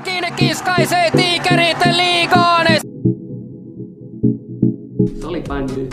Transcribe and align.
Jotakin 0.00 0.34
kiskaisee 0.36 1.10
tiikerit 1.10 1.78
liigaan. 1.92 2.66
Salibändy. 5.20 5.88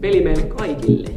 Peli 0.00 0.20
meille 0.20 0.42
kaikille. 0.42 1.08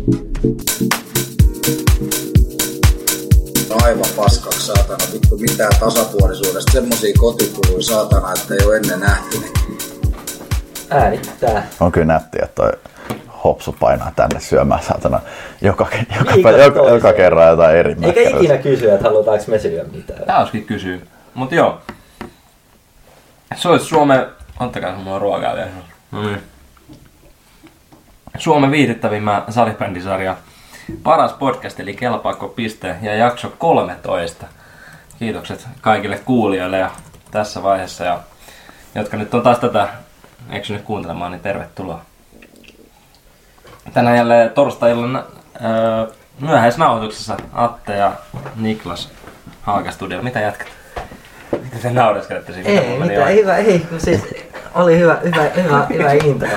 aivan 3.84 4.06
paskaksi 4.16 4.66
saatana. 4.66 4.98
Vittu 5.14 5.38
mitään 5.38 5.72
tasapuolisuudesta. 5.80 6.72
Semmosia 6.72 7.14
kotikuluja 7.20 7.84
saatana, 7.84 8.34
että 8.34 8.54
ei 8.54 8.66
ole 8.66 8.78
ennen 8.78 9.00
nähty. 9.00 9.38
Äänittää. 10.90 11.68
On 11.80 11.92
kyllä 11.92 12.06
nättiä, 12.06 12.42
että 12.44 12.56
toi 12.56 12.72
hopsu 13.44 13.76
painaa 13.80 14.12
tänne 14.16 14.40
syömään 14.40 14.84
saatana 14.84 15.20
joka, 15.62 15.88
joka, 16.20 16.34
Viikosta 16.36 16.58
joka, 16.58 16.90
joka, 16.90 17.14
kerran 17.14 17.50
jotain 17.50 17.78
eri 17.78 17.90
Eikä 17.90 18.06
mäkkärystä. 18.08 18.38
ikinä 18.38 18.58
kysyä, 18.58 18.94
että 18.94 19.08
halutaanko 19.10 19.46
me 19.48 19.60
syödä 19.60 19.84
mitään. 19.84 20.24
Tää 20.26 20.40
olisikin 20.40 20.66
kysyä. 20.66 20.98
Mut 21.34 21.52
joo. 21.52 21.82
Se 23.56 23.70
olisi 23.70 23.86
Suomen... 23.86 24.26
Antakaa 24.60 24.96
mulla 24.96 25.20
ruokaa 25.20 25.56
vielä. 25.56 25.70
No 26.12 26.22
niin. 26.24 26.44
Suomen 28.38 28.72
viihdyttävimmä 28.72 29.44
salibändisarja. 29.50 30.36
Paras 31.04 31.34
podcast 31.34 31.80
eli 31.80 31.94
Kelpaako 31.94 32.48
piste 32.48 32.96
ja 33.02 33.16
jakso 33.16 33.54
13. 33.58 34.46
Kiitokset 35.20 35.68
kaikille 35.82 36.20
kuulijoille 36.20 36.78
ja 36.78 36.92
tässä 37.32 37.64
vaiheessa 37.64 38.04
ja 38.04 38.20
jotka 38.96 39.18
nyt 39.18 39.34
on 39.34 39.42
taas 39.42 39.60
tätä 39.60 39.88
eksynyt 40.50 40.82
kuuntelemaan, 40.82 41.32
niin 41.32 41.42
tervetuloa. 41.42 42.02
Tänään 43.94 44.18
jälleen 44.18 44.50
torstai-illan 44.50 45.16
öö, 45.16 46.14
myöhäisnauhoituksessa 46.40 47.38
Atte 47.54 47.96
ja 47.96 48.12
Niklas 48.56 49.12
Haakastudiolla. 49.62 50.24
Mitä 50.24 50.40
jatkat? 50.40 50.68
Mitä 51.64 51.78
te 51.82 51.90
naureskelette 51.92 52.54
siinä? 52.54 52.70
Ei, 52.70 53.00
mitä, 53.00 53.26
hyvä, 53.26 53.58
ei, 53.58 53.80
kun 53.80 54.00
siis 54.00 54.22
oli 54.76 55.00
hyvä, 55.00 55.18
hyvä, 55.24 55.44
hyvä, 55.64 55.86
hyvä 55.94 56.12
intro. 56.14 56.48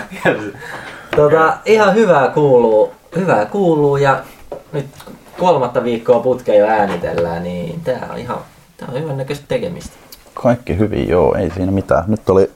Tota, 1.17 1.57
ihan 1.65 1.95
hyvää 1.95 2.29
kuuluu, 2.29 2.93
hyvää 3.17 3.47
kuuluu 3.47 3.97
ja 3.97 4.21
nyt 4.73 4.87
kolmatta 5.39 5.85
viikkoa 5.85 6.21
putkeen 6.21 6.59
jo 6.59 6.67
äänitellään, 6.67 7.43
niin 7.43 7.81
tää 7.81 8.09
on 8.13 8.19
ihan, 8.19 8.39
tää 8.77 8.89
on 8.93 9.01
hyvän 9.03 9.17
näköistä 9.17 9.45
tekemistä. 9.49 9.97
Kaikki 10.35 10.79
hyvin, 10.79 11.09
joo, 11.09 11.35
ei 11.35 11.51
siinä 11.51 11.73
mitään. 11.73 12.05
Nyt 12.07 12.31
oli 12.31 12.51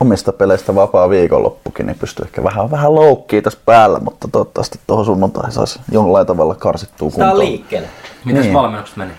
omista 0.00 0.32
peleistä 0.32 0.74
vapaa 0.74 1.10
viikonloppukin, 1.10 1.86
niin 1.86 1.98
pystyy 1.98 2.24
ehkä 2.24 2.44
vähän, 2.44 2.70
vähän 2.70 2.94
loukkiin 2.94 3.42
tässä 3.42 3.58
päällä, 3.66 3.98
mutta 3.98 4.28
toivottavasti 4.32 4.78
tuohon 4.86 5.04
sunnuntai 5.04 5.52
saisi 5.52 5.80
jollain 5.92 6.26
tavalla 6.26 6.54
karsittua 6.54 7.10
Tää 7.10 7.26
on 7.26 7.30
kuntoon. 7.30 7.38
liikkeelle. 7.50 7.88
Mitäs 8.24 8.42
Niin. 8.44 8.54
valmennukset 8.54 8.96
meni? 8.96 9.12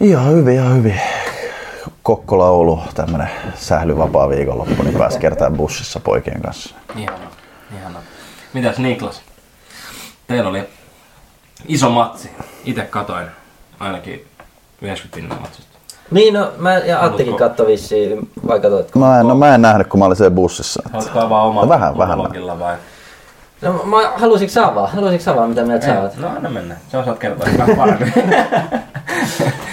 Ihan 0.00 0.30
hyvin, 0.32 0.54
ihan 0.54 0.76
hyvin. 0.76 1.00
Kokkola 2.06 2.48
Oulu, 2.50 2.78
tämmönen 2.94 3.30
sählyvapaa 3.54 4.28
viikonloppu, 4.28 4.82
niin 4.82 4.98
pääsi 4.98 5.18
kertaa 5.18 5.50
bussissa 5.50 6.00
poikien 6.00 6.42
kanssa. 6.42 6.74
Ihanaa, 6.96 7.30
ihanaa. 7.78 8.02
Mitäs 8.52 8.78
Niklas? 8.78 9.22
Teillä 10.26 10.50
oli 10.50 10.62
iso 11.68 11.90
matsi. 11.90 12.30
Itse 12.64 12.82
katoin 12.82 13.26
ainakin 13.80 14.26
90 14.82 15.16
pinnan 15.16 15.40
matsista. 15.40 15.78
Niin 16.10 16.34
no, 16.34 16.52
mä 16.58 16.74
ja 16.74 17.04
Attikin 17.04 17.26
Haluatko- 17.32 17.38
katto 17.38 17.66
vissiin, 17.66 18.30
vai 18.46 18.60
katoitko? 18.60 18.98
Mä 18.98 19.20
en, 19.20 19.28
no 19.28 19.34
mä 19.34 19.54
en 19.54 19.62
nähnyt, 19.62 19.86
kun 19.86 20.00
mä 20.00 20.06
olin 20.06 20.16
siellä 20.16 20.34
bussissa. 20.34 20.82
Haluatko 20.92 21.20
avaa 21.20 21.42
oman 21.42 21.62
No 21.62 21.68
vähän, 21.68 21.98
vähän. 21.98 22.18
vai? 22.58 22.76
No, 23.62 23.72
mä 23.72 23.96
halusinko 24.16 24.52
sä 24.52 24.66
avaa? 24.66 24.86
Halusinko 24.86 25.24
sä 25.24 25.32
avaa, 25.32 25.46
mitä 25.46 25.64
mieltä 25.64 25.86
sä 25.86 26.00
oot? 26.00 26.16
No 26.16 26.28
anna 26.28 26.50
mennä. 26.50 26.76
Sä 26.92 26.98
osaat 26.98 27.18
kertoa 27.18 27.48
vähän 27.58 27.76
paremmin. 27.76 28.12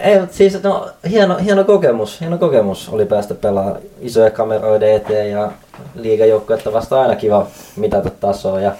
Ei, 0.00 0.20
mutta 0.20 0.36
siis 0.36 0.62
no, 0.62 0.88
hieno, 1.10 1.36
hieno 1.36 1.64
kokemus. 1.64 2.20
Hieno 2.20 2.38
kokemus 2.38 2.88
oli 2.88 3.06
päästä 3.06 3.34
pelaamaan 3.34 3.78
isoja 4.00 4.30
kameroiden 4.30 4.94
eteen 4.94 5.30
ja 5.30 5.52
liigajoukkuetta 5.94 6.72
vasta 6.72 7.00
aina 7.02 7.16
kiva 7.16 7.46
mitata 7.76 8.10
tasoa. 8.10 8.60
Ja 8.60 8.72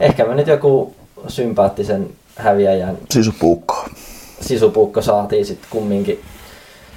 ehkä 0.00 0.24
me 0.24 0.34
nyt 0.34 0.46
joku 0.46 0.94
sympaattisen 1.28 2.10
häviäjän 2.36 2.98
Sisupuukko. 3.10 3.84
sisupuukko 4.40 5.02
saatiin 5.02 5.46
sitten 5.46 5.68
kumminkin. 5.70 6.20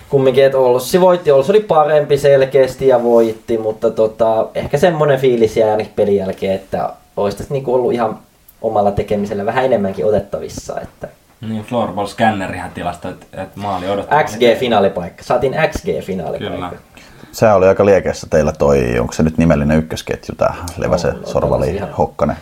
Kumminkin, 0.09 0.45
että 0.45 0.57
Olssi 0.57 1.01
voitti. 1.01 1.31
Olssi 1.31 1.51
oli 1.51 1.59
parempi 1.59 2.17
selkeästi 2.17 2.87
ja 2.87 3.03
voitti, 3.03 3.57
mutta 3.57 3.91
tota, 3.91 4.47
ehkä 4.55 4.77
semmoinen 4.77 5.19
fiilis 5.19 5.57
jäi 5.57 5.69
ainakin 5.69 5.93
pelin 5.95 6.15
jälkeen, 6.15 6.55
että 6.55 6.89
olisi 7.17 7.37
tässä 7.37 7.53
niinku 7.53 7.73
ollut 7.73 7.93
ihan 7.93 8.19
omalla 8.61 8.91
tekemisellä 8.91 9.45
vähän 9.45 9.65
enemmänkin 9.65 10.05
otettavissa. 10.05 10.81
Että 10.81 11.07
niin, 11.49 11.63
floorball 11.63 12.07
scannerihän 12.07 12.71
tilasta, 12.71 13.09
että 13.09 13.41
et 13.43 13.55
maali 13.55 13.89
odottaa. 13.89 14.23
XG-finaalipaikka. 14.23 15.23
Saatiin 15.23 15.53
XG-finaalipaikka. 15.53 16.55
Kyllä. 16.55 16.71
Se 17.31 17.51
oli 17.51 17.67
aika 17.67 17.85
liekeessä 17.85 18.27
teillä 18.29 18.51
toi, 18.51 18.99
onko 18.99 19.13
se 19.13 19.23
nyt 19.23 19.37
nimellinen 19.37 19.77
ykkösketju 19.77 20.35
tää 20.35 20.55
Leväse, 20.77 21.07
On, 21.07 21.15
on, 21.15 21.27
Sorvali, 21.27 21.59
pelasi 21.65 21.75
ihan- 21.77 21.91
Hokkanen. 21.97 22.35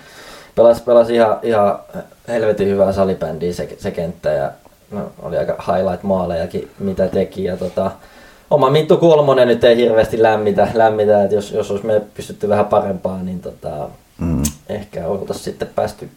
Pelas, 0.55 0.81
pelasi 0.81 1.15
ihan, 1.15 1.37
ihan 1.43 1.79
helvetin 2.27 2.67
hyvää 2.67 2.91
salibändiä 2.93 3.53
se, 3.53 3.69
se 3.79 3.91
kenttä 3.91 4.29
ja 4.29 4.51
no, 4.91 5.11
oli 5.21 5.37
aika 5.37 5.53
highlight-maalejakin, 5.67 6.67
mitä 6.79 7.07
teki. 7.07 7.43
Ja 7.43 7.57
tota, 7.57 7.91
oma 8.49 8.69
Minttu 8.69 8.97
Kolmonen 8.97 9.47
nyt 9.47 9.63
ei 9.63 9.75
hirveästi 9.77 10.21
lämmitä, 10.21 10.67
lämmitä 10.73 11.23
että 11.23 11.35
jos, 11.35 11.51
jos 11.51 11.71
olisi 11.71 11.85
me 11.85 12.01
pystytty 12.13 12.49
vähän 12.49 12.65
parempaa, 12.65 13.17
niin 13.23 13.39
tota, 13.39 13.69
Mm. 14.17 14.43
ehkä 14.69 15.07
oltaisiin 15.07 15.43
sitten 15.45 15.67
päästy 15.75 16.09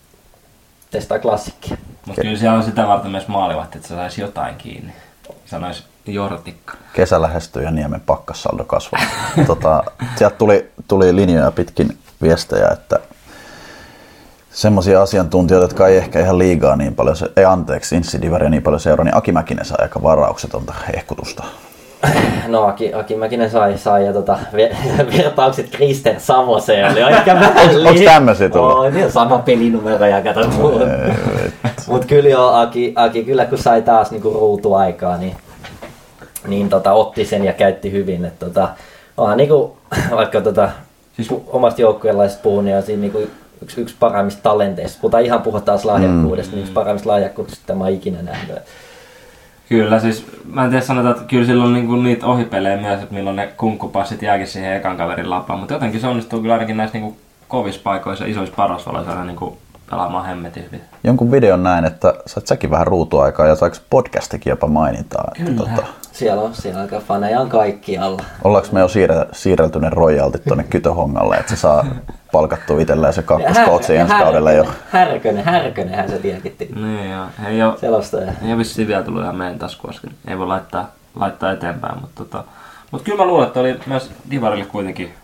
testaa 0.94 1.18
klassikkia. 1.18 1.76
Mutta 2.06 2.22
kyllä 2.22 2.36
siellä 2.36 2.56
on 2.56 2.64
sitä 2.64 2.86
varten 2.86 3.10
myös 3.10 3.28
maalivahti, 3.28 3.78
että 3.78 3.88
se 3.88 3.94
saisi 3.94 4.20
jotain 4.20 4.56
kiinni. 4.56 4.92
Sanois 5.46 5.84
jortikka. 6.06 6.74
Kesä 6.92 7.22
lähestyy 7.22 7.62
ja 7.62 7.70
Niemen 7.70 8.00
pakkassaldo 8.00 8.64
kasvaa. 8.64 9.00
tota, 9.46 9.84
sieltä 10.16 10.36
tuli, 10.36 10.70
tuli 10.88 11.16
linjoja 11.16 11.50
pitkin 11.50 11.98
viestejä, 12.22 12.68
että 12.68 12.98
semmoisia 14.50 15.02
asiantuntijoita, 15.02 15.64
jotka 15.64 15.88
ei 15.88 15.96
ehkä 15.96 16.20
ihan 16.20 16.38
liigaa 16.38 16.76
niin 16.76 16.94
paljon, 16.94 17.16
se, 17.16 17.26
ei 17.36 17.44
anteeksi, 17.44 17.96
Insidivaria 17.96 18.50
niin 18.50 18.62
paljon 18.62 18.80
seuraa, 18.80 19.04
niin 19.04 19.16
Aki 19.16 19.32
Mäkinen 19.32 19.64
sai 19.64 19.78
aika 19.80 20.02
varauksetonta 20.02 20.74
hehkutusta. 20.94 21.44
No 22.48 22.62
Aki, 22.66 22.94
Aki 22.94 23.16
Mäkinen 23.16 23.50
sai, 23.50 23.78
sai 23.78 24.06
ja 24.06 24.12
tota, 24.12 24.38
ver- 24.52 24.76
vertaukset 25.18 25.66
Kristen 25.76 26.20
Savoseen 26.20 26.92
oli 26.92 27.02
aika 27.02 27.34
vähän 27.34 27.52
Onks- 27.56 27.88
onks 27.88 28.00
tämmösiä 28.00 28.48
tullut? 28.48 28.72
Oo, 28.72 28.90
niin 28.90 29.12
sama 29.12 29.38
pelinumero 29.38 30.06
ja 30.06 30.22
kato 30.22 30.40
Mut 31.86 32.04
kyllä 32.04 32.28
joo, 32.28 32.52
Aki, 32.52 32.92
Aki 32.96 33.24
kyllä 33.24 33.44
kun 33.44 33.58
sai 33.58 33.82
taas 33.82 34.10
niinku 34.10 34.30
ruutuaikaa, 34.30 35.16
niin, 35.16 35.36
niin 36.46 36.68
tota, 36.68 36.92
otti 36.92 37.24
sen 37.24 37.44
ja 37.44 37.52
käytti 37.52 37.92
hyvin. 37.92 38.24
Et, 38.24 38.38
tota, 38.38 38.68
onhan 39.16 39.36
niinku, 39.36 39.76
vaikka 40.16 40.40
tota, 40.40 40.68
Siis- 41.16 41.34
omasta 41.46 41.80
joukkueenlaisesta 41.80 42.42
puhun, 42.42 42.64
niin 42.64 42.76
on 42.76 42.82
siinä 42.82 43.00
niinku 43.00 43.20
yksi, 43.62 43.80
yksi 43.80 43.96
parhaimmista 44.00 44.42
talenteista. 44.42 44.98
Puhutaan 45.00 45.24
ihan 45.24 45.42
puhua 45.42 45.60
taas 45.60 45.84
lahjakkuudesta, 45.84 46.50
mm. 46.50 46.54
niin 46.54 46.62
yksi 46.62 46.72
parhaimmista 46.72 47.08
lahjakkuudesta, 47.10 47.60
mitä 47.62 47.74
mä 47.74 47.84
oon 47.84 47.92
ikinä 47.92 48.22
nähnyt. 48.22 48.58
Kyllä, 49.68 50.00
siis 50.00 50.26
mä 50.52 50.64
en 50.64 50.70
tiedä 50.70 50.84
sanota, 50.84 51.10
että 51.10 51.22
kyllä 51.22 51.46
silloin 51.46 51.72
niinku 51.72 51.96
niitä 51.96 52.26
ohipelejä 52.26 52.76
myös, 52.76 53.02
että 53.02 53.14
milloin 53.14 53.36
ne 53.36 53.46
kunkkupassit 53.56 54.22
jääkin 54.22 54.46
siihen 54.46 54.76
ekan 54.76 54.96
kaverin 54.96 55.30
lapaan, 55.30 55.58
mutta 55.58 55.74
jotenkin 55.74 56.00
se 56.00 56.06
onnistuu 56.06 56.40
kyllä 56.40 56.54
ainakin 56.54 56.76
näissä 56.76 56.98
niinku 56.98 57.16
kovissa 57.48 57.80
paikoissa, 57.84 58.24
isoissa 58.24 58.54
parasvaloissa 58.56 59.10
aina 59.10 59.24
niinku 59.24 59.58
pelaamaan 59.90 60.26
hemmetin 60.26 60.64
hyvin. 60.64 60.80
Jonkun 61.04 61.30
videon 61.30 61.62
näin, 61.62 61.84
että 61.84 62.14
sait 62.26 62.46
säkin 62.46 62.70
vähän 62.70 62.86
ruutuaikaa 62.86 63.46
ja 63.46 63.56
saiko 63.56 63.76
podcastikin 63.90 64.50
jopa 64.50 64.66
mainintaa. 64.66 65.24
Että, 65.38 65.50
Kyllä. 65.50 65.56
tota, 65.56 65.86
Siellä 66.14 66.42
on, 66.42 66.54
siellä 66.54 66.80
on 66.80 66.88
faneja 67.02 67.40
on 67.40 67.48
kaikkialla. 67.48 68.22
ollaanko 68.44 68.68
me 68.72 68.80
jo 68.80 68.88
siirre, 68.88 69.26
siirrelty 69.32 69.80
ne 69.80 69.90
royaltit 69.90 70.44
tuonne 70.44 70.64
Kytöhongalle, 70.64 71.36
että 71.36 71.50
se 71.56 71.60
saa 71.60 71.86
palkattua 72.32 72.80
itselleen 72.80 73.12
se 73.12 73.22
kakkoskootsi 73.22 73.96
ensi 73.96 74.14
kaudella 74.14 74.52
jo. 74.52 74.66
Härkönen, 74.90 75.44
Härkönenhän 75.44 76.08
se 76.10 76.18
tietenkin 76.18 76.56
Niin 76.74 77.10
joo, 77.10 77.26
ei 77.48 77.62
oo, 77.62 77.76
selostaja. 77.80 78.32
ei 78.46 78.52
oo 78.52 78.58
vissiin 78.58 78.88
vielä 78.88 79.02
tullut 79.02 79.22
ihan 79.22 79.36
meidän 79.36 79.58
taskuun 79.58 79.94
äsken. 79.94 80.10
Ei 80.28 80.38
voi 80.38 80.46
laittaa, 80.46 80.90
laittaa 81.20 81.52
eteenpäin, 81.52 82.00
mutta 82.00 82.24
tota, 82.24 82.44
mut 82.90 83.02
kyllä 83.02 83.18
mä 83.18 83.24
luulen, 83.26 83.46
että 83.46 83.60
oli 83.60 83.80
myös 83.86 84.10
Divarille 84.30 84.64
kuitenkin 84.64 85.14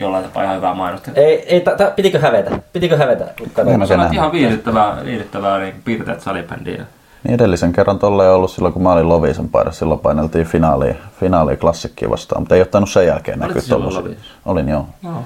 jollain 0.00 0.24
tapaa 0.24 0.44
ihan 0.44 0.56
hyvää 0.56 0.74
mainosta. 0.74 1.10
Ei, 1.14 1.54
ei 1.54 1.60
ta, 1.60 1.70
ta, 1.76 1.92
pitikö 1.96 2.18
hävetä? 2.18 2.58
Pitikö 2.72 2.96
hävetä? 2.96 3.24
Kato. 3.54 3.70
Mä 3.70 3.86
Sanoit 3.86 3.88
nähnyt. 3.90 4.12
ihan 4.12 4.32
viihdyttävää, 4.32 5.04
viihdyttävää 5.04 5.58
niin 5.58 5.74
piirteet 5.84 6.20
salibändiä. 6.20 6.84
Niin 7.24 7.34
edellisen 7.34 7.72
kerran 7.72 7.98
tolle 7.98 8.24
ei 8.24 8.30
ollut 8.30 8.50
silloin, 8.50 8.72
kun 8.72 8.82
mä 8.82 8.92
olin 8.92 9.08
Loviisan 9.08 9.48
paidassa. 9.48 9.78
Silloin 9.78 10.00
paineltiin 10.00 10.46
finaaliin, 10.46 10.96
finaaliin 11.20 11.58
klassikkiin 11.58 12.10
vastaan, 12.10 12.42
mutta 12.42 12.54
ei 12.54 12.62
ottanut 12.62 12.90
sen 12.90 13.06
jälkeen 13.06 13.38
näkyä 13.38 13.62
tuollaisia. 13.68 14.00
Loviisassa? 14.00 14.32
Olin 14.46 14.68
joo. 14.68 14.86
No. 15.02 15.24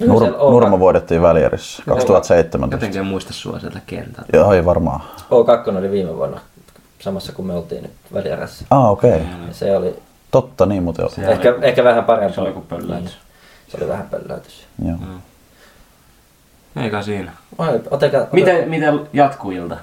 Nur, 0.00 0.22
Nurmo 0.50 0.78
voidettiin 0.78 1.22
välierissä 1.22 1.82
2017. 1.86 2.76
Jotenkin 2.76 3.00
en 3.00 3.06
muista 3.06 3.32
sua 3.32 3.58
sieltä 3.58 3.80
kentältä. 3.86 4.36
Joo, 4.36 4.52
ei 4.52 4.64
varmaan. 4.64 5.00
O2 5.20 5.78
oli 5.78 5.90
viime 5.90 6.16
vuonna 6.16 6.40
samassa 6.98 7.32
kuin 7.32 7.46
me 7.46 7.52
oltiin 7.52 7.82
nyt 7.82 7.92
välierässä. 8.14 8.64
Ah, 8.70 8.90
okei. 8.90 9.10
Okay. 9.10 9.22
Ja 9.48 9.54
se 9.54 9.76
oli 9.76 9.96
Totta, 10.30 10.66
niin 10.66 10.82
muuten 10.82 11.04
oli. 11.04 11.26
Ehkä, 11.26 11.54
oli- 11.54 11.66
ehkä 11.66 11.84
vähän 11.84 12.04
parempi. 12.04 12.34
Se 12.34 12.40
oli 12.40 12.48
joku 12.48 12.60
pölläys. 12.60 13.18
Se 13.68 13.76
oli 13.80 13.88
vähän 13.88 14.06
pölläytys. 14.10 14.66
Joo. 14.86 14.96
Eikä 16.76 17.02
siinä. 17.02 17.32
Oi, 17.58 17.82
otakaa, 17.90 18.20
ota, 18.20 18.28
Miten, 18.32 18.68
miten 18.70 19.08
jatkuu 19.12 19.50
ilta? 19.50 19.76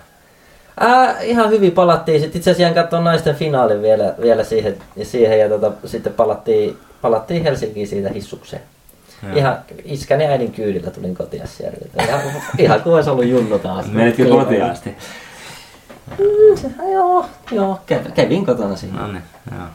Ää, 0.80 1.22
ihan 1.22 1.50
hyvin 1.50 1.72
palattiin. 1.72 2.22
Sitten 2.22 2.40
itse 2.40 2.52
asiassa 2.52 2.76
katsoa 2.76 3.02
naisten 3.02 3.36
finaalin 3.36 3.82
vielä, 3.82 4.14
vielä 4.22 4.44
siihen, 4.44 4.78
siihen 5.04 5.40
ja 5.40 5.50
tota, 5.50 5.72
sitten 5.86 6.14
palattiin, 6.14 6.78
palattiin 7.02 7.44
Helsinkiin 7.44 7.88
siitä 7.88 8.10
hissukseen. 8.10 8.62
Joo. 9.24 9.36
Ihan 9.36 9.58
iskäni 9.86 10.24
ja 10.24 10.30
äidin 10.30 10.52
kyydillä 10.52 10.92
tulin 10.92 11.16
kotiin 11.16 11.48
sieltä. 11.48 12.04
Ihan, 12.04 12.22
ihan 12.58 12.82
kuin 12.82 12.96
olisi 12.96 13.10
ollut 13.10 13.26
junnu 13.26 13.60
taas. 13.60 13.92
Menitkö 13.92 14.26
Kiva. 14.26 14.44
kotiin 14.44 14.64
asti? 14.64 14.96
Mm, 16.18 16.58
se, 16.58 16.68
joo, 16.92 17.26
joo, 17.52 17.80
kävin, 17.86 18.12
kävin 18.12 18.46
kotona 18.46 18.76
siinä. 18.76 19.02
No 19.02 19.08
niin, 19.08 19.24
joo. 19.52 19.68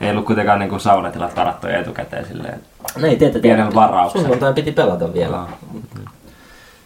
Ei 0.00 0.10
ollut 0.10 0.26
kuitenkaan 0.26 0.58
niinku 0.58 0.78
saunatilat 0.78 1.36
varattu 1.36 1.66
etukäteen 1.66 2.26
silleen. 2.26 2.60
No 2.96 3.06
ei 3.06 3.16
teetä 3.16 3.38
Pienellä 3.38 3.74
varauksella. 3.74 4.22
Sunnuntain 4.22 4.54
piti 4.54 4.72
pelata 4.72 5.14
vielä. 5.14 5.36
Joo. 5.36 5.48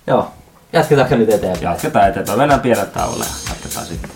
Joo. 0.07 0.29
Jatketaanko 0.73 1.15
nyt 1.17 1.31
eteenpäin? 1.31 1.63
Jatketaan 1.63 2.09
eteenpäin. 2.09 2.39
Mennään 2.39 2.61
pienet 2.61 2.93
tauolle 2.93 3.25
ja 3.25 3.31
jatketaan 3.51 3.87
sitten. 3.87 4.11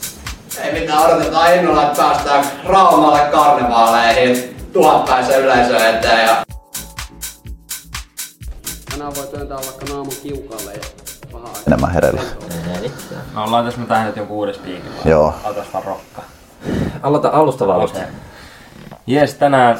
Ei 0.62 0.80
mitään, 0.80 1.02
odotetaan 1.02 1.54
innolla, 1.54 1.82
että 1.82 2.02
päästään 2.02 2.44
Raumalle 2.64 3.20
karnevaaleihin 3.20 4.56
tuhatpäisen 4.72 5.40
yleisön 5.40 5.94
eteen 5.96 6.26
ja 6.26 6.44
Tänään 8.90 9.14
voi 9.16 9.26
työntää 9.26 9.56
vaikka 9.56 9.86
naamun 9.88 10.12
kiukalle 10.22 10.72
ja 10.72 10.80
paha 11.32 11.44
aika. 11.48 11.60
Enemmän 11.66 11.90
hereillä. 11.92 12.22
Ei 12.74 12.80
mitään. 12.80 13.22
Me 13.34 13.40
ollaan 13.40 13.64
tässä 13.64 13.80
tähän 13.88 14.06
nyt 14.06 14.16
joku 14.16 14.38
uudes 14.38 14.58
piikin. 14.58 14.90
vai? 14.92 15.10
Joo. 15.10 15.34
Otas 15.44 15.66
vaan 15.72 15.84
rokkaa. 15.84 16.24
Aloita 17.02 17.28
alusta 17.32 17.66
vaan 17.66 17.78
alusta. 17.78 17.98
Jes, 19.06 19.34
tänään 19.34 19.78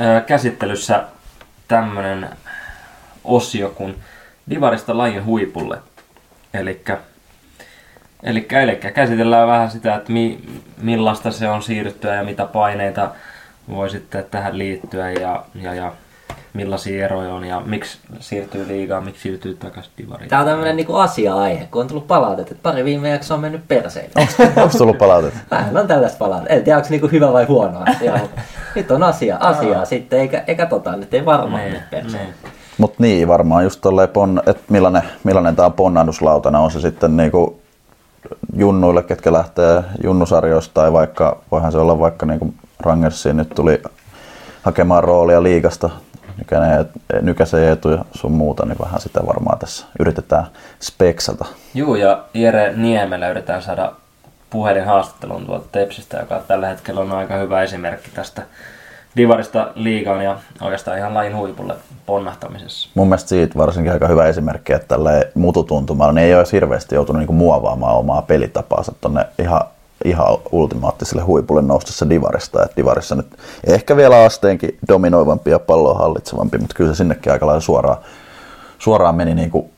ö, 0.00 0.20
käsittelyssä 0.20 1.04
tämmönen 1.68 2.30
osio 3.24 3.68
kuin 3.68 4.02
Divarista 4.50 4.98
lajin 4.98 5.24
huipulle. 5.24 5.78
Elikkä, 6.54 6.98
elikkä, 8.22 8.60
elikkä 8.60 8.90
käsitellään 8.90 9.48
vähän 9.48 9.70
sitä, 9.70 9.94
että 9.94 10.12
mi, 10.12 10.40
millaista 10.82 11.30
se 11.30 11.48
on 11.48 11.62
siirtyä 11.62 12.14
ja 12.14 12.24
mitä 12.24 12.46
paineita 12.46 13.10
voi 13.70 13.90
sitten 13.90 14.24
tähän 14.30 14.58
liittyä 14.58 15.10
ja, 15.10 15.44
ja, 15.54 15.74
ja 15.74 15.92
millaisia 16.52 17.04
eroja 17.04 17.34
on 17.34 17.44
ja 17.44 17.60
miksi 17.60 17.98
siirtyy 18.20 18.68
liigaan, 18.68 19.04
miksi 19.04 19.22
siirtyy 19.22 19.54
takaisin 19.54 19.92
Divariin. 19.98 20.28
Tää 20.28 20.40
on 20.40 20.46
tämmönen 20.46 20.76
niinku 20.76 20.96
asia-aihe, 20.96 21.68
kun 21.70 21.80
on 21.82 21.88
tullut 21.88 22.06
palautetta, 22.06 22.52
että 22.52 22.62
pari 22.62 22.84
viime 22.84 23.08
jaksoa 23.10 23.34
on 23.34 23.40
mennyt 23.40 23.68
perseen. 23.68 24.10
Onko 24.56 24.78
tullut 24.78 24.98
palautetta? 24.98 25.38
Vähän 25.50 25.76
on 25.76 25.86
tällaista 25.86 26.18
palautetta. 26.18 26.54
En 26.54 26.64
tiedä, 26.64 26.76
onko 26.76 26.88
niinku 26.90 27.08
hyvä 27.08 27.32
vai 27.32 27.44
huono 27.44 27.80
asia. 27.86 28.18
nyt 28.74 28.90
on 28.90 29.02
asia, 29.02 29.36
asiaa 29.40 29.84
sitten, 29.84 30.20
eikä, 30.20 30.44
eikä 30.46 30.66
tota, 30.66 30.96
nyt 30.96 31.14
ei 31.14 31.24
varmaan 31.24 31.62
mene 31.62 31.82
perseen. 31.90 32.34
Mutta 32.78 32.96
niin, 32.98 33.28
varmaan 33.28 33.64
just 33.64 33.80
tolleen, 33.80 34.08
pon, 34.08 34.42
että 34.46 34.62
millainen, 34.68 35.02
millainen 35.24 35.56
tämä 35.56 35.70
ponnahduslautana 35.70 36.58
on 36.58 36.70
se 36.70 36.80
sitten 36.80 37.16
niinku 37.16 37.60
junnuille, 38.56 39.02
ketkä 39.02 39.32
lähtee 39.32 39.84
junnusarjoista 40.04 40.74
tai 40.74 40.92
vaikka, 40.92 41.38
voihan 41.50 41.72
se 41.72 41.78
olla 41.78 41.98
vaikka 41.98 42.26
niinku 42.26 42.54
Rangersiin 42.80 43.36
nyt 43.36 43.48
tuli 43.48 43.82
hakemaan 44.62 45.04
roolia 45.04 45.42
liigasta, 45.42 45.90
Nykänen, 46.38 46.88
Nykäsen 47.22 47.68
etu 47.68 47.90
ja 47.90 48.04
sun 48.14 48.32
muuta, 48.32 48.66
niin 48.66 48.78
vähän 48.84 49.00
sitä 49.00 49.20
varmaan 49.26 49.58
tässä 49.58 49.86
yritetään 49.98 50.46
speksata. 50.80 51.44
Juu, 51.74 51.94
ja 51.94 52.24
Jere 52.34 52.72
Niemelä 52.76 53.30
yritetään 53.30 53.62
saada 53.62 53.92
puhelinhaastattelun 54.50 55.46
tuolta 55.46 55.66
Tepsistä, 55.72 56.18
joka 56.18 56.42
tällä 56.48 56.68
hetkellä 56.68 57.00
on 57.00 57.12
aika 57.12 57.34
hyvä 57.34 57.62
esimerkki 57.62 58.10
tästä 58.14 58.42
Divarista 59.16 59.72
liigaan 59.74 60.24
ja 60.24 60.38
oikeastaan 60.60 60.98
ihan 60.98 61.14
lajin 61.14 61.36
huipulle 61.36 61.74
ponnahtamisessa. 62.06 62.88
Mun 62.94 63.08
mielestä 63.08 63.28
siitä 63.28 63.58
varsinkin 63.58 63.92
aika 63.92 64.08
hyvä 64.08 64.26
esimerkki, 64.26 64.72
että 64.72 64.88
tälle 64.88 65.30
mututuntumalla 65.34 66.12
niin 66.12 66.26
ei 66.26 66.34
ole 66.34 66.44
hirveästi 66.52 66.94
joutunut 66.94 67.20
niinku 67.20 67.32
muovaamaan 67.32 67.96
omaa 67.96 68.22
pelitapaansa 68.22 68.92
tonne 69.00 69.26
ihan, 69.38 69.60
ihan 70.04 70.26
ultimaattiselle 70.52 71.22
huipulle 71.22 71.62
noustessa 71.62 72.08
Divarista. 72.08 72.64
Et 72.64 72.72
Divarissa 72.76 73.14
nyt 73.14 73.26
ehkä 73.66 73.96
vielä 73.96 74.24
asteenkin 74.24 74.78
dominoivampi 74.88 75.50
ja 75.50 75.58
palloa 75.58 75.94
hallitsevampi, 75.94 76.58
mutta 76.58 76.74
kyllä 76.74 76.92
se 76.92 76.96
sinnekin 76.96 77.32
aika 77.32 77.46
lailla 77.46 77.60
suoraan, 77.60 77.98
suoraan 78.78 79.14
meni 79.14 79.34
niinku 79.34 79.70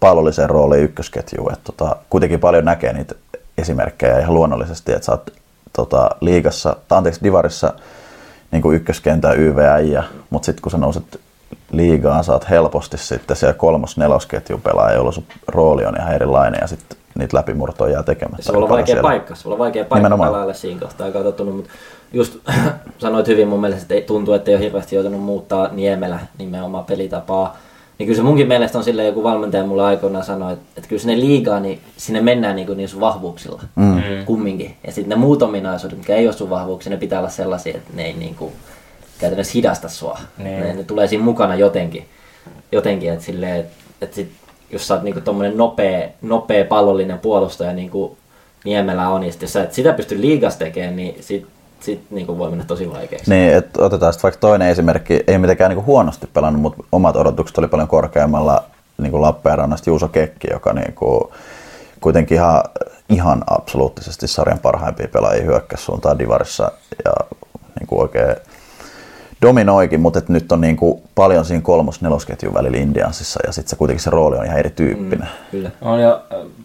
pallolliseen 0.00 0.50
rooliin 0.50 0.84
ykkösketjuun. 0.84 1.52
Et 1.52 1.60
tota, 1.64 1.96
kuitenkin 2.10 2.40
paljon 2.40 2.64
näkee 2.64 2.92
niitä 2.92 3.14
esimerkkejä 3.58 4.18
ihan 4.18 4.34
luonnollisesti, 4.34 4.92
että 4.92 5.06
sä 5.06 5.12
oot 5.12 5.30
tota, 5.72 6.10
liigassa, 6.20 6.76
tai 6.88 6.98
anteeksi 6.98 7.22
Divarissa 7.22 7.72
niin 8.52 8.62
kuin 8.62 8.76
ykköskentän 8.76 9.36
YVI, 9.40 9.98
mutta 10.30 10.46
sitten 10.46 10.62
kun 10.62 10.72
sä 10.72 10.78
nouset 10.78 11.20
liigaan, 11.72 12.24
saat 12.24 12.50
helposti 12.50 12.98
sitten 12.98 13.36
siellä 13.36 13.54
kolmos 13.54 13.96
nelosketju 13.96 14.58
pelaaja, 14.58 14.94
jolloin 14.96 15.14
sun 15.14 15.24
rooli 15.48 15.84
on 15.84 15.96
ihan 15.98 16.12
erilainen 16.14 16.58
ja 16.60 16.66
sitten 16.66 16.98
niitä 17.14 17.36
läpimurtoja 17.36 17.92
jää 17.92 18.02
tekemättä. 18.02 18.42
Se 18.42 18.52
voi 18.52 18.56
olla 18.62 18.66
aika 18.66 18.70
paljon 18.70 18.78
vaikea 18.86 18.94
siellä. 18.94 19.08
paikka, 19.08 19.34
se 19.34 19.44
voi 19.44 19.50
olla 19.52 19.58
vaikea 19.64 19.84
paikka 19.84 19.96
Nimenomaan. 19.96 20.28
pelaajalle 20.28 20.54
siinä 20.54 20.80
kohtaa, 20.80 21.06
joka 21.06 21.18
on 21.18 21.24
tottunut, 21.24 21.56
mutta 21.56 21.70
just 22.12 22.36
sanoit 22.98 23.26
hyvin 23.26 23.48
mun 23.48 23.60
mielestä, 23.60 23.82
että 23.82 23.94
ei- 23.94 24.02
tuntuu, 24.02 24.34
että 24.34 24.50
ei 24.50 24.54
ole 24.56 24.64
hirveästi 24.64 24.94
joutunut 24.96 25.20
muuttaa 25.22 25.68
Niemelä 25.72 26.18
nimenomaan 26.38 26.84
pelitapaa. 26.84 27.56
Niin 28.00 28.06
kyllä 28.06 28.16
se 28.16 28.22
munkin 28.22 28.48
mielestä 28.48 28.78
on 28.78 28.84
silleen, 28.84 29.08
joku 29.08 29.22
valmentaja 29.22 29.64
mulle 29.64 29.82
aikoinaan 29.82 30.24
sanoi, 30.24 30.52
että, 30.52 30.64
että 30.76 30.88
kyllä 30.88 31.00
sinne 31.00 31.20
liigaan, 31.20 31.62
niin 31.62 31.80
sinne 31.96 32.20
mennään 32.20 32.56
niin, 32.56 32.66
kuin 32.66 32.76
niin 32.76 32.88
sun 32.88 33.00
vahvuuksilla 33.00 33.62
mm. 33.76 34.02
kumminkin. 34.26 34.76
Ja 34.86 34.92
sitten 34.92 35.08
ne 35.08 35.16
muut 35.16 35.42
ominaisuudet, 35.42 35.98
mikä 35.98 36.16
ei 36.16 36.26
ole 36.26 36.32
sun 36.32 36.50
vahvuuksia, 36.50 36.90
ne 36.90 36.96
pitää 36.96 37.18
olla 37.18 37.28
sellaisia, 37.28 37.76
että 37.76 37.90
ne 37.94 38.04
ei 38.04 38.12
niin 38.12 38.34
kuin, 38.34 38.52
käytännössä 39.18 39.52
hidasta 39.54 39.88
sua. 39.88 40.18
Niin. 40.38 40.60
Ne, 40.60 40.74
ne 40.74 40.84
tulee 40.84 41.06
siinä 41.06 41.24
mukana 41.24 41.54
jotenkin. 41.54 42.06
jotenkin 42.72 43.12
että 43.12 43.24
silleen, 43.24 43.60
että, 43.60 43.76
että 44.00 44.16
sit, 44.16 44.30
jos 44.70 44.88
sä 44.88 44.94
oot 44.94 45.02
niinku 45.02 45.20
tommonen 45.20 45.56
nopea, 45.56 46.08
nopea 46.22 46.64
pallollinen 46.64 47.18
puolustaja, 47.18 47.72
niin 47.72 47.90
kuin 47.90 48.16
Niemelä 48.64 49.08
on, 49.08 49.24
ja 49.24 49.32
sit 49.32 49.42
jos 49.42 49.52
sä 49.52 49.62
et 49.62 49.72
sitä 49.72 49.92
pysty 49.92 50.20
liigas 50.20 50.56
tekemään, 50.56 50.96
niin 50.96 51.16
sit, 51.20 51.46
sit 51.82 52.10
niinku 52.10 52.38
voi 52.38 52.50
mennä 52.50 52.64
tosi 52.64 52.92
vaikeaksi. 52.92 53.30
Niin, 53.30 53.54
että 53.54 53.82
otetaan 53.82 54.12
sitten 54.12 54.22
vaikka 54.22 54.40
toinen 54.40 54.68
esimerkki, 54.68 55.20
ei 55.26 55.38
mitenkään 55.38 55.70
niinku 55.70 55.84
huonosti 55.84 56.26
pelannut, 56.26 56.62
mutta 56.62 56.84
omat 56.92 57.16
odotukset 57.16 57.58
oli 57.58 57.68
paljon 57.68 57.88
korkeammalla 57.88 58.64
niin 58.98 59.10
kuin 59.10 59.22
Lappeenrannasta 59.22 59.90
Juuso 59.90 60.08
Kekki, 60.08 60.48
joka 60.50 60.72
niinku, 60.72 61.32
kuitenkin 62.00 62.34
ihan, 62.34 62.62
ihan 63.08 63.44
absoluuttisesti 63.46 64.28
sarjan 64.28 64.58
parhaimpia 64.58 65.08
pelaajia 65.12 65.44
hyökkäyssuuntaan 65.44 66.18
Divarissa 66.18 66.72
ja 67.04 67.12
niinku 67.78 68.00
oikein 68.00 68.36
dominoikin, 69.42 70.00
mutta 70.00 70.18
et 70.18 70.28
nyt 70.28 70.52
on 70.52 70.60
niinku 70.60 71.02
paljon 71.14 71.44
siinä 71.44 71.62
kolmos-nelosketjun 71.62 72.54
välillä 72.54 72.78
Indiansissa 72.78 73.40
ja 73.46 73.52
sitten 73.52 73.70
se 73.70 73.76
kuitenkin 73.76 74.02
se 74.04 74.10
rooli 74.10 74.36
on 74.38 74.44
ihan 74.44 74.58
erityyppinen. 74.58 75.28
Mm. 75.28 75.50
Kyllä. 75.50 75.70
On 75.80 76.00
ja 76.00 76.20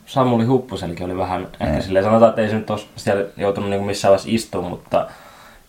Samuli 0.05 0.45
Huppuselkin 0.45 1.05
oli 1.05 1.17
vähän, 1.17 1.47
ehkä 1.59 1.81
silleen 1.81 2.05
sanotaan, 2.05 2.29
että 2.29 2.41
ei 2.41 2.49
se 2.49 2.55
nyt 2.55 2.69
ole 2.69 2.79
siellä 2.95 3.25
joutunut 3.37 3.69
niinku 3.69 3.85
missään 3.85 4.09
vaiheessa 4.09 4.29
istumaan, 4.31 4.69
mutta 4.71 5.07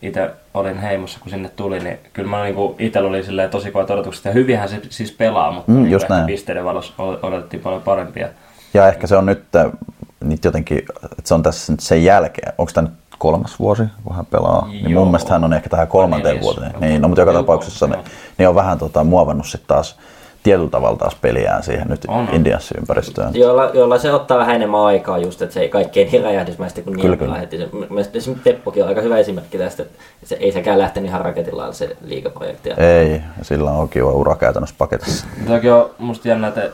itse 0.03 0.31
olin 0.55 0.79
heimossa, 0.79 1.19
kun 1.21 1.31
sinne 1.31 1.49
tuli, 1.49 1.79
niin 1.81 1.99
kyllä 2.13 2.29
mä 2.31 2.45
niinku 2.45 2.77
itsellä 2.79 3.09
oli 3.09 3.23
silleen 3.23 3.51
tosi 3.51 3.71
kovat 3.71 3.91
odotukset. 3.91 4.25
Ja 4.25 4.33
hyvinhän 4.33 4.69
se 4.69 4.81
siis 4.91 5.13
pelaa, 5.13 5.53
mutta 5.53 5.73
Mm, 5.73 5.79
niinku 5.79 5.93
just 5.93 6.09
näin. 6.09 6.27
pisteiden 6.27 6.65
valossa 6.65 6.93
odotettiin 7.23 7.63
paljon 7.63 7.83
parempia. 7.83 8.29
Ja 8.75 8.89
ehkä 8.89 9.07
se 9.07 9.17
on 9.17 9.27
nyt 9.27 9.45
nyt 10.25 10.45
jotenkin, 10.45 10.79
että 10.79 11.23
se 11.25 11.35
on 11.35 11.43
tässä 11.43 11.73
nyt 11.73 11.81
sen 11.81 12.05
jälkeen. 12.05 12.53
Onko 12.59 12.73
tämä 12.75 12.89
nyt 12.89 12.99
kolmas 13.19 13.59
vuosi, 13.59 13.83
kun 14.05 14.17
hän 14.17 14.27
pelaa? 14.27 14.67
Niin 14.69 14.91
Joo. 14.91 15.01
mun 15.01 15.09
mielestä 15.09 15.33
hän 15.33 15.45
on 15.45 15.53
ehkä 15.53 15.69
tähän 15.69 15.89
kolmanteen 15.89 16.41
vuoteen. 16.41 16.73
Niin, 16.81 17.03
no, 17.03 17.09
mutta 17.09 17.23
joka 17.23 17.33
Joo, 17.33 17.43
tapauksessa 17.43 17.87
ne, 17.87 17.99
ne 18.39 18.49
on 18.49 18.55
vähän 18.55 18.79
tota, 18.79 19.05
muovannut 19.05 19.47
sitten 19.47 19.69
taas 19.69 19.97
tietyllä 20.43 20.71
tavalla 20.71 20.97
taas 20.97 21.15
peliään 21.15 21.63
siihen 21.63 21.89
nyt 21.89 22.05
On. 22.09 22.29
Indianssin 22.33 22.77
ympäristöön. 22.81 23.35
Joilla, 23.35 23.71
joilla 23.75 23.99
se 23.99 24.13
ottaa 24.13 24.39
vähän 24.39 24.57
enemmän 24.57 24.81
aikaa 24.81 25.19
just, 25.19 25.43
että 25.43 25.55
se 25.55 25.61
ei 25.61 25.69
kaikkein 25.69 26.09
niin 26.13 26.25
räjähdysmäisesti 26.25 26.83
kuin 26.83 26.97
Kyllä, 27.01 27.17
Niemelä 27.17 27.27
kyllä. 27.27 27.39
heti. 27.39 27.59
Se, 27.59 27.69
mielestäni 27.73 28.19
esimerkiksi 28.19 28.53
Teppokin 28.53 28.83
on 28.83 28.89
aika 28.89 29.01
hyvä 29.01 29.19
esimerkki 29.19 29.59
tästä, 29.59 29.83
että 29.83 29.99
se 30.25 30.35
ei 30.41 30.53
sekään 30.53 30.79
lähtenyt 30.79 31.09
ihan 31.11 31.21
raketin 31.21 31.57
lailla 31.57 31.73
se 31.73 31.97
liigaprojekti. 32.05 32.69
Ja 32.69 32.77
Ei, 32.77 33.21
sillä 33.43 33.71
on 33.71 33.89
kiva 33.89 34.11
ura 34.11 34.37
käytännössä 34.37 34.75
paketissa. 34.79 35.27
Toki 35.47 35.71
on 35.71 35.91
musta 35.99 36.29
jännä, 36.29 36.49
että 36.49 36.71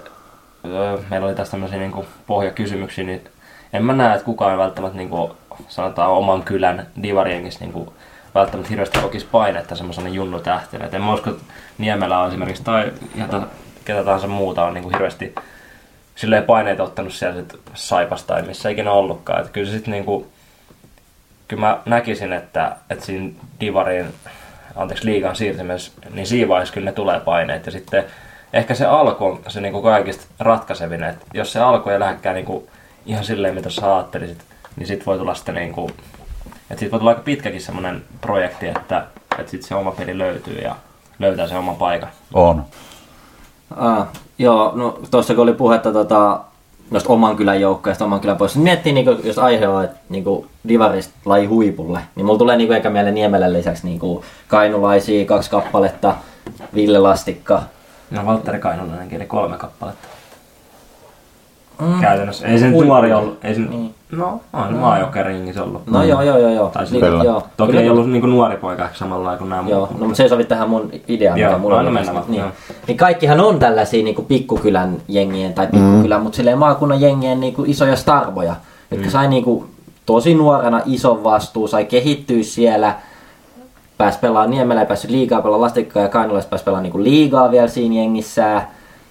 meillä 1.10 1.26
oli 1.26 1.34
tässä 1.34 1.50
tämmöisiä 1.50 1.78
niinku 1.78 2.04
pohjakysymyksiä, 2.26 3.04
niin 3.04 3.24
en 3.72 3.84
mä 3.84 3.92
näe, 3.92 4.14
että 4.14 4.24
kukaan 4.24 4.58
välttämättä 4.58 4.96
niinku, 4.96 5.30
sanotaan 5.68 6.10
oman 6.10 6.42
kylän 6.42 6.86
divariengissä 7.02 7.60
niinku, 7.60 7.94
välttämättä 8.34 8.70
hirveästi 8.70 8.98
kokisi 8.98 9.26
painetta 9.32 9.76
semmoisena 9.76 10.08
junnutähtenä. 10.08 10.86
Et 10.86 10.94
en 10.94 11.02
mä 11.02 11.14
usko, 11.14 11.30
että 11.30 11.42
Niemelä 11.78 12.18
on 12.18 12.28
esimerkiksi 12.28 12.64
tai 12.64 12.92
ihan 13.14 13.30
ta- 13.30 13.46
ketä 13.84 14.04
tahansa 14.04 14.26
muuta 14.26 14.64
on 14.64 14.74
niinku 14.74 14.90
hirveästi 14.90 15.34
silleen 16.14 16.44
paineita 16.44 16.82
ottanut 16.82 17.12
siellä 17.12 17.40
sit 17.40 17.60
saipasta 17.74 18.34
tai 18.34 18.42
missä 18.42 18.68
ikinä 18.68 18.92
ollutkaan. 18.92 19.40
Et 19.40 19.50
kyllä 19.50 19.66
se 19.66 19.72
sit 19.72 19.86
niinku, 19.86 20.26
kyllä 21.48 21.60
mä 21.60 21.78
näkisin, 21.86 22.32
että, 22.32 22.76
että 22.90 23.04
siinä 23.04 23.30
Divarin, 23.60 24.14
anteeksi 24.76 25.06
liigan 25.06 25.36
siirtymisessä, 25.36 25.92
niin 26.10 26.26
siinä 26.26 26.48
vaiheessa 26.48 26.74
kyllä 26.74 26.84
ne 26.84 26.92
tulee 26.92 27.20
paineet. 27.20 27.66
Ja 27.66 27.72
sitten 27.72 28.04
ehkä 28.52 28.74
se 28.74 28.86
alku 28.86 29.24
on 29.24 29.40
se 29.48 29.60
niin 29.60 29.72
kuin 29.72 29.84
kaikista 29.84 30.24
ratkaisevin, 30.38 31.04
että 31.04 31.26
jos 31.34 31.52
se 31.52 31.60
alku 31.60 31.90
ei 31.90 32.00
lähdekään 32.00 32.34
niin 32.34 32.46
kuin 32.46 32.68
ihan 33.06 33.24
silleen, 33.24 33.54
mitä 33.54 33.70
sä 33.70 33.96
ajattelisit, 33.96 34.44
niin 34.76 34.86
sit 34.86 35.06
voi 35.06 35.18
tulla 35.18 35.34
sitten 35.34 35.54
niin 35.54 35.72
kuin, 35.72 35.90
että 36.70 36.80
sit 36.80 36.92
voi 36.92 36.98
tulla 36.98 37.10
aika 37.10 37.22
pitkäkin 37.22 37.60
semmoinen 37.60 38.02
projekti, 38.20 38.68
että, 38.68 39.06
että 39.38 39.50
sit 39.50 39.62
se 39.62 39.74
oma 39.74 39.90
peli 39.90 40.18
löytyy 40.18 40.58
ja 40.58 40.76
löytää 41.18 41.46
se 41.46 41.56
oma 41.56 41.74
paikan. 41.74 42.08
On. 42.32 42.64
Ah, 43.76 44.06
joo, 44.38 44.72
no 44.74 44.98
tuossa 45.10 45.34
kun 45.34 45.42
oli 45.42 45.52
puhetta 45.52 45.92
tota, 45.92 46.40
noista 46.90 47.12
oman 47.12 47.36
kylän 47.36 47.60
joukkoista, 47.60 48.04
oman 48.04 48.20
kylän 48.20 48.36
pois. 48.36 48.56
Miettii, 48.56 48.92
niin 48.92 49.04
kuin, 49.04 49.20
jos 49.24 49.38
aihe 49.38 49.68
on, 49.68 49.84
että 49.84 49.98
niin 50.08 50.24
kuin 50.24 50.46
divarista 50.68 51.14
laji 51.24 51.46
huipulle, 51.46 52.00
niin 52.14 52.26
mulla 52.26 52.38
tulee 52.38 52.56
niin 52.56 52.68
kuin, 52.68 52.76
eikä 52.76 52.90
mieleen 52.90 53.14
Niemelän 53.14 53.52
lisäksi 53.52 53.86
niin 53.86 53.98
kuin 53.98 54.24
kainulaisia, 54.48 55.24
kaksi 55.24 55.50
kappaletta, 55.50 56.14
Ville 56.74 56.98
Lastikka. 56.98 57.62
No 58.10 58.26
Valtteri 58.26 58.58
Kainulainenkin, 58.58 59.16
eli 59.16 59.26
kolme 59.26 59.58
kappaletta. 59.58 60.08
Mm. 61.86 62.00
Käytännössä. 62.00 62.46
Ei 62.46 62.58
se 62.58 62.64
nyt 62.64 62.74
Huippu. 62.74 62.88
nuori 62.92 63.12
ollut. 63.12 63.38
Ei 63.44 63.54
se, 63.54 63.60
Niin. 63.60 63.94
No, 64.16 64.40
on 64.52 64.74
maajoukkueringissä 64.74 65.62
ollut. 65.64 65.86
No 65.86 66.02
joo, 66.04 66.22
joo, 66.22 66.38
joo. 66.38 66.50
joo. 66.50 66.68
Tai 66.68 66.84
Niin, 66.90 67.04
joo. 67.24 67.42
Toki 67.56 67.70
Kyllä- 67.70 67.82
ei 67.82 67.90
ollut 67.90 68.10
niinku 68.10 68.26
nuori 68.26 68.56
poika 68.56 68.88
samalla 68.94 69.36
kuin 69.36 69.50
nämä 69.50 69.64
Joo, 69.68 69.78
muut. 69.78 69.90
no 69.90 69.98
mutta 69.98 70.16
se 70.16 70.22
ei 70.22 70.28
sovi 70.28 70.44
tähän 70.44 70.68
mun 70.70 70.90
ideaan, 71.08 71.38
Joo, 71.38 71.48
mikä 71.50 71.58
mulla 71.58 71.80
oli 71.80 71.90
mennä 71.90 72.12
niin. 72.28 72.40
joo. 72.40 72.48
niin 72.86 72.96
kaikkihan 72.96 73.40
on 73.40 73.58
tällaisia 73.58 74.04
niin 74.04 74.14
kuin 74.14 74.26
pikkukylän 74.26 74.96
jengien, 75.08 75.54
tai 75.54 75.66
pikkukylän, 75.66 76.20
mm. 76.20 76.22
mutta 76.22 76.36
silleen 76.36 76.58
maakunnan 76.58 77.00
jengien 77.00 77.40
niin 77.40 77.54
kuin 77.54 77.70
isoja 77.70 77.96
starvoja, 77.96 78.54
jotka 78.90 79.10
sai 79.10 79.28
niin 79.28 79.44
kuin, 79.44 79.64
tosi 80.06 80.34
nuorena 80.34 80.80
ison 80.86 81.24
vastuu, 81.24 81.68
sai 81.68 81.84
kehittyä 81.84 82.42
siellä, 82.42 82.94
pääsi 83.98 84.18
pelaamaan 84.18 84.50
Niemelä, 84.50 84.80
ei 84.80 84.86
päässyt 84.86 85.10
liigaa 85.10 85.42
pelaamaan 85.42 85.60
Lastikkaa 85.62 86.02
ja 86.02 86.08
Kainulais 86.08 86.46
pääsi 86.46 86.64
pelaamaan 86.64 86.82
niin 86.82 86.92
kuin 86.92 87.04
liigaa 87.04 87.50
vielä 87.50 87.68
siinä 87.68 87.94
jengissään. 87.94 88.62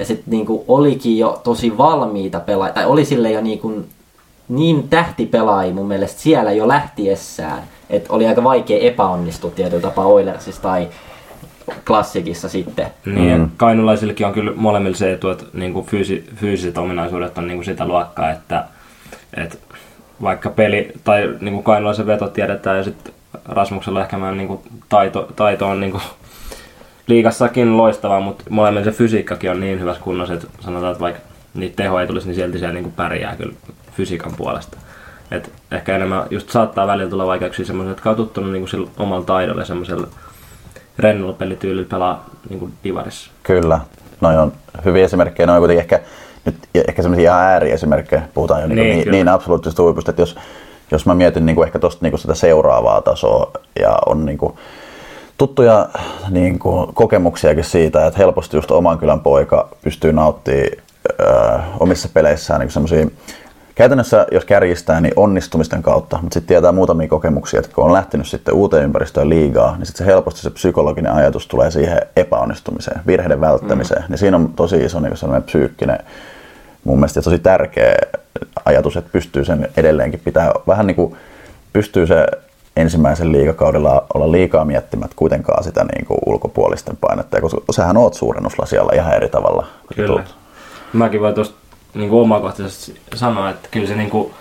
Ja 0.01 0.05
sitten 0.05 0.31
niin 0.31 0.45
kuin 0.45 0.63
olikin 0.67 1.17
jo 1.17 1.41
tosi 1.43 1.77
valmiita 1.77 2.39
pelaajia, 2.39 2.73
tai 2.73 2.85
oli 2.85 3.05
sille 3.05 3.31
jo 3.31 3.41
niin, 3.41 3.59
kuin, 3.59 3.85
niin 4.49 4.89
tähtipelaajia 4.89 5.73
mun 5.73 5.87
mielestä 5.87 6.21
siellä 6.21 6.51
jo 6.51 6.67
lähtiessään, 6.67 7.63
että 7.89 8.13
oli 8.13 8.27
aika 8.27 8.43
vaikea 8.43 8.79
epäonnistua 8.79 9.51
tietyllä 9.51 9.81
tapaa 9.81 10.05
Oilersissa 10.05 10.61
tai 10.61 10.87
klassikissa 11.87 12.49
sitten. 12.49 12.87
Niin, 13.05 13.39
mm. 13.39 13.49
kainulaisillekin 13.57 14.27
on 14.27 14.33
kyllä 14.33 14.51
molemmilla 14.55 14.97
se 14.97 15.13
etu, 15.13 15.29
että 15.29 15.45
niinku 15.53 15.83
fyysi, 15.83 16.29
fyysiset 16.35 16.77
ominaisuudet 16.77 17.37
on 17.37 17.47
niinku 17.47 17.63
sitä 17.63 17.87
luokkaa, 17.87 18.31
että, 18.31 18.65
että 19.33 19.57
vaikka 20.21 20.49
peli 20.49 20.91
tai 21.03 21.29
niinku 21.41 21.61
kainulaisen 21.61 22.07
veto 22.07 22.27
tiedetään 22.27 22.77
ja 22.77 22.83
sitten 22.83 23.13
Rasmuksella 23.45 24.01
ehkä 24.01 24.17
mä 24.17 24.31
niinku 24.31 24.63
taito, 24.89 25.29
taito 25.35 25.67
on 25.67 25.79
niinku 25.79 26.01
liigassakin 27.11 27.77
loistavaa, 27.77 28.19
mutta 28.19 28.43
molemmilla 28.49 28.85
se 28.85 28.91
fysiikkakin 28.91 29.51
on 29.51 29.59
niin 29.59 29.79
hyvässä 29.79 30.03
kunnossa, 30.03 30.33
että 30.33 30.47
sanotaan, 30.59 30.91
että 30.91 31.01
vaikka 31.01 31.21
niitä 31.53 31.75
tehoja 31.75 32.01
ei 32.01 32.07
tulisi, 32.07 32.27
niin 32.27 32.35
silti 32.35 32.59
siellä 32.59 32.73
niinku 32.73 32.91
pärjää 32.95 33.35
kyllä 33.35 33.53
fysiikan 33.91 34.33
puolesta. 34.37 34.77
Et 35.31 35.51
ehkä 35.71 35.95
enemmän 35.95 36.23
just 36.29 36.49
saattaa 36.49 36.87
välillä 36.87 37.09
tulla 37.09 37.27
vaikeuksia 37.27 37.65
semmoisia, 37.65 37.91
jotka 37.91 38.09
on 38.09 38.15
tottunut 38.15 38.51
niinku 38.51 38.67
sillä 38.67 38.87
omalla 38.97 39.25
taidolla 39.25 39.61
ja 39.61 39.65
semmoisella 39.65 40.07
rennolla 40.99 41.33
pelityylillä 41.33 41.87
pelaa 41.89 42.25
niinku 42.49 42.69
divarissa. 42.83 43.31
Kyllä. 43.43 43.79
Noi 44.21 44.37
on 44.37 44.53
hyviä 44.85 45.05
esimerkkejä. 45.05 45.47
Ne 45.47 45.53
on 45.53 45.59
kuitenkin 45.59 45.81
ehkä, 45.81 45.99
nyt 46.45 46.55
ehkä 46.87 47.01
semmoisia 47.01 47.31
ihan 47.31 47.43
ääriesimerkkejä. 47.43 48.21
Puhutaan 48.33 48.61
jo 48.61 48.67
niin, 48.67 48.75
Niin, 48.75 48.89
niin, 48.89 49.03
kyllä. 49.03 49.15
niin 49.15 49.27
absoluuttisesta 49.27 49.83
huipusta, 49.83 50.11
että 50.11 50.21
jos, 50.21 50.37
jos 50.91 51.05
mä 51.05 51.15
mietin 51.15 51.45
niin 51.45 51.55
kuin 51.55 51.65
ehkä 51.65 51.79
tuosta 51.79 51.99
niin 52.01 52.11
kuin 52.11 52.19
sitä 52.19 52.35
seuraavaa 52.35 53.01
tasoa 53.01 53.51
ja 53.79 53.99
on 54.05 54.25
niin 54.25 54.37
kuin 54.37 54.53
tuttuja 55.41 55.89
niin 56.29 56.59
kuin 56.59 56.93
kokemuksiakin 56.93 57.63
siitä, 57.63 58.07
että 58.07 58.17
helposti 58.17 58.57
just 58.57 58.71
oman 58.71 58.97
kylän 58.97 59.19
poika 59.19 59.69
pystyy 59.83 60.13
nauttimaan 60.13 60.67
ö, 61.19 61.59
omissa 61.79 62.09
peleissään 62.13 62.59
niin 62.59 62.71
semmoisia 62.71 63.05
Käytännössä, 63.75 64.27
jos 64.31 64.45
kärjistää, 64.45 65.01
niin 65.01 65.13
onnistumisten 65.15 65.81
kautta, 65.83 66.19
mutta 66.21 66.33
sitten 66.33 66.47
tietää 66.47 66.71
muutamia 66.71 67.07
kokemuksia, 67.07 67.59
että 67.59 67.71
kun 67.75 67.83
on 67.83 67.93
lähtenyt 67.93 68.27
sitten 68.27 68.53
uuteen 68.53 68.83
ympäristöön 68.83 69.29
liigaa, 69.29 69.77
niin 69.77 69.85
sitten 69.85 70.05
se 70.05 70.11
helposti 70.11 70.41
se 70.41 70.49
psykologinen 70.49 71.11
ajatus 71.11 71.47
tulee 71.47 71.71
siihen 71.71 72.01
epäonnistumiseen, 72.15 73.01
virheiden 73.07 73.41
välttämiseen. 73.41 74.01
Mm. 74.01 74.05
Niin 74.09 74.17
siinä 74.17 74.37
on 74.37 74.53
tosi 74.53 74.77
iso 74.77 74.99
niin 74.99 75.17
sellainen 75.17 75.45
psyykkinen, 75.45 75.99
mun 76.83 76.97
mielestä 76.97 77.21
tosi 77.21 77.39
tärkeä 77.39 77.95
ajatus, 78.65 78.97
että 78.97 79.11
pystyy 79.11 79.45
sen 79.45 79.69
edelleenkin 79.77 80.21
pitää 80.23 80.51
vähän 80.67 80.87
niin 80.87 80.95
kuin, 80.95 81.15
pystyy 81.73 82.07
se 82.07 82.27
ensimmäisen 82.75 83.31
liigakaudella 83.31 84.05
olla 84.13 84.31
liikaa 84.31 84.65
miettimät 84.65 85.11
kuitenkaan 85.15 85.63
sitä 85.63 85.83
niin 85.83 86.05
kuin 86.05 86.19
ulkopuolisten 86.25 86.97
painetta, 86.97 87.41
koska 87.41 87.59
sähän 87.71 87.97
oot 87.97 88.13
suurennuslasialla 88.13 88.91
ihan 88.95 89.13
eri 89.13 89.29
tavalla. 89.29 89.67
Kyllä. 89.95 90.07
tulet. 90.07 90.35
Mäkin 90.93 91.21
voin 91.21 91.35
tuosta 91.35 91.55
niin 91.93 92.11
omakohtaisesti 92.11 93.01
sanoa, 93.15 93.49
että 93.49 93.67
kyllä 93.71 93.87
se 93.87 93.95
niin 93.95 94.09
kuin, 94.09 94.33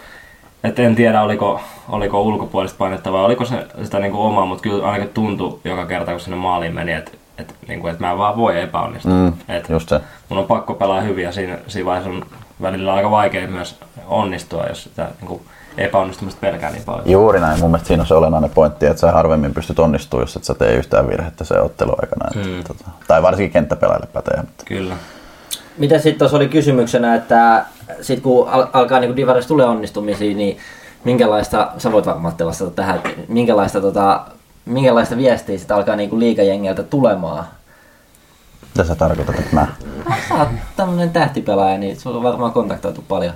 että 0.65 0.83
en 0.83 0.95
tiedä 0.95 1.23
oliko, 1.23 1.61
oliko 1.89 2.23
ulkopuolista 2.23 2.79
painetta 2.79 3.13
vai 3.13 3.25
oliko 3.25 3.45
se 3.45 3.67
sitä 3.83 3.99
niin 3.99 4.13
kuin 4.13 4.23
omaa, 4.23 4.47
mutta 4.47 4.63
kyllä 4.63 4.87
ainakin 4.87 5.15
tuntui 5.15 5.59
joka 5.65 5.87
kerta 5.87 6.11
kun 6.11 6.21
sinne 6.21 6.37
maaliin 6.37 6.75
meni, 6.75 6.93
että, 6.93 7.11
että, 7.39 7.55
niin 7.69 7.81
kuin, 7.81 7.91
että 7.91 8.05
mä 8.05 8.11
en 8.11 8.19
vaan 8.19 8.37
voi 8.37 8.61
epäonnistua. 8.61 9.13
Mm, 9.13 9.33
että 9.49 9.73
just 9.73 9.89
se. 9.89 10.01
mun 10.29 10.39
on 10.39 10.47
pakko 10.47 10.75
pelaa 10.75 11.01
hyvin 11.01 11.25
ja 11.25 11.33
siinä, 11.33 11.59
siinä 11.67 11.87
vaiheessa 11.87 12.11
on 12.11 12.27
välillä 12.63 12.95
aika 12.95 13.11
vaikea 13.11 13.49
myös 13.49 13.81
onnistua, 14.07 14.67
jos 14.67 14.83
sitä 14.83 15.09
niin 15.21 15.29
kuin 15.29 15.43
epäonnistumista 15.79 16.41
pelkää 16.41 16.71
niin 16.71 16.85
paljon. 16.85 17.11
Juuri 17.11 17.41
näin. 17.41 17.61
Mun 17.61 17.71
mielestä 17.71 17.89
siinä 17.89 18.03
on 18.03 18.07
se 18.07 18.15
olennainen 18.15 18.51
pointti, 18.51 18.87
että 18.87 19.01
sä 19.01 19.13
harvemmin 19.13 19.55
pystyt 19.55 19.79
onnistumaan, 19.79 20.23
jos 20.23 20.37
et 20.37 20.45
sä 20.45 20.55
tee 20.55 20.75
yhtään 20.75 21.09
virhettä 21.09 21.45
se 21.45 21.61
ottelu 21.61 21.95
aikana. 22.03 22.31
Mm. 22.35 22.65
Tota, 22.65 22.85
tai 23.07 23.23
varsinkin 23.23 23.53
kenttäpelaajille 23.53 24.09
pätee. 24.13 24.37
Mutta. 24.37 24.65
Kyllä. 24.67 24.97
Mitä 25.79 25.99
sitten 25.99 26.19
tuossa 26.19 26.37
oli 26.37 26.49
kysymyksenä, 26.49 27.15
että 27.15 27.65
sit 28.01 28.21
kun 28.21 28.49
al- 28.49 28.67
alkaa 28.73 29.01
niin 29.01 29.17
Divaris 29.17 29.47
tulee 29.47 29.67
onnistumisia, 29.67 30.37
niin 30.37 30.59
minkälaista, 31.05 31.71
sä 31.79 31.93
voit 31.93 32.07
varmaan 32.07 32.35
vastata 32.45 32.71
tähän, 32.71 32.97
että 32.97 33.11
minkälaista, 33.29 33.81
tota, 33.81 34.21
minkälaista 34.65 35.17
viestiä 35.17 35.59
sitten 35.59 35.77
alkaa 35.77 35.97
niin 35.97 36.21
liikajengiltä 36.21 36.83
tulemaan? 36.83 37.45
Mitä 38.75 38.85
sä 38.85 38.95
tarkoitat, 38.95 39.39
että 39.39 39.55
mä? 39.55 39.67
Sä 40.29 40.35
oot 40.35 40.49
tämmönen 40.77 41.11
tähtipelaaja, 41.11 41.79
niin 41.79 42.01
sulla 42.01 42.17
on 42.17 42.23
varmaan 42.23 42.53
kontaktoitu 42.53 43.05
paljon. 43.09 43.35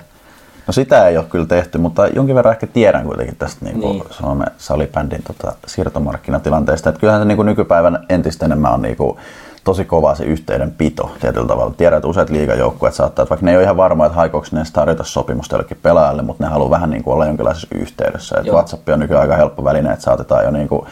No 0.67 0.73
sitä 0.73 1.07
ei 1.07 1.17
ole 1.17 1.25
kyllä 1.29 1.45
tehty, 1.45 1.77
mutta 1.77 2.07
jonkin 2.07 2.35
verran 2.35 2.53
ehkä 2.53 2.67
tiedän 2.67 3.05
kuitenkin 3.05 3.35
tästä 3.35 3.65
niin 3.65 3.79
kuin 3.81 3.91
Niin. 3.91 4.03
Suomen 4.09 4.47
salibändin 4.57 5.23
tota, 5.23 5.55
siirtomarkkinatilanteesta. 5.67 6.89
Että 6.89 6.99
kyllähän 6.99 7.21
se 7.21 7.25
niin 7.25 7.35
kuin 7.35 7.45
nykypäivän 7.45 8.05
entistä 8.09 8.45
enemmän 8.45 8.73
on 8.73 8.81
niin 8.81 8.97
kuin, 8.97 9.17
tosi 9.63 9.85
kova 9.85 10.15
se 10.15 10.23
yhteydenpito 10.23 11.11
tietyllä 11.21 11.47
tavalla. 11.47 11.73
Tiedän, 11.77 11.97
että 11.97 12.07
useat 12.07 12.29
liigajoukkueet 12.29 12.93
saattaa, 12.93 13.23
että 13.23 13.29
vaikka 13.29 13.45
ne 13.45 13.51
ei 13.51 13.57
ole 13.57 13.63
ihan 13.63 13.77
varma, 13.77 14.05
että 14.05 14.15
haikoiko 14.15 14.47
ne 14.51 14.63
tarjota 14.73 15.03
sopimusta 15.03 15.55
jollekin 15.55 15.77
pelaajalle, 15.81 16.21
mutta 16.21 16.43
ne 16.43 16.49
haluaa 16.49 16.69
vähän 16.69 16.89
niin 16.89 17.03
kuin 17.03 17.13
olla 17.13 17.25
jonkinlaisessa 17.25 17.67
yhteydessä. 17.71 18.35
Että 18.37 18.47
Joo. 18.47 18.55
WhatsApp 18.55 18.89
on 18.89 18.99
nykyään 18.99 19.21
aika 19.21 19.35
helppo 19.35 19.63
väline, 19.63 19.91
että 19.91 20.03
saatetaan 20.05 20.45
jo 20.45 20.51
niin 20.51 20.67
kuin, 20.67 20.87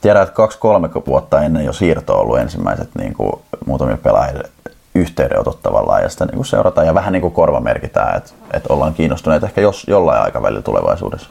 tiedän, 0.00 0.22
että 0.22 0.34
kaksi-kolme 0.34 0.90
vuotta 1.06 1.42
ennen 1.42 1.64
jo 1.64 1.72
siirto 1.72 2.14
on 2.14 2.20
ollut 2.20 2.38
ensimmäiset 2.38 2.88
niin 2.98 3.14
kuin, 3.14 3.32
muutamia 3.66 3.96
pelaajille 3.96 4.50
yhteydenotot 4.94 5.62
tavallaan 5.62 6.02
ja 6.02 6.08
sitä 6.08 6.24
niin 6.24 6.36
kuin 6.36 6.46
seurataan 6.46 6.86
ja 6.86 6.94
vähän 6.94 7.12
niin 7.12 7.20
kuin 7.20 7.34
korva 7.34 7.60
merkitään, 7.60 8.16
että, 8.16 8.30
että 8.52 8.72
ollaan 8.72 8.94
kiinnostuneita 8.94 9.46
ehkä 9.46 9.60
jos, 9.60 9.84
jollain 9.88 10.22
aikavälillä 10.22 10.62
tulevaisuudessa. 10.62 11.28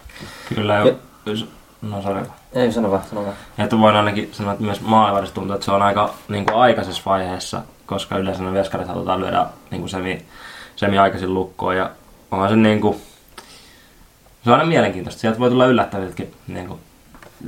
Kyllä. 0.55 0.75
Jo, 0.75 0.95
no 1.81 2.01
sorry. 2.01 2.25
Ei, 2.53 2.71
sano 2.71 2.91
vaan, 2.91 3.03
sano 3.09 3.23
vaan. 3.23 3.35
Että 3.57 3.79
voin 3.79 3.95
ainakin 3.95 4.29
sanoa, 4.31 4.53
että 4.53 4.63
myös 4.63 4.81
maalivahdissa 4.81 5.35
tuntuu, 5.35 5.53
että 5.53 5.65
se 5.65 5.71
on 5.71 5.81
aika 5.81 6.13
niin 6.29 6.45
kuin 6.45 6.55
aikaisessa 6.55 7.01
vaiheessa, 7.05 7.61
koska 7.85 8.17
yleensä 8.17 8.43
ne 8.43 8.53
veskarit 8.53 8.87
halutaan 8.87 9.19
lyödä 9.19 9.45
niin 9.71 9.81
kuin 9.81 9.89
semi, 9.89 10.25
semi 10.75 10.97
aikaisin 10.97 11.33
lukkoon. 11.33 11.77
Ja 11.77 11.89
onhan 12.31 12.49
se 12.49 12.55
niin 12.55 12.81
kuin, 12.81 13.01
se 14.43 14.49
on 14.49 14.53
aina 14.53 14.65
mielenkiintoista. 14.65 15.21
Sieltä 15.21 15.39
voi 15.39 15.49
tulla 15.49 15.65
yllättäviltäkin 15.65 16.33
niin 16.47 16.67
kuin, 16.67 16.79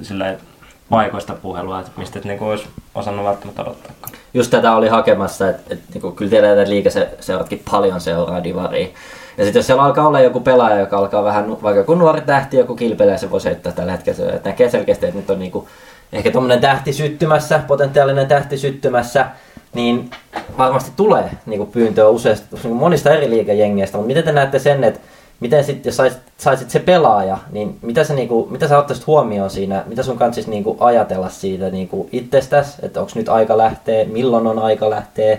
silleen, 0.01 0.39
paikoista 0.89 1.33
puhelua, 1.33 1.79
että 1.79 1.91
mistä 1.97 2.19
et, 2.19 2.25
niin 2.25 2.39
kuin, 2.39 2.49
olisi 2.49 2.67
osannut 2.95 3.25
välttämättä 3.25 3.61
odottaa. 3.61 3.91
Just 4.33 4.51
tätä 4.51 4.75
oli 4.75 4.87
hakemassa, 4.87 5.49
että, 5.49 5.73
että 5.73 5.99
niin 5.99 6.15
kyllä 6.15 6.29
tiedetään, 6.29 6.59
että 6.59 6.69
liikaseuratkin 6.69 7.63
paljon 7.71 8.01
seuraa 8.01 8.43
Divaria. 8.43 8.87
Ja 9.37 9.43
sitten 9.43 9.59
jos 9.59 9.67
siellä 9.67 9.83
alkaa 9.83 10.07
olla 10.07 10.19
joku 10.19 10.39
pelaaja, 10.39 10.79
joka 10.79 10.97
alkaa 10.97 11.23
vähän, 11.23 11.49
vaikka 11.49 11.79
joku 11.79 11.95
nuori 11.95 12.21
tähti, 12.21 12.57
joku 12.57 12.75
kilpelee, 12.75 13.17
se 13.17 13.31
voisi 13.31 13.47
heittää 13.47 13.71
tällä 13.71 13.91
hetkellä. 13.91 14.17
Se, 14.17 14.29
että 14.29 14.49
näkee 14.49 14.69
selkeästi, 14.69 15.05
että 15.05 15.19
nyt 15.19 15.29
on 15.29 15.39
niinku, 15.39 15.67
ehkä 16.13 16.31
tuommoinen 16.31 16.61
tähti 16.61 16.93
syttymässä, 16.93 17.59
potentiaalinen 17.67 18.27
tähti 18.27 18.57
syttymässä, 18.57 19.25
niin 19.73 20.09
varmasti 20.57 20.91
tulee 20.95 21.29
niinku 21.45 21.65
pyyntöä 21.65 22.05
niinku 22.63 22.73
monista 22.73 23.11
eri 23.11 23.29
liikajengeistä. 23.29 23.97
Mutta 23.97 24.07
miten 24.07 24.23
te 24.23 24.31
näette 24.31 24.59
sen, 24.59 24.83
että 24.83 24.99
miten 25.43 25.63
sitten, 25.63 25.89
jos 25.89 25.97
saisit, 25.97 26.19
saisit 26.37 26.69
se 26.69 26.79
pelaaja, 26.79 27.37
niin 27.51 27.77
mitä 27.81 28.03
sä, 28.03 28.13
niinku, 28.13 28.47
mitä 28.51 28.67
sä 28.67 28.77
ottaisit 28.77 29.07
huomioon 29.07 29.49
siinä, 29.49 29.83
mitä 29.85 30.03
sun 30.03 30.17
kanssa 30.17 30.41
niinku 30.47 30.77
ajatella 30.79 31.29
siitä 31.29 31.69
niinku 31.69 32.09
itsestäsi, 32.11 32.73
että 32.81 32.99
onko 32.99 33.11
nyt 33.15 33.29
aika 33.29 33.57
lähteä, 33.57 34.05
milloin 34.05 34.47
on 34.47 34.59
aika 34.59 34.89
lähteä, 34.89 35.37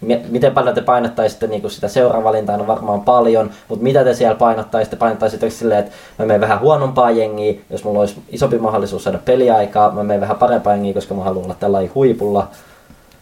Mi- 0.00 0.22
miten 0.28 0.52
paljon 0.52 0.74
te 0.74 0.80
painottaisitte 0.80 1.46
niin 1.46 1.70
sitä 1.70 1.88
seuravalintaa, 1.88 2.56
no 2.56 2.66
varmaan 2.66 3.00
paljon, 3.00 3.50
mutta 3.68 3.82
mitä 3.82 4.04
te 4.04 4.14
siellä 4.14 4.34
painottaisitte? 4.34 4.96
Painottaisitte 4.96 5.50
silleen, 5.50 5.80
että 5.80 5.92
mä 6.18 6.26
menen 6.26 6.40
vähän 6.40 6.60
huonompaa 6.60 7.10
jengiä, 7.10 7.54
jos 7.70 7.84
mulla 7.84 8.00
olisi 8.00 8.22
isompi 8.28 8.58
mahdollisuus 8.58 9.04
saada 9.04 9.18
peliaikaa, 9.18 9.92
mä 9.92 10.02
menen 10.02 10.20
vähän 10.20 10.36
parempaa 10.36 10.72
jengiä, 10.72 10.94
koska 10.94 11.14
mä 11.14 11.24
haluan 11.24 11.44
olla 11.44 11.56
tällä 11.60 11.78
huipulla. 11.94 12.48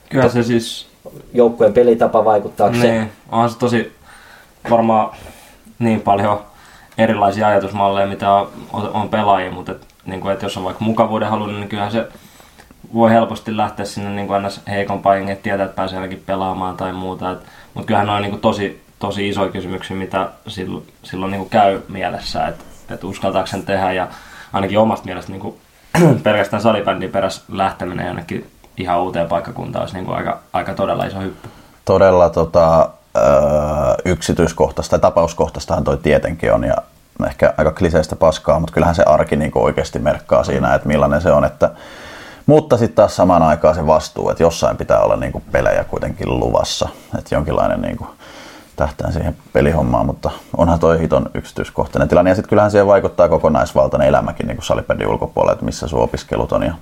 Kyllä 0.08 0.28
se 0.28 0.42
siis 0.42 0.86
Joukkueen 1.34 1.72
pelitapa 1.72 2.24
vaikuttaako 2.24 2.76
se? 2.76 2.90
Niin, 2.90 3.12
onhan 3.32 3.50
se 3.50 3.58
tosi 3.58 3.92
varmaan 4.70 5.10
niin 5.82 6.00
paljon 6.00 6.40
erilaisia 6.98 7.46
ajatusmalleja, 7.46 8.06
mitä 8.06 8.32
on, 8.32 8.50
on 8.72 9.08
pelaajia, 9.08 9.50
mutta 9.50 9.72
et, 9.72 9.86
niin 10.04 10.20
kuin, 10.20 10.32
että 10.32 10.44
jos 10.46 10.56
on 10.56 10.64
vaikka 10.64 10.84
mukavuuden 10.84 11.28
halunnut, 11.28 11.58
niin 11.58 11.68
kyllähän 11.68 11.92
se 11.92 12.08
voi 12.94 13.10
helposti 13.10 13.56
lähteä 13.56 13.84
sinne 13.84 14.10
niin 14.10 14.26
kuin 14.26 14.42
heikompaan 14.68 15.16
jengiin, 15.16 15.32
että 15.32 15.42
tietää, 15.42 15.64
että 15.66 15.76
pääsee 15.76 15.98
ainakin 15.98 16.22
pelaamaan 16.26 16.76
tai 16.76 16.92
muuta. 16.92 17.30
Et, 17.30 17.38
mutta 17.74 17.86
kyllähän 17.86 18.06
ne 18.06 18.12
on 18.12 18.22
niin 18.22 18.30
kuin 18.30 18.40
tosi, 18.40 18.82
tosi 18.98 19.28
iso 19.28 19.48
kysymyksiä, 19.48 19.96
mitä 19.96 20.28
silloin, 20.48 20.86
silloin 21.02 21.30
niin 21.30 21.40
kuin 21.40 21.50
käy 21.50 21.80
mielessä, 21.88 22.46
että, 22.46 22.64
että 22.90 23.06
uskaltaako 23.06 23.46
sen 23.46 23.66
tehdä 23.66 23.92
ja 23.92 24.08
ainakin 24.52 24.78
omasta 24.78 25.04
mielestä 25.04 25.32
niin 25.32 25.40
kuin, 25.40 25.54
pelkästään 26.22 26.62
salibändin 26.62 27.10
perässä 27.10 27.42
lähteminen 27.52 28.06
jonnekin 28.06 28.50
ihan 28.76 29.02
uuteen 29.02 29.28
paikkakuntaan 29.28 29.82
olisi 29.82 29.94
niin 29.94 30.04
kuin 30.04 30.16
aika, 30.16 30.38
aika 30.52 30.74
todella 30.74 31.04
iso 31.04 31.20
hyppy. 31.20 31.48
Todella 31.84 32.30
tota, 32.30 32.90
öö, 33.16 33.22
yksityiskohtaista 34.04 34.90
tai 34.90 35.10
tapauskohtaistahan 35.10 35.84
toi 35.84 35.96
tietenkin 35.96 36.52
on 36.52 36.64
ja 36.64 36.76
ehkä 37.26 37.54
aika 37.56 37.72
kliseistä 37.72 38.16
paskaa, 38.16 38.60
mutta 38.60 38.74
kyllähän 38.74 38.94
se 38.94 39.02
arki 39.02 39.36
niin 39.36 39.52
oikeasti 39.54 39.98
merkkaa 39.98 40.44
siinä, 40.44 40.74
että 40.74 40.88
millainen 40.88 41.20
se 41.20 41.32
on, 41.32 41.44
että 41.44 41.70
mutta 42.46 42.76
sitten 42.76 42.96
taas 42.96 43.16
samaan 43.16 43.42
aikaan 43.42 43.74
se 43.74 43.86
vastuu, 43.86 44.30
että 44.30 44.42
jossain 44.42 44.76
pitää 44.76 45.00
olla 45.00 45.16
niin 45.16 45.32
kuin 45.32 45.44
pelejä 45.52 45.84
kuitenkin 45.84 46.40
luvassa, 46.40 46.88
että 47.18 47.34
jonkinlainen 47.34 47.82
niin 47.82 47.96
kuin 47.96 48.10
tähtään 48.76 49.12
siihen 49.12 49.36
pelihommaan, 49.52 50.06
mutta 50.06 50.30
onhan 50.56 50.78
toi 50.78 51.00
hiton 51.00 51.30
yksityiskohtainen 51.34 52.08
tilanne. 52.08 52.30
Ja 52.30 52.34
sitten 52.34 52.48
kyllähän 52.48 52.70
siihen 52.70 52.86
vaikuttaa 52.86 53.28
kokonaisvaltainen 53.28 54.08
elämäkin 54.08 54.46
niin 54.46 54.58
kuin 54.58 55.08
ulkopuolella, 55.08 55.52
että 55.52 55.64
missä 55.64 55.88
sun 55.88 56.00
opiskelut 56.00 56.52
on. 56.52 56.62
Ja 56.62 56.74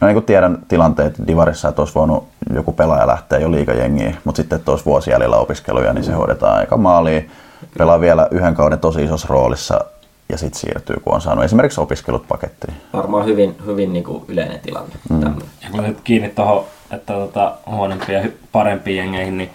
no 0.00 0.06
niin 0.06 0.14
kuin 0.14 0.24
tiedän 0.24 0.58
tilanteet 0.68 1.14
Divarissa, 1.26 1.68
että 1.68 1.82
olisi 1.82 1.94
voinut 1.94 2.28
joku 2.54 2.72
pelaaja 2.72 3.06
lähteä 3.06 3.38
jo 3.38 3.50
liikajengiin, 3.50 4.16
mutta 4.24 4.36
sitten, 4.36 4.56
että 4.56 4.70
olisi 4.70 4.84
vuosi 4.84 5.10
jäljellä 5.10 5.36
opiskeluja, 5.36 5.92
niin 5.92 6.04
se 6.04 6.12
hoidetaan 6.12 6.58
aika 6.58 6.76
maaliin. 6.76 7.30
Pelaa 7.78 8.00
vielä 8.00 8.28
yhden 8.30 8.54
kauden 8.54 8.78
tosi 8.78 9.04
isossa 9.04 9.28
roolissa 9.30 9.80
ja 10.28 10.38
sitten 10.38 10.60
siirtyy, 10.60 10.96
kun 11.04 11.14
on 11.14 11.20
saanut 11.20 11.44
esimerkiksi 11.44 11.80
opiskelut 11.80 12.28
pakettiin. 12.28 12.74
Varmaan 12.92 13.26
hyvin, 13.26 13.56
hyvin 13.66 13.92
niin 13.92 14.04
kuin 14.04 14.24
yleinen 14.28 14.60
tilanne. 14.60 14.94
Mm. 15.10 15.22
Ja 15.62 15.70
kun 15.70 15.96
kiinni 16.04 16.28
tuohon, 16.28 16.64
että 16.90 17.12
tota, 17.12 17.54
huonompia 17.66 18.18
ja 18.18 18.28
parempiin 18.52 18.96
jengeihin, 18.96 19.38
niin 19.38 19.50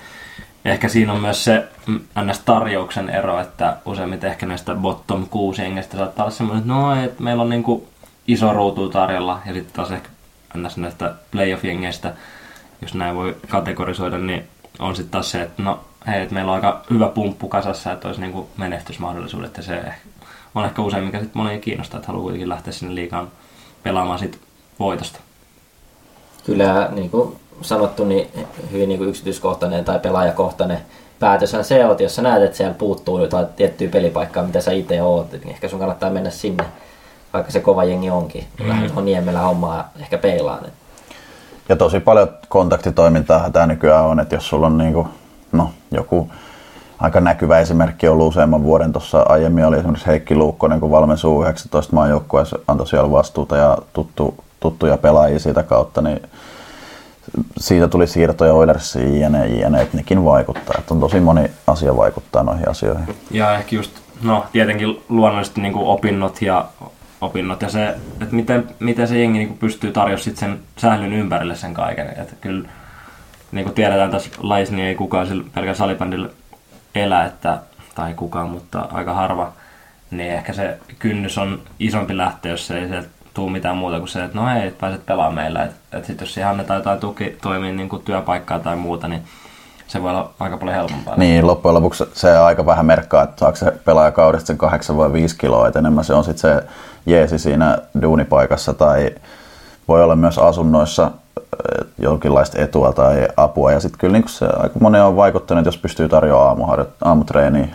ehkä 0.66 0.88
siinä 0.88 1.14
on 1.14 1.22
myös 1.22 1.44
se 1.44 1.68
ns. 2.26 2.40
tarjouksen 2.40 3.10
ero, 3.10 3.40
että 3.40 3.78
useimmiten 3.86 4.30
ehkä 4.30 4.46
näistä 4.46 4.76
bottom 4.76 5.28
6 5.30 5.62
jengeistä 5.62 5.98
saattaa 5.98 6.26
olla 6.26 6.36
semmoinen, 6.36 6.62
että 6.62 6.74
no, 6.74 7.04
että 7.04 7.24
meillä 7.24 7.44
on 7.44 7.50
niinku 7.50 7.88
iso 8.28 8.54
ruutu 8.54 8.90
tarjolla, 8.90 9.40
ja 9.46 9.54
sitten 9.54 9.74
taas 9.76 9.92
ehkä 9.92 10.10
ns. 10.56 10.78
näistä 10.78 11.14
playoff-jengeistä, 11.32 12.14
jos 12.82 12.94
näin 12.94 13.16
voi 13.16 13.36
kategorisoida, 13.50 14.18
niin 14.18 14.48
on 14.80 14.96
sitten 14.96 15.12
taas 15.12 15.32
se, 15.32 15.42
että 15.42 15.64
no 15.64 15.80
hei, 16.08 16.22
että 16.22 16.34
meillä 16.34 16.52
on 16.52 16.56
aika 16.56 16.82
hyvä 16.90 17.08
pumppu 17.08 17.48
kasassa, 17.48 17.92
että 17.92 18.08
olisi 18.08 18.22
niinku 18.22 18.50
menestysmahdollisuudet, 18.58 19.58
ja 19.58 19.64
se 19.64 19.84
on 20.56 20.66
ehkä 20.66 20.82
usein, 20.82 21.04
mikä 21.04 21.20
sitten 21.20 21.42
monia 21.42 21.60
kiinnostaa, 21.60 21.98
että 21.98 22.08
haluaa 22.08 22.24
kuitenkin 22.24 22.50
lähteä 22.50 22.74
sinne 22.74 22.96
liikaan 22.96 23.28
pelaamaan 23.84 24.20
sit 24.20 24.40
voitosta. 24.80 25.20
Kyllä, 26.46 26.90
niin 26.92 27.10
kuin 27.10 27.36
sanottu, 27.62 28.06
niin 28.06 28.28
hyvin 28.72 28.90
niin 28.90 28.98
kuin 28.98 29.10
yksityiskohtainen 29.10 29.86
tai 29.86 30.00
pelaajakohtainen 30.00 30.80
päätöshän 31.20 31.64
se 31.64 31.86
on, 31.86 31.98
jos 32.00 32.16
sä 32.16 32.22
näet, 32.22 32.44
että 32.44 32.58
siellä 32.58 32.74
puuttuu 32.74 33.20
jotain 33.20 33.48
tiettyä 33.48 33.90
pelipaikkaa, 33.90 34.44
mitä 34.44 34.62
sä 34.62 34.72
itse 34.72 35.02
oot, 35.02 35.32
niin 35.32 35.50
ehkä 35.50 35.68
sun 35.68 35.80
kannattaa 35.80 36.10
mennä 36.10 36.30
sinne, 36.30 36.64
vaikka 37.36 37.52
se 37.52 37.60
kova 37.60 37.84
jengi 37.84 38.10
onkin. 38.10 38.46
Mm. 38.60 38.70
Lähdet 38.70 38.92
on 38.96 39.06
Niemellä 39.06 39.40
hommaa 39.40 39.92
ehkä 40.00 40.18
peilaan. 40.18 40.66
Ja 41.70 41.76
tosi 41.76 42.00
paljon 42.00 42.30
kontaktitoimintaa 42.50 43.50
tämä 43.50 43.68
nykyään 43.68 44.06
on, 44.06 44.20
että 44.20 44.36
jos 44.36 44.50
sulla 44.50 44.68
on 44.68 44.78
niin 44.78 44.94
kuin, 44.94 45.08
no, 45.52 45.70
joku 45.92 46.30
aika 47.00 47.20
näkyvä 47.20 47.60
esimerkki 47.60 48.08
ollut 48.08 48.28
useamman 48.28 48.64
vuoden 48.64 48.92
tuossa 48.92 49.26
aiemmin 49.30 49.66
oli 49.66 49.78
esimerkiksi 49.78 50.08
Heikki 50.08 50.36
Luukkonen, 50.36 50.80
kun 50.80 50.92
valmensuu 50.92 51.42
19 51.42 51.96
maajoukkueessa 51.96 52.60
antoi 52.68 52.88
siellä 52.88 53.12
vastuuta 53.12 53.58
ja 53.58 53.78
tuttu, 53.94 54.36
tuttuja 54.60 54.98
pelaajia 54.98 55.40
siitä 55.40 55.64
kautta, 55.64 56.02
niin 56.02 56.22
siitä 57.58 57.88
tuli 57.88 58.08
siirtoja 58.08 58.54
Oilersiin 58.54 59.22
jne, 59.22 59.48
jne, 59.48 59.82
että 59.82 59.98
nekin 59.98 60.26
vaikuttaa. 60.26 60.76
Että 60.80 60.94
on 60.94 61.00
tosi 61.00 61.20
moni 61.20 61.52
asia 61.68 61.98
vaikuttaa 61.98 62.44
noihin 62.44 62.70
asioihin. 62.70 63.16
Ja 63.32 63.58
ehkä 63.58 63.76
just, 63.76 63.92
no 64.24 64.46
tietenkin 64.52 65.04
luonnollisesti 65.10 65.62
niin 65.62 65.74
kuin 65.74 65.88
opinnot 65.88 66.42
ja 66.42 66.66
opinnot 67.22 67.62
ja 67.62 67.70
se, 67.70 67.88
että 68.22 68.36
miten, 68.36 68.68
miten 68.80 69.08
se 69.08 69.20
jengi 69.20 69.46
kuin 69.46 69.58
pystyy 69.58 69.92
tarjoamaan 69.92 70.24
sit 70.24 70.38
sen 70.38 70.60
sählyn 70.78 71.14
ympärille 71.14 71.56
sen 71.56 71.74
kaiken. 71.74 72.08
Että 72.08 72.36
kyllä 72.42 72.70
niin 73.52 73.66
kuin 73.66 73.76
tiedetään 73.76 74.12
tässä 74.12 74.30
lajissa, 74.40 74.76
niin 74.76 74.88
ei 74.88 74.96
kukaan 74.96 75.28
sillä 75.28 75.44
pelkällä 75.54 75.78
salibändillä 75.78 76.30
elä, 76.96 77.26
että, 77.26 77.60
tai 77.96 78.14
kukaan, 78.14 78.50
mutta 78.50 78.88
aika 78.92 79.14
harva, 79.14 79.54
niin 80.12 80.32
ehkä 80.32 80.54
se 80.54 80.78
kynnys 81.00 81.38
on 81.38 81.62
isompi 81.80 82.18
lähteä, 82.18 82.52
jos 82.52 82.72
ei 82.72 82.90
se 82.90 83.04
tuu 83.34 83.50
mitään 83.50 83.78
muuta 83.78 84.00
kuin 84.00 84.08
se, 84.08 84.24
että 84.24 84.38
no 84.38 84.48
hei, 84.48 84.68
et 84.68 84.78
pääset 84.78 85.06
pelaamaan 85.06 85.36
meillä. 85.36 85.64
Että 85.64 85.98
et 85.98 86.06
sitten 86.06 86.26
jos 86.26 86.34
siihen 86.34 86.50
annetaan 86.50 86.80
jotain 86.80 87.00
tuki 87.00 87.38
toimia 87.42 87.72
niin 87.72 87.90
kuin 87.90 88.04
työpaikkaa 88.04 88.60
tai 88.60 88.76
muuta, 88.76 89.08
niin 89.08 89.24
se 89.88 90.02
voi 90.02 90.10
olla 90.10 90.32
aika 90.40 90.58
paljon 90.58 90.76
helpompaa. 90.76 91.16
Niin, 91.18 91.48
loppujen 91.48 91.74
lopuksi 91.74 92.04
se 92.14 92.38
aika 92.38 92.66
vähän 92.66 92.86
merkkaa, 92.86 93.24
että 93.24 93.40
saako 93.40 93.56
se 93.56 93.72
pelaaja 93.86 94.12
kaudesta 94.12 94.48
sen 94.48 94.58
8 94.58 94.98
vai 94.98 95.14
5 95.14 95.38
kiloa, 95.38 95.68
että 95.68 95.80
enemmän 95.80 96.04
se 96.04 96.14
on 96.14 96.24
sitten 96.24 96.62
se 96.62 96.68
jeesi 97.06 97.40
siinä 97.40 97.78
duunipaikassa 98.02 98.74
tai 98.74 99.10
voi 99.88 100.04
olla 100.04 100.16
myös 100.16 100.38
asunnoissa 100.38 101.12
jonkinlaista 101.98 102.62
etua 102.62 102.94
tai 102.94 103.28
apua. 103.38 103.72
Ja 103.72 103.80
sitten 103.80 104.00
kyllä 104.00 104.14
niin 104.14 104.30
se 104.30 104.46
aika 104.46 104.80
monen 104.80 105.04
on 105.04 105.16
vaikuttanut, 105.16 105.66
jos 105.66 105.78
pystyy 105.78 106.10
tarjoamaan 106.10 106.86
aamutreeniä 107.02 107.68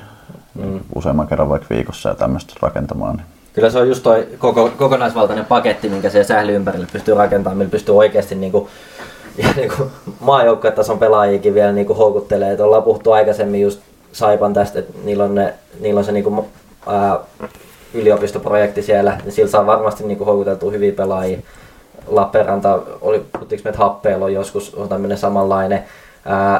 mm. 0.55 0.81
useamman 0.95 1.27
kerran 1.27 1.49
vaikka 1.49 1.67
viikossa 1.71 2.09
ja 2.09 2.15
tämmöistä 2.15 2.55
rakentamaan. 2.63 3.17
Niin. 3.17 3.27
Kyllä 3.53 3.71
se 3.71 3.79
on 3.79 3.89
just 3.89 4.03
toi 4.03 4.29
koko, 4.39 4.71
kokonaisvaltainen 4.77 5.45
paketti, 5.45 5.89
minkä 5.89 6.11
se 6.11 6.25
sähly 6.25 6.55
ympärille 6.55 6.87
pystyy 6.93 7.15
rakentamaan, 7.15 7.57
millä 7.57 7.71
pystyy 7.71 7.97
oikeasti 7.97 8.35
niin 8.35 8.53
kuin, 8.53 8.69
ja 9.43 9.49
niin 9.57 9.73
kuin 9.77 9.91
maajoukkuetason 10.21 10.99
pelaajikin 10.99 11.55
vielä 11.55 11.73
niin 11.73 11.87
kuin 11.87 11.97
houkuttelee. 11.97 12.53
Että 12.53 12.65
ollaan 12.65 12.83
puhuttu 12.83 13.13
aikaisemmin 13.13 13.63
just 13.63 13.81
Saipan 14.13 14.55
tästä, 14.55 14.79
että 14.79 14.93
niillä 15.05 15.25
on, 15.25 15.35
ne, 15.35 15.55
niillä 15.81 15.99
on 15.99 16.05
se 16.05 16.13
niin 16.13 16.25
kuin, 16.25 16.47
ää, 16.87 17.19
yliopistoprojekti 17.95 18.83
siellä, 18.83 19.19
niin 19.25 19.33
sillä 19.33 19.51
saa 19.51 19.67
varmasti 19.67 20.05
niin 20.05 20.19
kuin, 20.19 20.27
houkuteltua 20.27 20.71
hyviä 20.71 20.93
pelaajia. 20.93 21.39
Lappeenranta, 22.07 22.79
oli, 23.01 23.25
puhuttiinko 23.33 23.65
me, 23.65 23.69
että 23.69 23.83
Happeella 23.83 24.25
on 24.25 24.33
joskus 24.35 24.75
on 24.75 24.89
tämmöinen 24.89 25.19
samanlainen. 25.19 25.85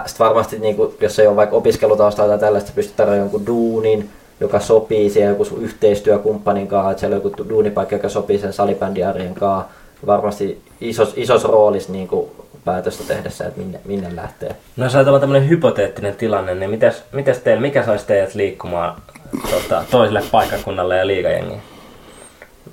Sitten 0.07 0.27
varmasti, 0.27 0.59
niin 0.59 0.77
kuin, 0.77 0.95
jos 1.01 1.19
ei 1.19 1.27
ole 1.27 1.37
vaikka 1.37 1.57
opiskelutaustaa 1.57 2.29
tai 2.29 2.39
tällaista, 2.39 2.73
pystyt 2.75 2.97
tarjoamaan 2.97 3.25
jonkun 3.25 3.47
duunin, 3.47 4.11
joka 4.41 4.61
sopii 4.61 5.11
siihen 5.11 5.31
joku 5.31 5.57
yhteistyökumppanin 5.61 6.69
kanssa, 6.69 6.91
että 6.91 7.01
siellä 7.01 7.17
on 7.17 7.23
joku 7.25 7.49
duunipaikka, 7.49 7.95
joka 7.95 8.09
sopii 8.09 8.39
sen 8.39 8.53
salibändiarjen 8.53 9.35
kanssa. 9.35 9.71
Varmasti 10.07 10.63
isos, 10.81 11.13
isos 11.17 11.45
roolissa 11.45 11.93
niin 11.93 12.09
kuin 12.09 12.31
päätöstä 12.65 13.05
tehdessä, 13.15 13.47
että 13.47 13.61
minne, 13.61 13.81
minne 13.85 14.17
lähtee. 14.17 14.57
No 14.77 14.85
jos 14.85 14.95
ajatellaan 14.95 15.21
tämmöinen 15.21 15.49
hypoteettinen 15.49 16.17
tilanne, 16.17 16.55
niin 16.55 16.71
mitäs, 16.71 17.03
mitäs 17.13 17.39
teille, 17.39 17.63
mikä 17.63 17.85
saisi 17.85 18.07
teidät 18.07 18.35
liikkumaan 18.35 19.03
tota, 19.51 19.85
toiselle 19.91 20.23
paikkakunnalle 20.31 20.97
ja 20.97 21.07
liigajengiin? 21.07 21.63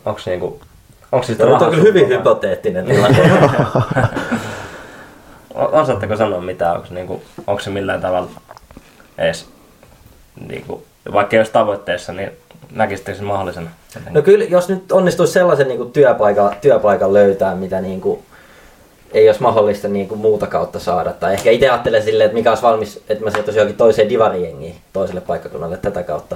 Onko 0.05 0.21
niinku, 0.25 0.59
onko 1.11 1.25
siis 1.25 1.37
Tämä 1.37 1.57
on 1.57 1.69
kyllä 1.69 1.83
hyvin 1.83 2.07
hypoteettinen 2.07 2.85
tilanne. 2.95 3.31
Osaatteko 5.53 6.15
sanoa 6.15 6.41
mitä, 6.41 6.71
onko, 6.71 6.87
niinku, 6.89 7.21
onko 7.47 7.61
se 7.61 7.69
millään 7.69 8.01
tavalla 8.01 8.29
edes 9.17 9.49
niinku, 10.47 10.83
vaikka 11.13 11.37
olisi 11.37 11.51
tavoitteessa, 11.51 12.13
niin 12.13 12.31
näkisittekö 12.71 13.17
sen 13.17 13.27
mahdollisena? 13.27 13.69
No 14.09 14.21
kyllä, 14.21 14.45
jos 14.45 14.69
nyt 14.69 14.91
onnistuisi 14.91 15.33
sellaisen 15.33 15.67
niin 15.67 15.77
kuin 15.77 15.91
työpaikan, 15.91 16.55
työpaikan 16.61 17.13
löytää, 17.13 17.55
mitä 17.55 17.81
niin 17.81 18.01
kuin, 18.01 18.19
ei 19.11 19.29
olisi 19.29 19.41
mahdollista 19.41 19.87
niin 19.87 20.07
kuin 20.07 20.21
muuta 20.21 20.47
kautta 20.47 20.79
saada. 20.79 21.13
Tai 21.13 21.33
ehkä 21.33 21.51
itse 21.51 21.69
ajattelen 21.69 22.03
silleen, 22.03 22.25
että 22.25 22.37
mikä 22.37 22.49
olisi 22.49 22.63
valmis, 22.63 23.03
että 23.09 23.23
mä 23.23 23.31
siirtyisin 23.31 23.59
johonkin 23.59 23.77
toiseen 23.77 24.09
divarijengiin 24.09 24.75
toiselle 24.93 25.21
paikkakunnalle 25.21 25.77
tätä 25.77 26.03
kautta. 26.03 26.35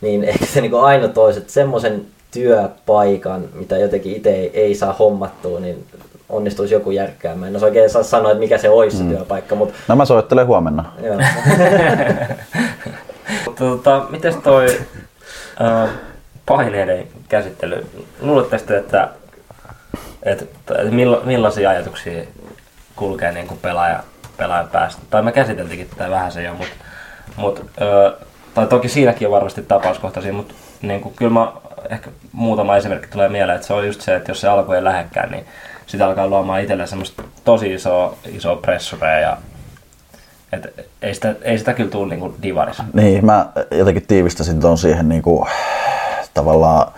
Niin 0.00 0.24
ehkä 0.24 0.46
se 0.46 0.60
niin 0.60 0.70
kuin 0.70 0.84
aina 0.84 1.08
toiset 1.08 1.50
semmoisen 1.50 2.06
työpaikan, 2.30 3.44
mitä 3.54 3.78
jotenkin 3.78 4.16
itse 4.16 4.30
ei, 4.30 4.50
ei 4.54 4.74
saa 4.74 4.92
hommattua, 4.92 5.60
niin 5.60 5.86
onnistuisi 6.28 6.74
joku 6.74 6.90
järkkäämään. 6.90 7.48
En 7.48 7.56
osaa 7.56 7.66
oikein 7.66 7.90
saa 7.90 8.02
sanoa, 8.02 8.30
että 8.30 8.40
mikä 8.40 8.58
se 8.58 8.70
olisi 8.70 9.02
mm. 9.02 9.08
se 9.08 9.16
työpaikka. 9.16 9.54
Mutta... 9.54 9.74
No 9.88 9.96
mä 9.96 10.04
soittelen 10.04 10.46
huomenna. 10.46 10.92
Joo. 11.02 11.16
tota, 13.58 14.06
miten 14.10 14.42
toi 14.42 14.66
äh, 15.60 15.90
paineiden 16.46 17.06
käsittely? 17.28 17.86
Luuletteko 18.20 18.74
että, 18.74 19.08
että 20.24 20.44
milla, 20.90 21.20
millaisia 21.24 21.70
ajatuksia 21.70 22.24
kulkee 22.96 23.32
niin 23.32 23.46
kuin 23.46 23.60
pelaaja, 23.60 24.02
pelaajan 24.36 24.68
päästä? 24.68 25.02
Tai 25.10 25.22
mä 25.22 25.32
käsiteltikin 25.32 25.88
tätä 25.88 26.10
vähän 26.10 26.32
se 26.32 26.42
jo, 26.42 26.56
mutta, 27.36 27.60
äh, 27.60 28.26
tai 28.54 28.66
toki 28.66 28.88
siinäkin 28.88 29.28
on 29.28 29.32
varmasti 29.32 29.62
tapauskohtaisia, 29.62 30.32
mutta 30.32 30.54
niin 30.82 31.00
kuin, 31.00 31.14
kyllä 31.14 31.32
mä, 31.32 31.52
ehkä 31.90 32.10
muutama 32.32 32.76
esimerkki 32.76 33.08
tulee 33.08 33.28
mieleen, 33.28 33.56
että 33.56 33.66
se 33.66 33.74
on 33.74 33.86
just 33.86 34.00
se, 34.00 34.16
että 34.16 34.30
jos 34.30 34.40
se 34.40 34.48
alku 34.48 34.72
ei 34.72 34.84
lähekkään, 34.84 35.30
niin 35.30 35.44
sitä 35.86 36.06
alkaa 36.06 36.26
luomaan 36.26 36.60
itselleen 36.60 36.88
semmoista 36.88 37.22
tosi 37.44 37.74
isoa, 37.74 38.16
isoa 38.26 38.56
pressurea 38.56 39.18
ja 39.20 39.36
et 40.52 40.90
ei, 41.02 41.14
sitä, 41.14 41.34
ei 41.42 41.58
sitä 41.58 41.74
kyllä 41.74 41.90
tule 41.90 42.16
niin 42.16 42.34
divarissa. 42.42 42.84
Niin, 42.92 43.26
mä 43.26 43.46
jotenkin 43.70 44.06
tiivistäsin 44.06 44.60
tuon 44.60 44.78
siihen 44.78 45.08
niin 45.08 45.22
kuin, 45.22 45.48
tavallaan 46.34 46.92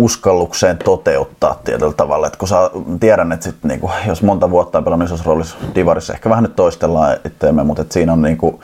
uskallukseen 0.00 0.78
toteuttaa 0.78 1.60
tietyllä 1.64 1.92
tavalla. 1.92 2.26
Et 2.26 2.36
kun 2.36 2.48
saa, 2.48 2.70
tiedän, 3.00 3.32
että 3.32 3.44
sit, 3.44 3.56
niin 3.64 3.80
kuin, 3.80 3.92
jos 4.06 4.22
monta 4.22 4.50
vuotta 4.50 4.78
on 4.78 4.84
pelannut 4.84 5.06
isossa 5.08 5.24
roolissa 5.26 5.56
divarissa, 5.74 6.12
ehkä 6.12 6.30
vähän 6.30 6.42
nyt 6.42 6.56
toistellaan 6.56 7.16
itseämme, 7.26 7.64
mutta 7.64 7.82
et 7.82 7.92
siinä 7.92 8.12
on 8.12 8.22
niin 8.22 8.36
kuin, 8.36 8.60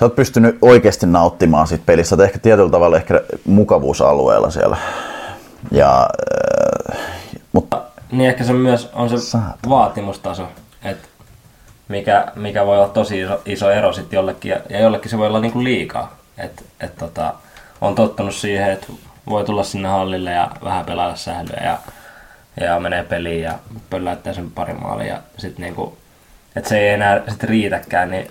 sä 0.00 0.04
oot 0.04 0.16
pystynyt 0.16 0.58
oikeasti 0.62 1.06
nauttimaan 1.06 1.66
siitä 1.66 1.84
pelistä. 1.86 2.08
Sä 2.08 2.14
oot 2.14 2.24
ehkä 2.24 2.38
tietyllä 2.38 2.70
tavalla 2.70 2.96
ehkä 2.96 3.20
mukavuusalueella 3.44 4.50
siellä. 4.50 4.76
Ja, 5.72 6.08
äh, 6.92 6.98
mutta 7.52 7.82
Niin 8.12 8.28
ehkä 8.28 8.44
se 8.44 8.52
myös 8.52 8.90
on 8.92 9.10
se 9.10 9.18
Saatana. 9.18 9.56
vaatimustaso, 9.68 10.48
että 10.84 11.08
mikä, 11.88 12.26
mikä 12.36 12.66
voi 12.66 12.76
olla 12.78 12.88
tosi 12.88 13.20
iso, 13.20 13.40
iso 13.46 13.70
ero 13.70 13.92
sitten 13.92 14.16
jollekin, 14.16 14.50
ja, 14.50 14.60
ja 14.68 14.80
jollekin 14.80 15.10
se 15.10 15.18
voi 15.18 15.26
olla 15.26 15.40
niinku 15.40 15.64
liikaa. 15.64 16.16
Että 16.38 16.62
et 16.80 16.96
tota, 16.96 17.34
on 17.80 17.94
tottunut 17.94 18.34
siihen, 18.34 18.70
että 18.70 18.86
voi 19.28 19.44
tulla 19.44 19.62
sinne 19.62 19.88
hallille 19.88 20.30
ja 20.30 20.50
vähän 20.64 20.84
pelailla 20.84 21.16
sählyä 21.16 21.60
ja, 21.64 21.78
ja 22.66 22.80
menee 22.80 23.04
peliin 23.04 23.42
ja 23.42 23.58
pölläyttää 23.90 24.32
sen 24.32 24.50
pari 24.50 24.74
maalia 24.74 25.06
ja 25.06 25.20
niinku, 25.58 25.96
että 26.56 26.68
se 26.68 26.78
ei 26.78 26.88
enää 26.88 27.22
sit 27.28 27.42
riitäkään, 27.42 28.10
niin 28.10 28.30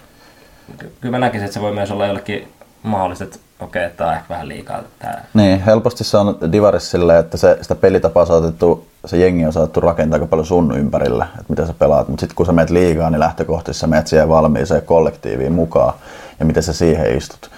ky- 0.78 0.94
kyllä 1.02 1.18
mä 1.18 1.26
näkisin, 1.26 1.46
että 1.46 1.54
se 1.54 1.62
voi 1.62 1.74
myös 1.74 1.92
olla 1.92 2.08
jollekin 2.08 2.48
mahdollista, 2.84 3.24
että 3.24 3.40
okei, 3.60 3.84
että 3.84 3.98
tämä 3.98 4.10
on 4.10 4.16
ehkä 4.16 4.30
vähän 4.30 4.48
liikaa 4.48 4.84
tää. 5.00 5.26
niin, 5.34 5.64
helposti 5.64 6.04
se 6.04 6.18
on 6.18 6.38
Divaris 6.52 6.92
silleen, 6.92 7.20
että 7.20 7.38
se, 7.38 7.58
sitä 7.62 7.76
pelitapaa 7.76 8.26
saatettu, 8.26 8.88
se 9.06 9.18
jengi 9.18 9.46
on 9.46 9.54
saatettu 9.54 9.80
rakentaa 9.80 10.16
aika 10.16 10.28
paljon 10.28 10.46
sun 10.46 10.78
ympärillä, 10.78 11.28
että 11.34 11.46
miten 11.50 11.68
sä 11.68 11.74
pelaat. 11.74 12.08
Mutta 12.08 12.22
sitten 12.22 12.36
kun 12.36 12.46
sä 12.46 12.52
meet 12.52 12.70
liigaa, 12.70 13.10
niin 13.10 13.20
lähtökohtaisesti 13.20 13.82
sä 13.82 13.88
meet 13.88 14.08
siihen 14.08 14.30
valmiiseen 14.30 14.82
kollektiiviin 14.82 15.54
mukaan 15.54 15.94
ja 16.40 16.46
miten 16.46 16.64
sä 16.64 16.74
siihen 16.74 17.18
istut. 17.18 17.52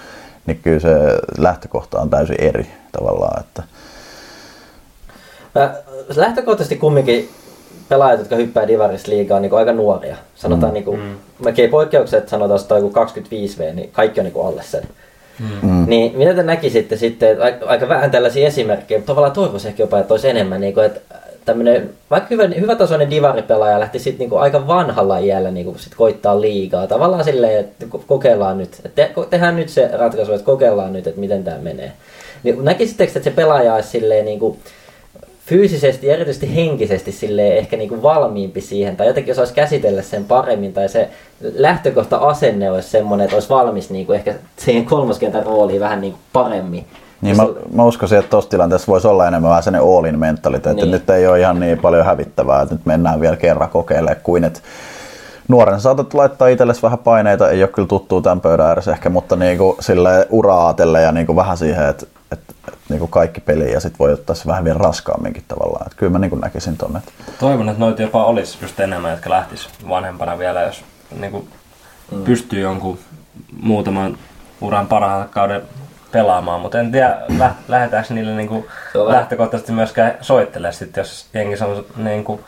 Niin 0.48 0.60
kyllä 0.62 0.80
se 0.80 0.90
lähtökohta 1.38 2.00
on 2.00 2.10
täysin 2.10 2.40
eri 2.40 2.66
tavallaan. 2.92 3.40
Että 3.40 3.62
Mä, 5.54 5.74
lähtökohtaisesti 6.16 6.76
kumminkin 6.76 7.28
pelaajat, 7.88 8.18
jotka 8.18 8.36
hyppää 8.36 8.68
Divaris 8.68 9.06
liigaa, 9.06 9.36
on 9.36 9.42
niin 9.42 9.54
aika 9.54 9.72
nuoria. 9.72 10.16
Sanotaan 10.34 10.72
mm. 10.72 10.74
niin 10.74 10.84
kuin, 10.84 11.18
melkein 11.44 11.70
poikkeukset, 11.70 12.28
sanotaan, 12.28 12.60
että 12.60 12.74
joku 12.74 12.92
25V, 13.00 13.74
niin 13.74 13.90
kaikki 13.92 14.20
on 14.20 14.24
niin 14.24 14.32
kuin 14.32 14.46
alle 14.46 14.62
sen. 14.62 14.82
Mm. 15.62 15.84
Niin 15.86 16.18
mitä 16.18 16.34
te 16.34 16.42
näkisitte 16.42 16.96
sitten, 16.96 17.30
että 17.30 17.44
aika, 17.44 17.66
aika 17.66 17.88
vähän 17.88 18.10
tällaisia 18.10 18.46
esimerkkejä, 18.46 18.98
mutta 18.98 19.10
tavallaan 19.10 19.32
toivoisin 19.32 19.68
ehkä 19.68 19.82
jopa, 19.82 19.98
että 19.98 20.14
olisi 20.14 20.28
enemmän, 20.28 20.60
niin 20.60 20.74
kuin, 20.74 20.86
että 20.86 21.00
tämmöinen, 21.48 21.90
vaikka 22.10 22.28
hyvä, 22.30 22.46
hyvätasoinen 22.60 23.10
divaripelaaja 23.10 23.80
lähti 23.80 23.98
sitten 23.98 24.28
niin 24.28 24.40
aika 24.40 24.66
vanhalla 24.66 25.18
iällä 25.18 25.50
niin 25.50 25.66
kuin 25.66 25.78
sit 25.78 25.94
koittaa 25.94 26.40
liigaa. 26.40 26.86
Tavallaan 26.86 27.24
silleen, 27.24 27.60
että 27.60 27.86
ko- 27.86 28.02
kokeillaan 28.06 28.58
nyt, 28.58 28.80
että 28.84 28.88
te, 28.88 29.12
tehdään 29.30 29.56
nyt 29.56 29.68
se 29.68 29.90
ratkaisu, 29.92 30.32
että 30.32 30.44
kokeillaan 30.44 30.92
nyt, 30.92 31.06
että 31.06 31.20
miten 31.20 31.44
tämä 31.44 31.58
menee. 31.58 31.92
Niin 32.42 32.64
näkisittekö, 32.64 33.12
että 33.16 33.30
se 33.30 33.30
pelaaja 33.30 33.74
olisi 33.74 33.88
silleen 33.88 34.24
niin 34.24 34.38
kuin, 34.38 34.58
fyysisesti 35.46 36.06
ja 36.06 36.14
erityisesti 36.14 36.54
henkisesti 36.54 37.12
silleen 37.12 37.56
ehkä 37.56 37.76
niinku 37.76 38.02
valmiimpi 38.02 38.60
siihen, 38.60 38.96
tai 38.96 39.06
jotenkin 39.06 39.32
osaisi 39.32 39.54
käsitellä 39.54 40.02
sen 40.02 40.24
paremmin, 40.24 40.72
tai 40.72 40.88
se 40.88 41.08
lähtökohta-asenne 41.54 42.70
olisi 42.70 42.90
semmoinen, 42.90 43.24
että 43.24 43.36
olisi 43.36 43.48
valmis 43.48 43.90
niinku 43.90 44.12
ehkä 44.12 44.34
siihen 44.56 44.84
kolmoskentän 44.84 45.46
rooliin 45.46 45.80
vähän 45.80 46.00
niinku 46.00 46.18
paremmin. 46.32 46.86
Niin 47.20 47.36
mä, 47.36 47.42
mä 47.72 47.84
uskoisin, 47.84 48.18
että 48.18 48.30
tuossa 48.30 48.50
tilanteessa 48.50 48.92
voisi 48.92 49.08
olla 49.08 49.28
enemmän 49.28 49.50
vähän 49.50 49.62
sellainen 49.62 49.96
all-in 49.96 50.18
mentaliteetti, 50.18 50.82
Niin. 50.82 50.94
että 50.94 51.12
nyt 51.12 51.20
ei 51.20 51.26
ole 51.26 51.40
ihan 51.40 51.60
niin 51.60 51.78
paljon 51.78 52.06
hävittävää, 52.06 52.62
että 52.62 52.74
nyt 52.74 52.86
mennään 52.86 53.20
vielä 53.20 53.36
kerran 53.36 53.70
kokeilemaan 53.70 54.22
kuin 54.22 54.44
että 54.44 54.60
nuoren 55.48 55.80
saatat 55.80 56.14
laittaa 56.14 56.48
itsellesi 56.48 56.82
vähän 56.82 56.98
paineita, 56.98 57.50
ei 57.50 57.62
ole 57.62 57.68
kyllä 57.68 57.88
tuttuu 57.88 58.22
tämän 58.22 58.40
pöydän 58.40 58.66
ääressä 58.66 58.92
ehkä, 58.92 59.08
mutta 59.10 59.36
niin 59.36 59.58
kuin 59.58 59.76
sille 59.80 60.26
uraa 60.30 60.66
ajatellen 60.66 61.02
ja 61.02 61.12
niin 61.12 61.26
kuin 61.26 61.36
vähän 61.36 61.56
siihen, 61.56 61.88
että, 61.88 62.06
että, 62.32 62.54
että 62.68 62.80
niin 62.88 62.98
kuin 62.98 63.10
kaikki 63.10 63.40
peliin 63.40 63.72
ja 63.72 63.80
sitten 63.80 63.98
voi 63.98 64.12
ottaa 64.12 64.36
se 64.36 64.46
vähän 64.46 64.64
vielä 64.64 64.78
raskaamminkin 64.78 65.44
tavallaan. 65.48 65.86
Että 65.86 65.98
kyllä 65.98 66.12
mä 66.12 66.18
niin 66.18 66.30
kuin 66.30 66.40
näkisin 66.40 66.76
tonne. 66.76 66.98
että 66.98 67.12
Toivon, 67.40 67.68
että 67.68 67.80
noita 67.80 68.02
jopa 68.02 68.24
olisi 68.24 68.58
just 68.62 68.80
enemmän, 68.80 69.10
jotka 69.10 69.30
lähtis 69.30 69.68
vanhempana 69.88 70.38
vielä, 70.38 70.62
jos 70.62 70.84
niin 71.20 71.32
kuin, 71.32 71.48
mm. 72.12 72.22
pystyy 72.22 72.60
jonkun 72.60 72.98
muutaman 73.62 74.18
uran 74.60 74.86
parhaan 74.86 75.28
kauden 75.28 75.62
pelaamaan, 76.12 76.60
mutta 76.60 76.80
en 76.80 76.92
tiedä, 76.92 77.16
lä- 77.38 77.54
lähdetäänkö 77.68 78.14
niille 78.14 78.32
niin 78.34 78.64
vähän- 78.94 79.08
lähtökohtaisesti 79.08 79.72
myöskään 79.72 80.14
soittelee 80.20 80.72
sit, 80.72 80.96
jos 80.96 81.26
jengi 81.34 81.56
on 81.64 81.84
niin 81.96 82.24
kuin, 82.24 82.40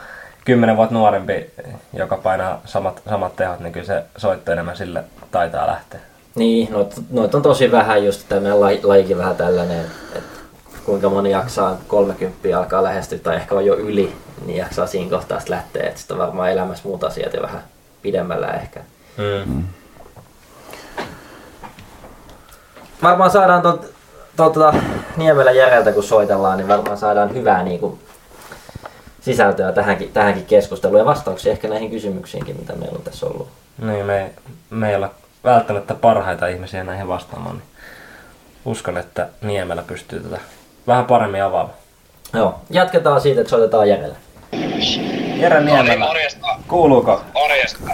kymmenen 0.44 0.76
vuotta 0.76 0.94
nuorempi, 0.94 1.50
joka 1.92 2.16
painaa 2.16 2.60
samat, 2.64 3.02
samat 3.10 3.36
tehot, 3.36 3.60
niin 3.60 3.72
kyllä 3.72 3.86
se 3.86 4.04
soitto 4.16 4.52
enemmän 4.52 4.76
sille 4.76 5.04
taitaa 5.30 5.66
lähteä. 5.66 6.00
Niin, 6.34 6.72
noit, 6.72 6.94
noit 7.10 7.34
on 7.34 7.42
tosi 7.42 7.72
vähän 7.72 8.04
just 8.04 8.24
tämä 8.28 8.40
meidän 8.40 8.60
laji, 8.60 8.80
lajikin 8.82 9.18
vähän 9.18 9.36
tällainen, 9.36 9.86
että 10.14 10.40
kuinka 10.84 11.08
moni 11.08 11.30
jaksaa 11.30 11.78
30 11.88 12.58
alkaa 12.58 12.82
lähestyä 12.82 13.18
tai 13.18 13.36
ehkä 13.36 13.54
on 13.54 13.66
jo 13.66 13.76
yli, 13.76 14.16
niin 14.46 14.58
jaksaa 14.58 14.86
siinä 14.86 15.10
kohtaa 15.10 15.38
sitten 15.40 15.56
lähteä. 15.56 15.82
Että 15.88 15.98
sitten 16.00 16.14
on 16.20 16.26
varmaan 16.26 16.50
elämässä 16.50 16.88
muut 16.88 17.04
asiat 17.04 17.32
ja 17.34 17.42
vähän 17.42 17.62
pidemmällä 18.02 18.46
ehkä. 18.48 18.80
Mm. 19.16 19.64
Varmaan 23.02 23.30
saadaan 23.30 23.62
tuolta 23.62 23.86
tuolta 24.36 24.74
Niemelä 25.16 25.50
Järeltä, 25.50 25.92
kun 25.92 26.02
soitellaan, 26.02 26.58
niin 26.58 26.68
varmaan 26.68 26.96
saadaan 26.98 27.34
hyvää 27.34 27.62
niin 27.62 27.80
kuin, 27.80 27.98
sisältöä 29.20 29.72
tähänkin, 29.72 30.12
tähänkin 30.12 30.44
keskusteluun 30.46 30.98
ja 30.98 31.04
vastauksia 31.04 31.52
ehkä 31.52 31.68
näihin 31.68 31.90
kysymyksiinkin, 31.90 32.56
mitä 32.56 32.72
meillä 32.72 32.96
on 32.96 33.02
tässä 33.04 33.26
ollut. 33.26 33.48
Niin, 33.78 34.06
me, 34.06 34.30
me 34.70 34.90
ei 34.90 34.96
olla 34.96 35.10
välttämättä 35.44 35.94
parhaita 35.94 36.46
ihmisiä 36.46 36.84
näihin 36.84 37.08
vastaamaan, 37.08 37.56
niin 37.56 37.66
uskon, 38.64 38.98
että 38.98 39.28
Niemelä 39.40 39.82
pystyy 39.82 40.20
tätä 40.20 40.40
vähän 40.86 41.04
paremmin 41.04 41.42
avaamaan. 41.42 41.78
Joo, 42.34 42.60
jatketaan 42.70 43.20
siitä, 43.20 43.40
että 43.40 43.50
soitetaan 43.50 43.88
Järelle. 43.88 44.16
Jere 45.36 45.60
Niemelä, 45.60 46.06
morjesta. 46.06 46.46
kuuluuko? 46.68 47.20
Morjesta. 47.34 47.90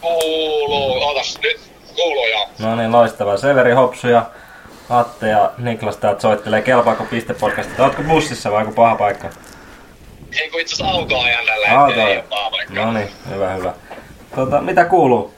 Kuuluu. 0.00 1.02
Otas 1.08 1.38
nyt. 1.42 1.60
Kuuluu 1.94 2.26
joo. 2.26 2.48
No 2.58 2.76
niin, 2.76 2.92
loistavaa. 2.92 3.36
Severi 3.36 3.72
Hopsu 3.72 4.08
ja 4.08 4.26
Atte 4.90 5.28
ja 5.28 5.50
Niklas 5.58 5.96
täältä 5.96 6.20
soittelee. 6.20 6.62
Kelpaako 6.62 7.04
pistepodcastit? 7.04 7.80
Ootko 7.80 8.02
bussissa 8.02 8.52
vai 8.52 8.60
onko 8.60 8.72
paha 8.72 8.96
paikka? 8.96 9.30
Ei 10.40 10.50
kun 10.50 10.60
itse 10.60 10.74
asiassa 10.74 10.94
autoa 10.94 11.24
ajan 11.24 11.46
tällä 11.46 11.68
hetkellä, 11.68 12.08
ei 12.08 12.16
ole 12.16 12.24
paha 12.28 12.50
paikka. 12.50 12.74
No 12.74 12.92
niin, 12.92 13.08
hyvä, 13.30 13.52
hyvä. 13.52 13.74
Tota, 14.36 14.60
mitä 14.60 14.84
kuuluu? 14.84 15.34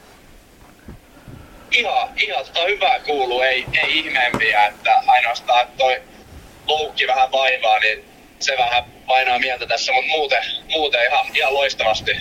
Ihan, 1.71 2.09
ihan 2.17 2.45
tota 2.45 2.65
hyvää 2.67 2.99
kuuluu, 2.99 3.41
ei, 3.41 3.65
ei 3.83 3.97
ihmeempiä, 3.99 4.65
että 4.65 5.01
ainoastaan 5.07 5.61
että 5.61 5.77
toi 5.77 6.01
loukki 6.67 7.07
vähän 7.07 7.31
vaivaa, 7.31 7.79
niin 7.79 8.05
se 8.39 8.55
vähän 8.57 8.83
painaa 9.07 9.39
mieltä 9.39 9.65
tässä, 9.65 9.93
mutta 9.93 10.11
muuten, 10.11 10.43
muuten 10.69 11.01
ihan, 11.11 11.25
ihan 11.33 11.53
loistavasti. 11.53 12.11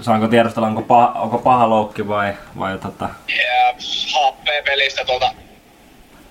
Saanko 0.00 0.28
tiedostella, 0.28 0.66
onko 0.66 0.82
paha, 0.82 1.20
onko 1.20 1.38
paha 1.38 1.70
loukki 1.70 2.08
vai, 2.08 2.34
vai 2.58 2.78
tota... 2.78 3.08
Ja 3.28 3.74
happea 4.14 4.62
pelistä 4.62 5.04
tuolta 5.04 5.34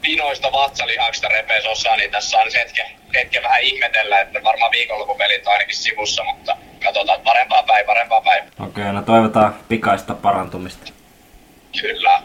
pinoista 0.02 0.52
vatsalihaksista 0.52 1.28
repes 1.28 1.66
osaa, 1.66 1.96
niin 1.96 2.12
tässä 2.12 2.38
on 2.38 2.48
hetken, 2.60 2.86
hetken 3.16 3.44
vähän 3.44 3.62
ihmetellä, 3.62 4.20
että 4.20 4.44
varmaan 4.44 4.72
viikonloppupelit 4.72 5.48
on 5.48 5.54
ainakin 5.54 5.76
sivussa, 5.76 6.24
mutta 6.24 6.58
katsotaan 6.84 7.22
parempaa 7.22 7.64
päin, 7.64 7.86
parempaa 7.86 8.22
päin. 8.22 8.44
Okei, 8.44 8.84
okay, 8.84 8.94
no 8.94 9.02
toivotaan 9.02 9.56
pikaista 9.68 10.14
parantumista. 10.14 10.94
Kyllä. 11.82 12.22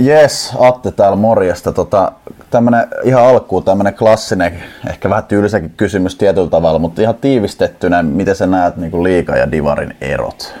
Jes, 0.00 0.52
Atte 0.58 0.90
täällä 0.90 1.16
morjesta. 1.16 1.72
Tota, 1.72 2.12
tämmönen 2.50 2.88
ihan 3.04 3.26
alkuun 3.26 3.64
tämmönen 3.64 3.94
klassinen, 3.94 4.64
ehkä 4.90 5.10
vähän 5.10 5.24
tyylisäkin 5.24 5.70
kysymys 5.76 6.16
tietyllä 6.16 6.50
tavalla, 6.50 6.78
mutta 6.78 7.02
ihan 7.02 7.14
tiivistettynä, 7.14 8.02
miten 8.02 8.36
sä 8.36 8.46
näet 8.46 8.76
niin 8.76 9.04
liika 9.04 9.36
ja 9.36 9.52
divarin 9.52 9.96
erot? 10.00 10.54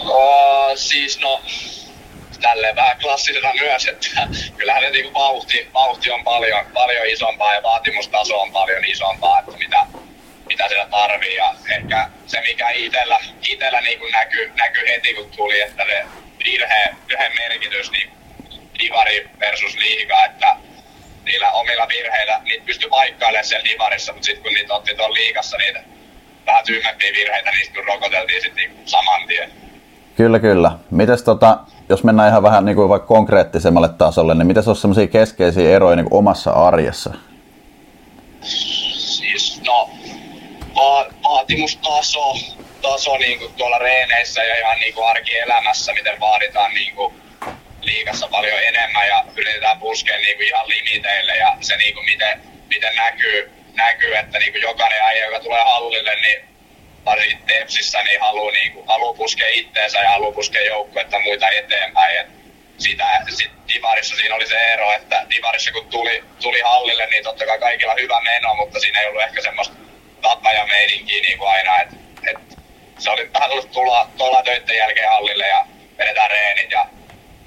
Oh, 0.00 0.72
siis 0.74 1.20
no, 1.20 1.40
tälleen 2.40 2.76
vähän 2.76 2.96
klassisena 3.02 3.52
myös, 3.60 3.86
että 3.86 4.06
kyllähän 4.56 4.82
ne 4.82 4.90
niinku 4.90 5.18
vauhti, 5.18 5.68
vauhti 5.74 6.10
on 6.10 6.24
paljon, 6.24 6.64
paljon 6.74 7.06
isompaa 7.06 7.54
ja 7.54 7.62
vaatimustaso 7.62 8.40
on 8.40 8.52
paljon 8.52 8.84
isompaa, 8.84 9.38
että 9.38 9.52
mitä, 9.58 9.86
mitä 10.48 10.68
siellä 10.68 10.86
tarvii. 10.90 11.36
Ja 11.36 11.54
ehkä 11.76 12.10
se, 12.26 12.40
mikä 12.40 12.70
itellä, 12.70 13.18
itellä 13.48 13.80
niinku 13.80 14.06
näkyy, 14.12 14.52
näkyy 14.56 14.88
heti, 14.88 15.14
kun 15.14 15.30
tuli, 15.36 15.60
että 15.60 15.82
se 15.84 16.04
virhe, 16.44 16.94
virheen 17.08 17.32
merkitys, 17.38 17.90
niin 17.90 18.10
divari 18.78 19.30
versus 19.40 19.76
liiga, 19.76 20.24
että 20.24 20.56
niillä 21.24 21.50
omilla 21.52 21.88
virheillä 21.88 22.40
niitä 22.44 22.64
pystyi 22.66 22.90
paikkailemaan 22.90 23.44
siellä 23.44 23.64
divarissa, 23.64 24.12
mutta 24.12 24.26
sitten 24.26 24.42
kun 24.42 24.52
niitä 24.52 24.74
otti 24.74 24.94
tuolla 24.94 25.14
liigassa 25.14 25.56
niitä 25.56 25.82
vähän 26.46 26.64
tyhmempiä 26.64 27.12
virheitä, 27.16 27.50
niistä 27.50 27.74
kun 27.74 27.84
rokoteltiin 27.84 28.42
sitten 28.42 28.56
niinku 28.56 28.82
saman 28.84 29.26
tien. 29.28 29.50
Kyllä, 30.16 30.38
kyllä. 30.38 30.72
Mites 30.90 31.22
tota, 31.22 31.58
jos 31.88 32.04
mennään 32.04 32.28
ihan 32.28 32.42
vähän 32.42 32.64
niin 32.64 32.76
kuin 32.76 32.88
vaikka 32.88 33.08
konkreettisemmalle 33.08 33.88
tasolle, 33.88 34.34
niin 34.34 34.46
mitäs 34.46 34.68
olisi 34.68 34.80
semmoisia 34.80 35.06
keskeisiä 35.06 35.76
eroja 35.76 35.96
niin 35.96 36.08
kuin 36.08 36.18
omassa 36.18 36.50
arjessa? 36.50 37.14
siis 39.20 39.62
no, 39.66 39.90
va- 40.80 41.10
vaatimustaso 41.24 42.34
taso 42.82 43.16
niin 43.16 43.38
kuin 43.38 43.54
tuolla 43.54 43.78
reeneissä 43.78 44.44
ja 44.44 44.58
ihan 44.58 44.80
niin 44.80 44.94
kuin 44.94 45.08
arkielämässä, 45.08 45.92
miten 45.92 46.20
vaaditaan 46.20 46.74
niin 46.74 46.94
kuin 46.94 47.14
liikassa 47.80 48.28
paljon 48.28 48.62
enemmän 48.62 49.06
ja 49.08 49.24
yritetään 49.36 49.80
puskea 49.80 50.18
niin 50.18 50.36
kuin 50.36 50.46
ihan 50.46 50.68
limiteille 50.68 51.36
ja 51.36 51.56
se 51.60 51.76
niin 51.76 51.94
kuin 51.94 52.04
miten, 52.04 52.40
miten 52.68 52.96
näkyy, 52.96 53.50
näkyy, 53.74 54.16
että 54.16 54.38
niin 54.38 54.52
kuin 54.52 54.62
jokainen 54.62 55.02
äijä, 55.02 55.24
joka 55.24 55.40
tulee 55.40 55.62
hallille, 55.64 56.14
niin 56.14 56.44
varsinkin 57.04 57.46
Tepsissä, 57.46 58.02
niin 58.02 58.20
haluaa, 58.20 58.52
niin 58.52 58.72
kuin, 58.72 58.86
haluaa 58.86 59.14
puskea 59.14 59.48
itteensä 59.48 59.98
ja 59.98 60.10
haluaa 60.10 60.32
puskea 60.32 60.62
joukkuetta 60.62 61.20
muita 61.20 61.48
eteenpäin. 61.48 62.20
Et 62.20 62.26
sitä, 62.78 63.04
sit 63.36 63.50
Divarissa 63.68 64.16
siinä 64.16 64.34
oli 64.34 64.46
se 64.46 64.56
ero, 64.72 64.92
että 64.92 65.26
Divarissa 65.30 65.72
kun 65.72 65.88
tuli, 65.88 66.24
tuli 66.42 66.60
hallille, 66.60 67.06
niin 67.06 67.24
totta 67.24 67.46
kai 67.46 67.58
kaikilla 67.58 67.94
hyvä 68.00 68.20
meno, 68.20 68.54
mutta 68.54 68.80
siinä 68.80 69.00
ei 69.00 69.08
ollut 69.08 69.22
ehkä 69.22 69.42
semmoista 69.42 69.89
tappajameininkiä 70.20 71.22
niin 71.22 71.38
kuin 71.38 71.50
aina, 71.50 71.80
että 71.80 71.96
et, 72.30 72.58
se 72.98 73.10
oli 73.10 73.30
vähän 73.34 73.50
tullut 73.50 73.70
tulla, 73.70 74.08
tuolla 74.16 74.42
töiden 74.42 74.76
jälkeen 74.76 75.08
hallille 75.08 75.46
ja 75.48 75.66
vedetään 75.98 76.30
reenit 76.30 76.70
ja 76.70 76.86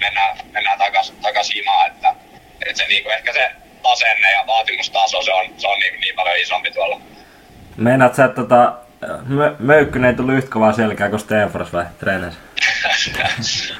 mennään, 0.00 0.38
mennään 0.52 0.78
takas, 0.78 1.12
takas 1.22 1.50
himaan, 1.54 1.86
että, 1.86 2.14
että 2.66 2.82
se 2.82 2.88
niin 2.88 3.02
kuin 3.02 3.14
ehkä 3.14 3.32
se 3.32 3.50
asenne 3.84 4.32
ja 4.32 4.44
vaatimustaso, 4.46 5.22
se 5.22 5.32
on, 5.32 5.46
se 5.56 5.68
on 5.68 5.78
niin, 5.78 6.00
niin 6.00 6.14
paljon 6.14 6.36
isompi 6.36 6.70
tuolla. 6.70 7.00
Meinaat 7.76 8.14
sä, 8.14 8.24
että 8.24 8.40
tota, 8.42 8.72
mö- 9.28 9.56
Möykkynen 9.58 10.10
ei 10.10 10.16
tullut 10.16 10.34
yhtä 10.34 10.50
kovaa 10.50 10.72
selkää 10.72 11.08
kuin 11.08 11.20
Stenfors 11.20 11.72
vai 11.72 11.84
treeneissä? 12.00 12.40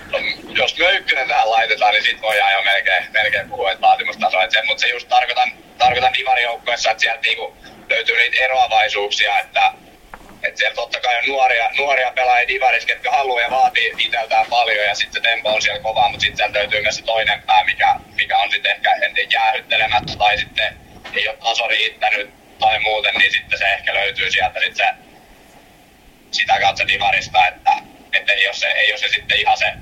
jos 0.61 0.78
Möykkynen 0.78 1.28
tähän 1.28 1.50
laitetaan, 1.50 1.92
niin 1.92 2.04
sit 2.04 2.22
voidaan 2.22 2.52
jo 2.52 2.62
melkein, 2.62 3.04
melkein 3.12 3.48
puhua, 3.48 3.70
että 3.70 3.80
vaatimustaso. 3.80 4.37
Se, 4.48 4.62
mutta 4.66 4.80
se 4.80 4.88
just 4.88 5.09
tarkoitan, 5.09 5.52
tarkoitan 5.78 6.14
divarijoukkueessa, 6.14 6.90
että 6.90 7.00
sieltä 7.00 7.20
niinku 7.22 7.57
löytyy 7.94 8.16
niitä 8.16 8.44
eroavaisuuksia, 8.44 9.38
että 9.38 9.72
että 10.42 10.59
siellä 10.59 10.74
totta 10.74 11.00
kai 11.00 11.18
on 11.18 11.24
nuoria, 11.28 11.70
nuoria 11.78 12.12
pelaajia 12.14 12.48
divarissa, 12.48 12.87
ketkä 12.87 13.11
haluaa 13.11 13.40
ja 13.40 13.50
vaatii 13.50 13.92
itseltään 13.98 14.46
paljon 14.50 14.87
ja 14.87 14.94
sitten 14.94 15.22
se 15.22 15.28
tempo 15.28 15.54
on 15.54 15.62
siellä 15.62 15.80
kova, 15.80 16.09
mutta 16.09 16.20
sitten 16.20 16.37
sieltä 16.37 16.59
löytyy 16.59 16.83
myös 16.83 16.96
se 16.96 17.02
toinen 17.02 17.42
pää, 17.46 17.64
mikä, 17.64 17.94
mikä 18.16 18.38
on 18.38 18.50
sitten 18.50 18.72
ehkä 18.72 18.92
en 18.92 19.14
tiedä, 19.14 19.30
jäähyttelemättä 19.33 20.12
tai 20.18 20.38
sitten 20.38 20.76
ei 21.14 21.28
ole 21.28 21.37
taso 21.37 21.66
riittänyt 21.68 22.30
tai 22.59 22.80
muuten, 22.80 23.14
niin 23.14 23.33
sitten 23.33 23.59
se 23.59 23.64
ehkä 23.64 23.94
löytyy 23.94 24.30
sieltä 24.30 24.61
sit 24.61 24.76
se, 24.76 24.85
sitä 26.30 26.61
kautta 26.61 26.88
divarista, 26.88 27.46
että, 27.46 27.72
että 28.12 28.33
ei, 28.33 28.46
ole 28.46 28.54
se, 28.54 28.66
ei 28.66 28.92
ole 28.92 28.98
se 28.98 29.09
sitten 29.09 29.40
ihan 29.40 29.59
se 29.59 29.72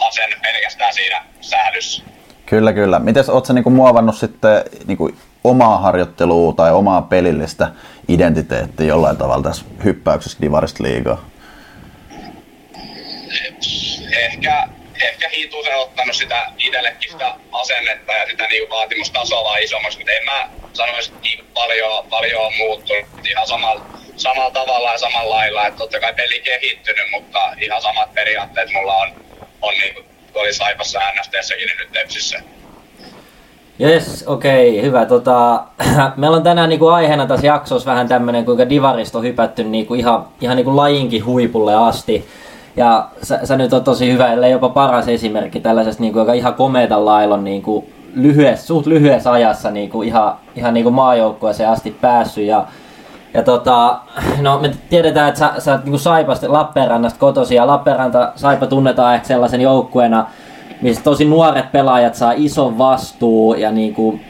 asenne 0.00 0.36
pelkästään 0.42 0.94
siinä 0.94 1.24
sählyssä. 1.40 2.02
Kyllä, 2.46 2.72
kyllä. 2.72 2.98
Miten 2.98 3.24
sä 3.24 3.52
niinku 3.52 3.70
muovannut 3.70 4.16
sitten 4.16 4.64
niinku 4.86 5.10
omaa 5.44 5.78
harjoittelua 5.78 6.52
tai 6.52 6.72
omaa 6.72 7.02
pelillistä 7.02 7.68
identiteettiä 8.08 8.86
jollain 8.86 9.16
tavalla 9.16 9.42
tässä 9.42 9.64
hyppäyksessä 9.84 10.38
Divarista 10.42 10.82
liigaa? 10.82 11.24
Ehkä, 14.12 14.68
ehkä 15.02 15.28
hitusen 15.28 15.76
ottanut 15.76 16.16
sitä 16.16 16.46
itsellekin 16.58 17.10
sitä 17.10 17.34
asennetta 17.52 18.12
ja 18.12 18.26
sitä 18.26 18.46
niin 18.46 18.70
vaatimustasoa 18.70 19.44
vaan 19.44 19.62
isommaksi, 19.62 19.98
mutta 19.98 20.12
en 20.12 20.24
mä 20.24 20.48
sanoisi, 20.72 21.12
niin 21.22 21.44
paljon, 21.54 22.06
paljon 22.10 22.46
on 22.46 22.52
muuttunut 22.58 23.06
ihan 23.30 23.46
samalla, 23.46 23.84
samalla 24.16 24.50
tavalla 24.50 24.92
ja 24.92 24.98
samalla 24.98 25.34
lailla. 25.34 25.66
Että 25.66 25.78
totta 25.78 26.00
kai 26.00 26.14
peli 26.14 26.40
kehittynyt, 26.40 27.10
mutta 27.10 27.38
ihan 27.60 27.82
samat 27.82 28.14
periaatteet 28.14 28.72
mulla 28.72 28.94
on, 28.94 29.24
on 29.62 29.74
niin 29.74 29.94
kuin 29.94 30.06
oli 30.34 30.54
Saipassa 30.54 31.00
NSTssäkin 31.20 31.66
niin 31.66 31.78
nyt 31.78 31.92
Tepsissä. 31.92 32.42
Jes, 33.78 34.24
okei, 34.26 34.70
okay, 34.70 34.82
hyvä. 34.82 35.06
Tota, 35.06 35.62
meillä 36.16 36.36
on 36.36 36.42
tänään 36.42 36.68
niinku 36.68 36.86
aiheena 36.86 37.26
tässä 37.26 37.46
jaksossa 37.46 37.90
vähän 37.90 38.08
tämmönen, 38.08 38.44
kuinka 38.44 38.68
divarista 38.68 39.18
on 39.18 39.24
hypätty 39.24 39.64
niinku 39.64 39.94
ihan, 39.94 40.24
ihan 40.40 40.56
niinku 40.56 40.76
lajinkin 40.76 41.24
huipulle 41.24 41.74
asti. 41.74 42.26
Ja 42.76 43.08
sä, 43.22 43.40
sä 43.44 43.56
nyt 43.56 43.72
on 43.72 43.84
tosi 43.84 44.12
hyvä, 44.12 44.32
ellei 44.32 44.52
jopa 44.52 44.68
paras 44.68 45.08
esimerkki 45.08 45.60
tällaisesta 45.60 46.02
niinku, 46.02 46.18
joka 46.18 46.32
ihan 46.32 46.54
komeeta 46.54 47.04
lailla 47.04 47.34
on 47.34 47.44
niinku 47.44 47.84
lyhyessä, 48.14 48.66
suht 48.66 48.86
lyhyessä 48.86 49.32
ajassa 49.32 49.70
niinku 49.70 50.02
ihan, 50.02 50.34
ihan 50.56 50.74
niinku 50.74 50.90
maajoukkueeseen 50.90 51.70
asti 51.70 51.96
päässyt. 52.00 52.44
Ja, 52.44 52.66
ja 53.34 53.42
tota, 53.42 53.98
no 54.40 54.58
me 54.58 54.70
tiedetään, 54.90 55.28
että 55.28 55.38
sä, 55.38 55.52
sä 55.58 55.72
oot 55.72 55.84
niinku 55.84 55.98
Saipasta 55.98 56.52
Lappeenrannasta 56.52 57.18
kotosi 57.18 57.54
ja 57.54 57.66
Lappeenranta 57.66 58.32
Saipa 58.36 58.66
tunnetaan 58.66 59.14
ehkä 59.14 59.28
sellaisen 59.28 59.60
joukkueena, 59.60 60.26
missä 60.82 61.02
tosi 61.02 61.24
nuoret 61.24 61.72
pelaajat 61.72 62.14
saa 62.14 62.32
ison 62.36 62.78
vastuu 62.78 63.54
ja 63.54 63.72
niinku 63.72 64.20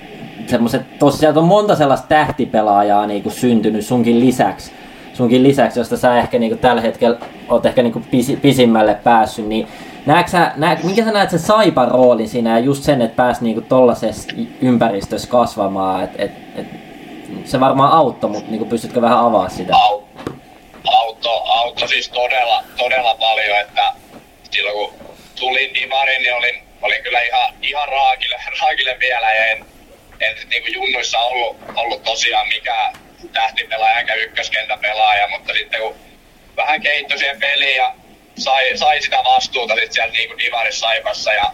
semmoset, 0.46 0.98
tosiaan 0.98 1.38
on 1.38 1.44
monta 1.44 1.76
sellaista 1.76 2.08
tähtipelaajaa 2.08 3.06
niinku 3.06 3.30
syntynyt 3.30 3.86
sunkin 3.86 4.20
lisäksi, 4.20 4.72
sunkin 5.14 5.42
lisäksi, 5.42 5.80
josta 5.80 5.96
sä 5.96 6.18
ehkä 6.18 6.38
niinku 6.38 6.58
tällä 6.58 6.82
hetkellä 6.82 7.18
oot 7.48 7.66
ehkä 7.66 7.82
niinku 7.82 8.02
pisi, 8.10 8.36
pisimmälle 8.36 8.94
päässyt, 8.94 9.46
niin 9.46 9.68
Näetkö 10.06 10.38
näet, 10.56 10.84
minkä 10.84 11.04
sä 11.04 11.12
näet 11.12 11.30
sen 11.30 11.38
Saipan 11.38 11.88
roolin 11.88 12.28
siinä 12.28 12.50
ja 12.50 12.58
just 12.58 12.82
sen, 12.82 13.02
että 13.02 13.16
pääsi 13.16 13.44
niinku 13.44 13.60
tollaisessa 13.60 14.28
ympäristössä 14.60 15.28
kasvamaan, 15.28 16.04
että 16.04 16.22
et, 16.22 16.32
et, 16.56 16.66
se 17.44 17.60
varmaan 17.60 17.92
auttoi, 17.92 18.30
mutta 18.30 18.50
niinku 18.50 18.66
pystytkö 18.66 19.02
vähän 19.02 19.18
avaa 19.18 19.48
sitä? 19.48 19.76
Auto, 20.84 21.42
auto 21.44 21.88
siis 21.88 22.08
todella, 22.08 22.64
todella 22.76 23.16
paljon, 23.20 23.60
että 23.60 23.92
silloin 24.50 24.74
kun 24.76 25.14
tulin 25.42 25.74
Divariin, 25.74 26.22
niin 26.22 26.35
olin, 26.35 26.62
olin 26.83 27.02
kyllä 27.02 27.20
ihan, 27.20 27.55
ihan 27.62 27.88
raakille, 27.88 28.37
raakille 28.61 28.96
vielä. 28.98 29.33
Ja 29.33 29.46
en, 29.46 29.64
en 30.20 30.37
niin 30.48 30.62
kuin 30.62 30.74
junnuissa 30.74 31.18
ollut, 31.18 31.57
ollut 31.76 32.02
tosiaan 32.02 32.48
mikään 32.48 32.92
tähtipelaaja 33.33 33.98
eikä 33.98 34.14
ykköskentäpelaaja, 34.14 35.28
mutta 35.28 35.52
sitten 35.52 35.81
kun 35.81 35.96
vähän 36.57 36.81
kehittyi 36.81 37.18
siihen 37.18 37.40
peliin 37.40 37.76
ja 37.76 37.94
sai, 38.38 38.76
sai 38.78 39.02
sitä 39.02 39.16
vastuuta 39.24 39.74
sitten 39.74 39.92
siellä 39.92 40.12
niin 40.12 40.28
kuin 40.28 40.38
Divarissa 40.38 40.87
Saipassa 40.87 41.33
ja 41.33 41.52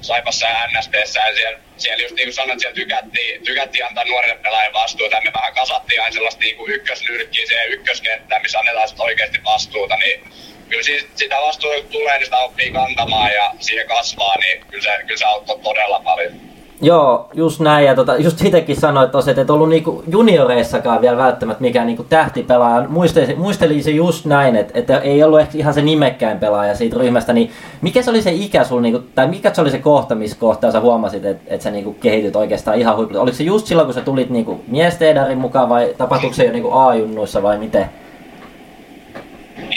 Saipassa 0.00 0.46
ja 0.46 0.66
NSPssä 0.66 1.20
ja 1.20 1.34
siellä, 1.36 1.58
siellä 1.76 2.02
just 2.02 2.14
niin 2.14 2.26
kuin 2.26 2.34
sanoin, 2.34 2.60
siellä 2.60 2.74
tykättiin, 2.74 3.44
tykättiin 3.44 3.86
antaa 3.86 4.04
nuorille 4.04 4.36
pelaajille 4.36 4.72
vastuuta. 4.72 5.16
Ja 5.16 5.22
me 5.24 5.32
vähän 5.34 5.54
kasattiin 5.54 6.02
aina 6.02 6.14
sellaista 6.14 6.40
niin 6.40 6.56
kuin 6.56 6.72
ykkösnyrkkiä 6.72 7.46
siihen 7.46 7.72
ykköskenttään, 7.72 8.42
missä 8.42 8.58
annetaan 8.58 8.88
sitten 8.88 9.04
oikeasti 9.04 9.44
vastuuta, 9.44 9.96
niin 9.96 10.32
kyllä 10.68 10.82
siis 10.82 11.06
sitä 11.14 11.36
vastuuta 11.46 11.76
kun 11.76 11.92
tulee, 11.92 12.16
niin 12.18 12.24
sitä 12.24 12.38
oppii 12.38 12.70
kantamaan 12.70 13.30
ja 13.34 13.50
siihen 13.60 13.88
kasvaa, 13.88 14.34
niin 14.36 14.64
kyllä 14.70 14.82
se, 14.82 14.90
kyllä 15.06 15.18
se 15.18 15.24
auttoi 15.24 15.58
todella 15.58 16.00
paljon. 16.04 16.32
Joo, 16.80 17.28
just 17.34 17.60
näin. 17.60 17.86
Ja 17.86 17.94
tota, 17.94 18.16
just 18.16 18.44
itsekin 18.44 18.76
sanoit 18.76 19.10
tosi, 19.10 19.30
että 19.30 19.42
et 19.42 19.50
ollut 19.50 19.68
niinku 19.68 20.04
junioreissakaan 20.10 21.00
vielä 21.00 21.16
välttämättä 21.16 21.60
mikään 21.60 21.86
niinku 21.86 22.04
tähtipelaaja. 22.04 22.88
Muistelin, 22.88 23.38
muistelin 23.38 23.84
se 23.84 23.90
just 23.90 24.24
näin, 24.24 24.56
että, 24.56 24.78
että 24.78 25.00
ei 25.00 25.22
ollut 25.22 25.40
ehkä 25.40 25.58
ihan 25.58 25.74
se 25.74 25.82
nimekkäin 25.82 26.38
pelaaja 26.38 26.74
siitä 26.74 26.96
ryhmästä. 26.98 27.32
Niin 27.32 27.50
mikä 27.80 28.02
se 28.02 28.10
oli 28.10 28.22
se 28.22 28.32
ikä 28.32 28.64
sul, 28.64 28.80
niinku, 28.80 29.02
tai 29.14 29.26
mikä 29.26 29.54
se 29.54 29.60
oli 29.60 29.70
se 29.70 29.78
kohta, 29.78 30.14
missä 30.14 30.36
kohtaa 30.40 30.70
sä 30.70 30.80
huomasit, 30.80 31.24
että, 31.24 31.54
että 31.54 31.64
sä 31.64 31.70
niinku 31.70 31.92
kehityt 31.92 32.36
oikeastaan 32.36 32.78
ihan 32.78 32.96
huipulle? 32.96 33.20
Oliko 33.20 33.36
se 33.36 33.44
just 33.44 33.66
silloin, 33.66 33.86
kun 33.86 33.94
sä 33.94 34.00
tulit 34.00 34.30
niinku 34.30 34.64
miesteedarin 34.66 35.38
mukaan 35.38 35.68
vai 35.68 35.94
tapahtuiko 35.98 36.36
se 36.36 36.44
jo 36.44 36.52
niinku 36.52 36.72
A-junnuissa 36.72 37.42
vai 37.42 37.58
miten? 37.58 37.90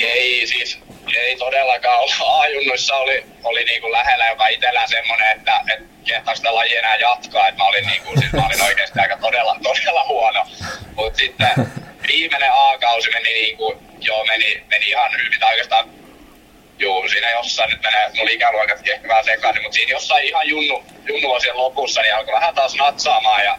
Ei 0.03 0.47
siis, 0.47 0.79
ei 1.21 1.35
todellakaan 1.35 1.99
ollut. 1.99 2.15
A-junnuissa 2.39 2.95
oli, 2.95 3.25
oli 3.43 3.63
niinku 3.63 3.91
lähellä 3.91 4.27
jopa 4.27 4.47
itsellään 4.47 4.87
semmonen, 4.87 5.37
että, 5.37 5.61
että 5.73 5.85
kehtaa 6.05 6.35
sitä 6.35 6.55
lajia 6.55 6.79
enää 6.79 6.95
jatkaa. 6.95 7.47
Että 7.47 7.57
mä 7.57 7.67
olin, 7.67 7.85
niinku, 7.85 8.19
siis 8.19 8.33
mä 8.33 8.45
olin 8.45 8.61
oikeasti 8.61 8.99
aika 8.99 9.17
todella, 9.17 9.57
todella 9.63 10.05
huono. 10.07 10.45
Mutta 10.95 11.19
sitten 11.19 11.49
viimeinen 12.07 12.51
A-kausi 12.53 13.09
meni, 13.11 13.33
niinku, 13.33 13.83
joo, 13.99 14.25
meni, 14.25 14.63
meni 14.69 14.89
ihan 14.89 15.11
hyvin. 15.11 15.39
Tai 15.39 15.49
oikeastaan 15.49 15.89
Juu, 16.79 17.09
siinä 17.09 17.31
jossain 17.31 17.69
nyt 17.69 17.81
menee 17.81 18.11
mun 18.17 18.29
ikäluokatkin 18.29 18.93
ehkä 18.93 19.07
vähän 19.07 19.23
sekaisin, 19.23 19.61
mutta 19.61 19.75
siinä 19.75 19.91
jossain 19.91 20.25
ihan 20.25 20.47
junnu, 20.47 20.83
junnuosien 21.05 21.57
lopussa 21.57 22.01
niin 22.01 22.15
alkoi 22.15 22.33
vähän 22.33 22.55
taas 22.55 22.75
natsaamaan 22.75 23.43
ja 23.43 23.57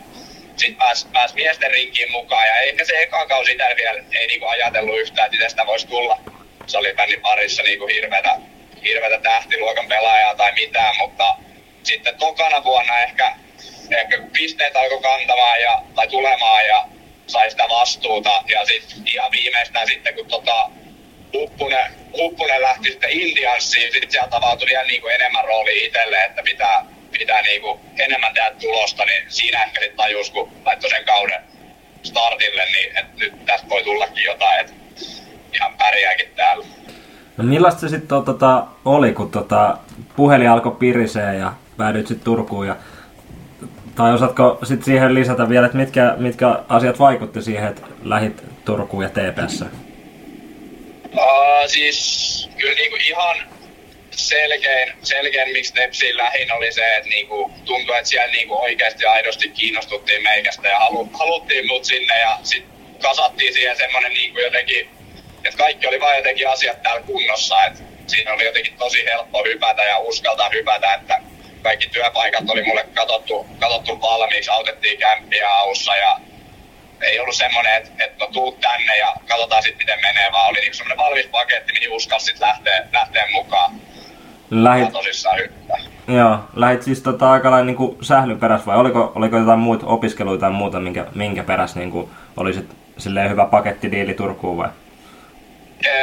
sitten 0.57 0.77
pääsi 0.77 1.07
pääs 1.13 1.35
miesten 1.35 1.71
rinkiin 1.71 2.13
mukaan 2.13 2.47
ja 2.47 2.57
ehkä 2.57 2.85
se 2.85 3.03
eka 3.03 3.27
kausi 3.27 3.57
täällä 3.57 3.77
vielä 3.77 4.05
ei 4.13 4.27
niinku 4.27 4.47
ajatellut 4.47 5.01
yhtään, 5.01 5.27
että 5.27 5.45
tästä 5.45 5.67
voisi 5.67 5.87
tulla 5.87 6.19
salibändin 6.67 7.21
parissa 7.21 7.63
niinku 7.63 7.87
hirveätä, 7.87 8.37
hirveätä 8.85 9.19
tähtiluokan 9.19 9.89
pelaajaa 9.89 10.35
tai 10.35 10.53
mitään, 10.53 10.97
mutta 10.97 11.37
sitten 11.83 12.19
tokana 12.19 12.65
vuonna 12.65 13.01
ehkä, 13.01 13.37
ehkä 13.91 14.19
pisteet 14.33 14.77
alkoi 14.77 15.03
kantamaan 15.03 15.61
ja, 15.61 15.83
tai 15.95 16.09
tulemaan 16.09 16.67
ja 16.67 16.85
sai 17.27 17.51
sitä 17.51 17.69
vastuuta 17.69 18.43
ja 18.47 18.65
sitten 18.65 18.99
ihan 19.15 19.33
viimeistään 19.33 19.87
sitten 19.87 20.15
kun 20.15 20.29
tota, 20.29 20.71
Huppunen, 21.33 21.93
Huppunen 22.17 22.63
lähti 22.63 22.91
sitten 22.91 23.11
Indianssiin, 23.11 23.93
sitten 23.93 24.11
sieltä 24.11 24.37
avautui 24.37 24.69
vielä 24.69 24.85
niin 24.85 25.01
kuin 25.01 25.15
enemmän 25.15 25.45
rooli 25.45 25.85
itselle, 25.85 26.25
että 26.25 26.43
pitää, 26.43 26.87
pitää 27.19 27.43
niin 27.43 27.63
kuin 27.63 27.81
enemmän 27.99 28.35
tehdä 28.35 28.51
tulosta, 28.61 29.05
niin 29.05 29.25
siinä 29.29 29.63
ehkä 29.63 29.81
sitten 29.81 29.97
tajus, 29.97 30.31
kun 30.31 30.53
laittoi 30.65 30.91
sen 30.91 31.05
kauden 31.05 31.43
startille, 32.03 32.65
niin 32.65 32.99
että 32.99 33.13
nyt 33.17 33.47
tästä 33.47 33.69
voi 33.69 33.85
tullakin 33.85 34.25
jotain, 34.25 34.61
että 34.61 34.73
ihan 35.55 35.75
pärjääkin 35.79 36.29
täällä. 36.37 36.67
No 37.37 37.45
millaista 37.45 37.81
se 37.81 37.89
sitten 37.89 38.25
tota, 38.25 38.67
oli, 38.85 39.13
kun 39.13 39.31
tota, 39.31 39.79
puhelin 40.17 40.51
alkoi 40.51 40.77
pirisee 40.79 41.35
ja 41.35 41.53
päädyit 41.77 42.07
sitten 42.07 42.25
Turkuun 42.25 42.67
ja 42.67 42.77
tai 43.95 44.15
osaatko 44.15 44.59
sitten 44.63 44.85
siihen 44.85 45.15
lisätä 45.15 45.49
vielä, 45.49 45.67
että 45.67 45.79
mitkä, 45.79 46.15
mitkä 46.17 46.47
asiat 46.69 46.99
vaikutti 46.99 47.43
siihen, 47.43 47.69
että 47.69 47.83
lähit 48.03 48.43
Turkuun 48.65 49.03
ja 49.03 49.09
TPS? 49.09 49.65
Uh, 51.13 51.21
siis 51.67 52.51
kyllä 52.59 52.75
niinku 52.75 52.97
ihan 52.97 53.37
selkein, 54.11 54.93
selkein 55.03 55.53
miksi 55.53 55.75
Tepsiin 55.75 56.17
lähin 56.17 56.53
oli 56.53 56.73
se, 56.73 56.97
että 56.97 57.09
niinku, 57.09 57.51
tuntui, 57.65 57.97
että 57.97 58.09
siellä 58.09 58.33
niinku 58.33 58.63
oikeasti 58.63 59.05
aidosti 59.05 59.49
kiinnostuttiin 59.49 60.23
meikästä 60.23 60.69
ja 60.69 60.79
halu, 60.79 61.11
haluttiin 61.19 61.67
mut 61.67 61.85
sinne 61.85 62.21
ja 62.21 62.39
sitten 62.43 62.73
kasattiin 63.03 63.53
siihen 63.53 63.77
semmoinen 63.77 64.13
niinku 64.13 64.41
jotenkin, 64.41 64.89
että 65.45 65.59
kaikki 65.59 65.87
oli 65.87 66.01
vain 66.01 66.17
jotenkin 66.17 66.49
asiat 66.49 66.83
täällä 66.83 67.03
kunnossa, 67.07 67.65
että 67.65 67.81
siinä 68.07 68.33
oli 68.33 68.45
jotenkin 68.45 68.77
tosi 68.79 69.05
helppo 69.05 69.45
hypätä 69.45 69.83
ja 69.83 69.99
uskaltaa 69.99 70.51
hypätä, 70.55 70.95
että 70.95 71.21
kaikki 71.63 71.89
työpaikat 71.89 72.51
oli 72.51 72.63
mulle 72.63 72.87
katsottu, 72.95 73.47
katsottu 73.61 74.01
valmiiksi, 74.01 74.51
autettiin 74.51 74.99
kämppiä 74.99 75.51
aussa 75.51 75.97
ja 75.97 76.21
ei 77.03 77.21
ollut 77.21 77.35
semmoinen, 77.35 77.75
että, 77.77 78.05
että 78.05 78.25
no 78.25 78.31
tuu 78.33 78.53
tänne 78.53 78.97
ja 78.99 79.15
katsotaan 79.29 79.63
sitten 79.63 79.79
miten 79.87 80.01
menee, 80.01 80.33
vaan 80.33 80.51
oli 80.51 80.61
niinku 80.61 80.77
semmoinen 80.77 81.05
valmis 81.05 81.27
paketti, 81.27 81.73
mihin 81.73 81.93
uskalsi 81.93 82.27
sitten 82.27 82.49
lähteä, 82.49 82.87
lähteä 82.93 83.27
mukaan. 83.33 83.73
Lähit, 84.51 84.85
Ja 84.85 84.91
tosissaan 84.91 85.39
hyppää. 85.39 85.77
joo, 86.09 86.39
lähit 86.57 86.83
siis 86.83 87.03
tota 87.03 87.33
aika 87.33 87.51
lailla 87.51 87.67
niinku 87.67 87.99
sählyn 88.03 88.41
perässä 88.41 88.67
vai 88.67 88.77
oliko, 88.77 89.13
oliko 89.15 89.39
jotain 89.39 89.59
muut 89.59 89.83
opiskeluita 89.85 90.41
tai 90.41 90.51
muuta, 90.51 90.81
minkä, 90.81 91.07
minkä 91.15 91.43
perässä 91.43 91.79
niinku 91.79 92.11
olisit 92.37 92.67
silleen 92.99 93.31
hyvä 93.31 93.45
pakettidiili 93.47 94.15
Turkuun 94.15 94.57
vai? 94.57 94.69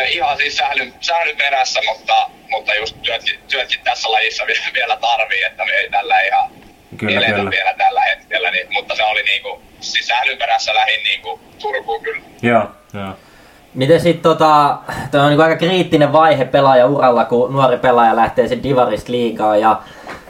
Ihan 0.10 0.38
siis 0.38 0.58
sählyn, 0.58 0.94
sählyn 1.02 1.38
perässä, 1.38 1.80
mutta, 1.88 2.30
mutta 2.50 2.76
just 2.76 2.96
työtkin, 3.02 3.40
työtkin 3.48 3.80
tässä 3.84 4.12
lajissa 4.12 4.44
vielä, 4.74 4.98
tarvii, 4.98 5.44
että 5.44 5.66
me 5.66 5.72
ei 5.72 5.90
tällä 5.90 6.22
ihan 6.22 6.52
Kyllä, 6.98 7.28
kyllä. 7.28 7.52
vielä 7.52 7.74
tällä 7.78 8.02
hetkellä, 8.02 8.52
niin, 8.52 8.68
mutta 8.74 8.96
se 8.96 9.04
oli 9.04 9.24
niinku, 9.24 9.62
siis 9.80 10.08
sählyn 10.08 10.38
perässä 10.38 10.76
lähin 10.76 11.04
niinku 11.04 11.40
Turkuun 11.60 12.04
kyllä. 12.04 12.22
Joo, 12.42 12.68
joo. 12.94 13.14
Miten 13.74 14.00
sitten 14.00 14.24
tota, 14.24 14.78
toi 15.12 15.22
on 15.22 15.28
niinku 15.28 15.44
aika 15.44 15.56
kriittinen 15.56 16.14
vaihe 16.14 16.46
pelaajauralla, 16.46 17.26
kun 17.26 17.54
nuori 17.54 17.78
pelaaja 17.78 18.16
lähtee 18.16 18.48
sen 18.48 18.64
Divarista 18.64 19.12
liigaan 19.12 19.62
ja 19.62 19.82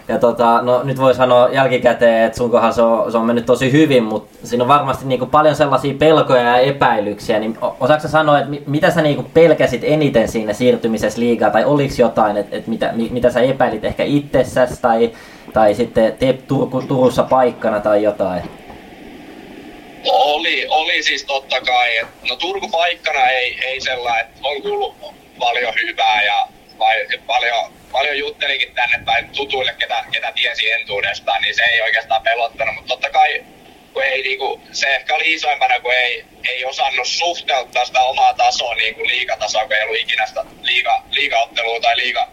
ja 0.10 0.20
tota, 0.20 0.62
no 0.62 0.84
nyt 0.84 0.98
voi 1.00 1.16
sanoa 1.16 1.50
jälkikäteen, 1.50 2.26
että 2.26 2.38
sun 2.38 2.52
kohdalla 2.52 2.74
se 2.74 2.82
on, 2.82 3.12
se 3.12 3.18
on 3.18 3.26
mennyt 3.26 3.46
tosi 3.46 3.72
hyvin, 3.72 4.04
mutta 4.04 4.48
siinä 4.48 4.64
on 4.64 4.68
varmasti 4.68 5.06
niinku 5.06 5.26
paljon 5.26 5.56
sellaisia 5.56 5.94
pelkoja 6.00 6.42
ja 6.44 6.58
epäilyksiä. 6.58 7.40
Niin 7.40 7.58
osaatko 7.80 8.08
sanoa, 8.08 8.38
että 8.40 8.50
mi- 8.50 8.64
mitä 8.68 8.92
sä 8.92 9.02
niinku 9.02 9.24
pelkäsit 9.34 9.82
eniten 9.84 10.28
siinä 10.28 10.54
siirtymisessä 10.54 11.20
liigaan, 11.20 11.52
tai 11.52 11.66
oliko 11.66 11.94
jotain, 11.98 12.38
että 12.38 12.56
et 12.56 12.68
mitä, 12.68 12.92
mi- 12.92 13.10
mitä 13.12 13.30
sä 13.30 13.40
epäilit 13.42 13.86
ehkä 13.86 14.04
itsessäsi, 14.04 14.82
tai, 14.82 15.12
tai 15.54 15.74
sitten 15.76 16.14
teet 16.20 16.48
Turku, 16.48 16.82
Turussa 16.82 17.24
paikkana 17.24 17.80
tai 17.80 18.04
jotain? 18.04 18.42
Oli, 20.12 20.66
oli 20.70 21.04
siis 21.04 21.26
totta 21.26 21.56
kai. 21.62 21.90
No 22.30 22.36
Turku 22.36 22.68
paikkana 22.70 23.28
ei, 23.30 23.60
ei 23.66 23.82
sellainen, 23.82 24.26
on 24.44 24.62
kuullut 24.62 24.96
paljon 25.40 25.74
hyvää 25.88 26.24
ja 26.24 26.48
vai, 26.80 27.08
paljon, 27.28 27.74
paljon 27.92 28.18
juttelinkin 28.18 28.76
tänne 28.76 29.00
päin 29.06 29.30
tutuille, 29.30 29.74
ketä, 29.80 30.04
ketä 30.12 30.32
tiesi 30.32 30.72
entuudestaan, 30.72 31.42
niin 31.42 31.56
se 31.56 31.64
ei 31.64 31.82
oikeastaan 31.82 32.24
pelottanut. 32.24 32.76
Mutta 32.76 32.88
totta 32.88 33.10
kai 33.10 33.44
kun 33.94 34.04
ei, 34.04 34.22
niinku, 34.22 34.62
se 34.72 34.96
ehkä 34.96 35.16
oli 35.16 35.34
isoimpana, 35.34 35.80
kun 35.80 35.94
ei, 35.94 36.26
ei 36.50 36.66
osannut 36.66 37.08
suhteuttaa 37.08 37.86
sitä 37.86 38.02
omaa 38.02 38.34
tasoa 38.34 38.76
niin 38.76 38.96
kuin 38.96 39.08
liigatasoa, 39.08 39.64
kun 39.68 39.76
ei 39.76 39.84
ollut 39.84 40.00
ikinä 40.00 40.26
sitä 40.26 40.46
liiga, 40.62 41.04
liigaottelua 41.12 41.80
tai 41.80 41.98
liiga, 41.98 42.28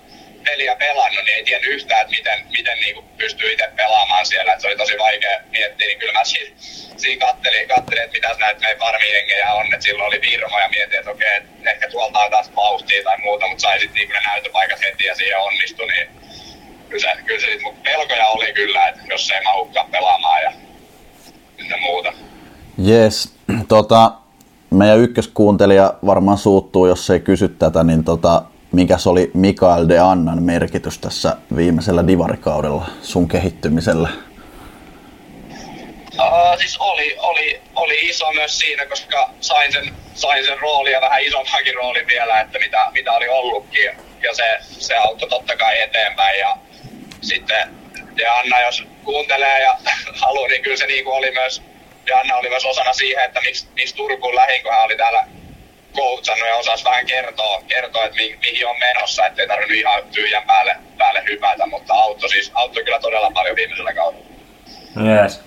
peliä 0.48 0.74
pelannut, 0.76 1.24
niin 1.24 1.36
ei 1.36 1.44
tiennyt 1.44 1.74
yhtään, 1.76 2.00
että 2.00 2.16
miten, 2.18 2.38
miten 2.56 2.78
niin 2.80 2.94
kuin 2.94 3.06
pystyy 3.18 3.52
itse 3.52 3.68
pelaamaan 3.76 4.26
siellä. 4.26 4.52
Et 4.52 4.60
se 4.60 4.66
oli 4.66 4.76
tosi 4.76 4.98
vaikea 4.98 5.40
miettiä, 5.50 5.86
niin 5.86 5.98
kyllä 5.98 6.12
mä 6.12 6.24
siinä, 6.24 6.50
siinä 6.96 7.26
kattelin, 7.26 7.68
kattelin, 7.68 8.02
että 8.02 8.16
mitä 8.16 8.28
näitä 8.40 8.60
meidän 8.60 8.78
farmijengejä 8.78 9.52
on. 9.52 9.66
Että 9.74 9.84
silloin 9.84 10.08
oli 10.08 10.20
Virmo 10.20 10.58
ja 10.60 10.68
mietin, 10.68 10.98
että 10.98 11.10
okei, 11.10 11.36
että 11.36 11.70
ehkä 11.70 11.90
tuolta 11.90 12.18
on 12.24 12.30
taas 12.30 12.50
vauhtia 12.56 13.02
tai 13.04 13.18
muuta, 13.18 13.48
mutta 13.48 13.62
sai 13.62 13.80
sitten 13.80 14.08
niin 14.08 14.22
näytöpaikat 14.26 14.80
heti 14.84 15.04
ja 15.04 15.14
siihen 15.14 15.38
onnistui. 15.38 15.86
Niin 15.86 16.08
kyllä 16.88 17.02
se, 17.02 17.22
kyllä 17.26 17.40
se 17.40 17.46
sit, 17.46 17.62
mut 17.62 17.82
pelkoja 17.82 18.26
oli 18.26 18.52
kyllä, 18.52 18.88
että 18.88 19.00
jos 19.08 19.30
ei 19.30 19.40
mahdukaan 19.40 19.90
pelaamaan 19.90 20.42
ja 20.42 20.52
ynnä 21.58 21.76
muuta. 21.76 22.12
Jes, 22.78 23.34
tota, 23.68 24.12
meidän 24.70 24.98
ykköskuuntelija 24.98 25.94
varmaan 26.06 26.38
suuttuu, 26.38 26.86
jos 26.86 27.10
ei 27.10 27.20
kysy 27.20 27.48
tätä, 27.48 27.84
niin 27.84 28.04
tota, 28.04 28.42
mikäs 28.72 29.06
oli 29.06 29.30
Mikael 29.34 29.88
de 29.88 29.98
Annan 29.98 30.42
merkitys 30.42 30.98
tässä 30.98 31.36
viimeisellä 31.56 32.06
divarikaudella 32.06 32.86
sun 33.02 33.28
kehittymisellä? 33.28 34.08
Uh, 36.18 36.58
siis 36.58 36.76
oli, 36.78 37.16
oli, 37.18 37.60
oli 37.74 38.08
iso 38.08 38.32
myös 38.32 38.58
siinä, 38.58 38.86
koska 38.86 39.30
sain 39.40 39.72
sen, 39.72 39.94
sain 40.14 40.44
sen 40.44 40.58
roolin 40.58 40.92
ja 40.92 41.00
vähän 41.00 41.22
isommankin 41.22 41.74
roolin 41.74 42.06
vielä, 42.06 42.40
että 42.40 42.58
mitä, 42.58 42.90
mitä 42.92 43.12
oli 43.12 43.28
ollutkin. 43.28 43.90
Ja 44.22 44.34
se, 44.34 44.58
se 44.60 44.96
auttoi 44.96 45.28
totta 45.28 45.56
kai 45.56 45.80
eteenpäin. 45.80 46.38
Ja 46.38 46.56
sitten 47.22 47.76
ja 48.16 48.36
Anna, 48.36 48.60
jos 48.60 48.84
kuuntelee 49.04 49.62
ja 49.62 49.78
haluaa, 50.22 50.48
niin 50.48 50.62
kyllä 50.62 50.76
se 50.76 50.86
niin 50.86 51.06
oli 51.06 51.30
myös, 51.30 51.62
ja 52.06 52.18
Anna 52.18 52.36
oli 52.36 52.48
myös 52.48 52.64
osana 52.64 52.92
siihen, 52.92 53.24
että 53.24 53.40
miksi, 53.40 53.66
miksi 53.74 53.96
Turkuun 53.96 54.34
lähin, 54.34 54.62
kun 54.62 54.72
hän 54.72 54.84
oli 54.84 54.96
täällä 54.96 55.26
coachannut 55.96 56.48
ja 56.48 56.56
osasi 56.56 56.84
vähän 56.84 57.06
kertoa, 57.06 57.62
kertoa 57.68 58.04
että 58.04 58.16
mi, 58.16 58.38
mihin 58.40 58.66
on 58.66 58.76
menossa, 58.78 59.26
ettei 59.26 59.48
tarvinnut 59.48 59.76
ihan 59.76 60.02
tyhjän 60.12 60.42
päälle, 60.46 60.76
päälle 60.98 61.22
hypätä, 61.30 61.66
mutta 61.66 61.94
auttoi, 61.94 62.28
siis, 62.28 62.50
auttoi 62.54 62.84
kyllä 62.84 62.98
todella 62.98 63.30
paljon 63.30 63.56
viimeisellä 63.56 63.94
kaudella. 63.94 64.26
Yes. 65.04 65.40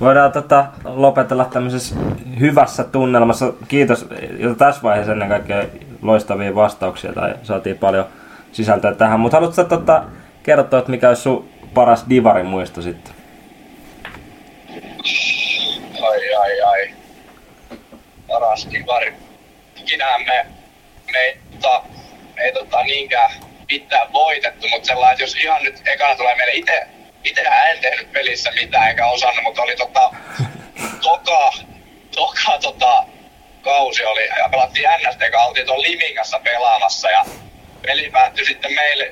Voidaan 0.00 0.32
tota, 0.32 0.66
lopetella 0.84 1.44
tämmöisessä 1.44 1.94
hyvässä 2.40 2.84
tunnelmassa. 2.84 3.52
Kiitos 3.68 4.06
jo 4.38 4.54
tässä 4.54 4.82
vaiheessa 4.82 5.12
ennen 5.12 5.28
kaikkea 5.28 5.64
loistavia 6.02 6.54
vastauksia 6.54 7.12
tai 7.12 7.34
saatiin 7.42 7.78
paljon 7.78 8.06
sisältöä 8.52 8.94
tähän. 8.94 9.20
Mutta 9.20 9.36
haluatko 9.36 9.64
tota, 9.64 10.04
kertoa, 10.42 10.78
että 10.78 10.90
mikä 10.90 11.08
olisi 11.08 11.22
sun 11.22 11.48
paras 11.74 12.04
divarin 12.08 12.46
muisto 12.46 12.82
sitten? 12.82 13.14
Ai 16.02 16.34
ai 16.34 16.60
ai. 16.60 16.90
Paras 18.28 18.66
kivari. 18.66 19.27
Ikinä 19.80 20.18
me, 20.18 20.46
me 21.12 21.18
ei, 21.18 21.38
tota, 21.60 21.82
me 22.36 22.42
ei 22.42 22.52
tota, 22.52 22.82
niinkään 22.82 23.30
mitään 23.70 24.12
voitettu, 24.12 24.68
mutta 24.68 24.86
sellainen, 24.86 25.12
että 25.12 25.22
jos 25.22 25.34
ihan 25.34 25.62
nyt 25.62 25.88
ekana 25.88 26.16
tulee 26.16 26.34
meille 26.34 26.52
itse, 26.52 26.86
itse 27.24 27.40
en 27.40 27.78
tehnyt 27.80 28.12
pelissä 28.12 28.50
mitään 28.50 28.90
enkä 28.90 29.06
osannut, 29.06 29.42
mutta 29.44 29.62
oli 29.62 29.76
tota, 29.76 30.10
toka, 31.02 31.52
toka 32.14 32.58
tota, 32.62 33.04
kausi 33.62 34.04
oli, 34.04 34.26
ja 34.26 34.48
pelattiin 34.50 34.88
NST, 34.98 35.20
joka 35.20 35.44
oltiin 35.44 35.66
tuon 35.66 35.82
Limingassa 35.82 36.40
pelaamassa, 36.40 37.10
ja 37.10 37.24
peli 37.82 38.10
päättyi 38.10 38.44
sitten 38.44 38.72
meille 38.72 39.10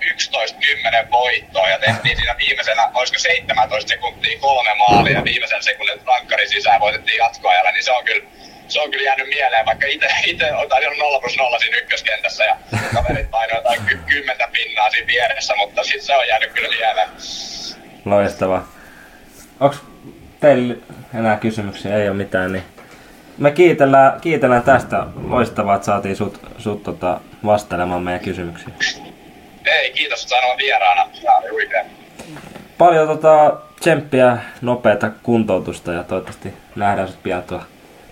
11-10 1.06 1.10
voittoon, 1.10 1.70
ja 1.70 1.78
tehtiin 1.78 2.16
siinä 2.16 2.36
viimeisenä, 2.38 2.90
olisiko 2.94 3.18
17 3.18 3.88
sekuntia 3.88 4.38
kolme 4.40 4.74
maalia, 4.74 5.12
ja 5.12 5.24
viimeisen 5.24 5.62
sekunnin 5.62 6.00
rankkari 6.06 6.48
sisään 6.48 6.80
voitettiin 6.80 7.18
jatkoajalla, 7.18 7.70
niin 7.70 7.84
se 7.84 7.92
on 7.92 8.04
kyllä 8.04 8.26
se 8.68 8.80
on 8.80 8.90
kyllä 8.90 9.04
jäänyt 9.04 9.28
mieleen, 9.28 9.66
vaikka 9.66 9.86
itse, 9.86 10.06
itse 10.26 10.50
taisin 10.68 10.98
0 10.98 11.20
plus 11.20 11.36
0 11.36 11.58
siinä 11.58 11.76
ykköskentässä 11.76 12.44
ja 12.44 12.56
kaverit 12.94 13.30
painoivat 13.30 13.64
jotain 13.64 13.86
ky- 13.86 14.14
kymmentä 14.14 14.48
pinnaa 14.52 14.90
siinä 14.90 15.06
vieressä, 15.06 15.54
mutta 15.56 15.84
sit 15.84 16.02
se 16.02 16.16
on 16.16 16.28
jäänyt 16.28 16.52
kyllä 16.52 16.68
mieleen. 16.68 17.08
Loistavaa. 18.04 18.68
Onko 19.60 19.76
teillä 20.40 20.74
enää 21.18 21.36
kysymyksiä? 21.36 21.96
Ei 21.96 22.08
ole 22.08 22.16
mitään, 22.16 22.52
niin 22.52 22.62
me 23.38 23.50
kiitellään, 23.50 24.20
kiitellään 24.20 24.62
tästä. 24.62 25.06
Loistavaa, 25.28 25.74
että 25.74 25.86
saatiin 25.86 26.16
sut, 26.16 26.40
sut 26.58 26.82
tota, 26.82 27.20
vastailemaan 27.44 28.02
meidän 28.02 28.20
kysymyksiin. 28.20 28.74
Ei, 29.66 29.90
kiitos, 29.90 30.22
että 30.22 30.30
sain 30.30 30.44
olla 30.44 30.56
vieraana. 30.56 31.08
Tämä. 31.22 31.84
Paljon 32.78 33.08
tota, 33.08 33.56
tsemppiä, 33.80 34.38
nopeata 34.60 35.10
kuntoutusta 35.22 35.92
ja 35.92 36.04
toivottavasti 36.04 36.54
nähdään 36.76 37.08
sut 37.08 37.22
pian 37.22 37.42
tuolla 37.42 37.66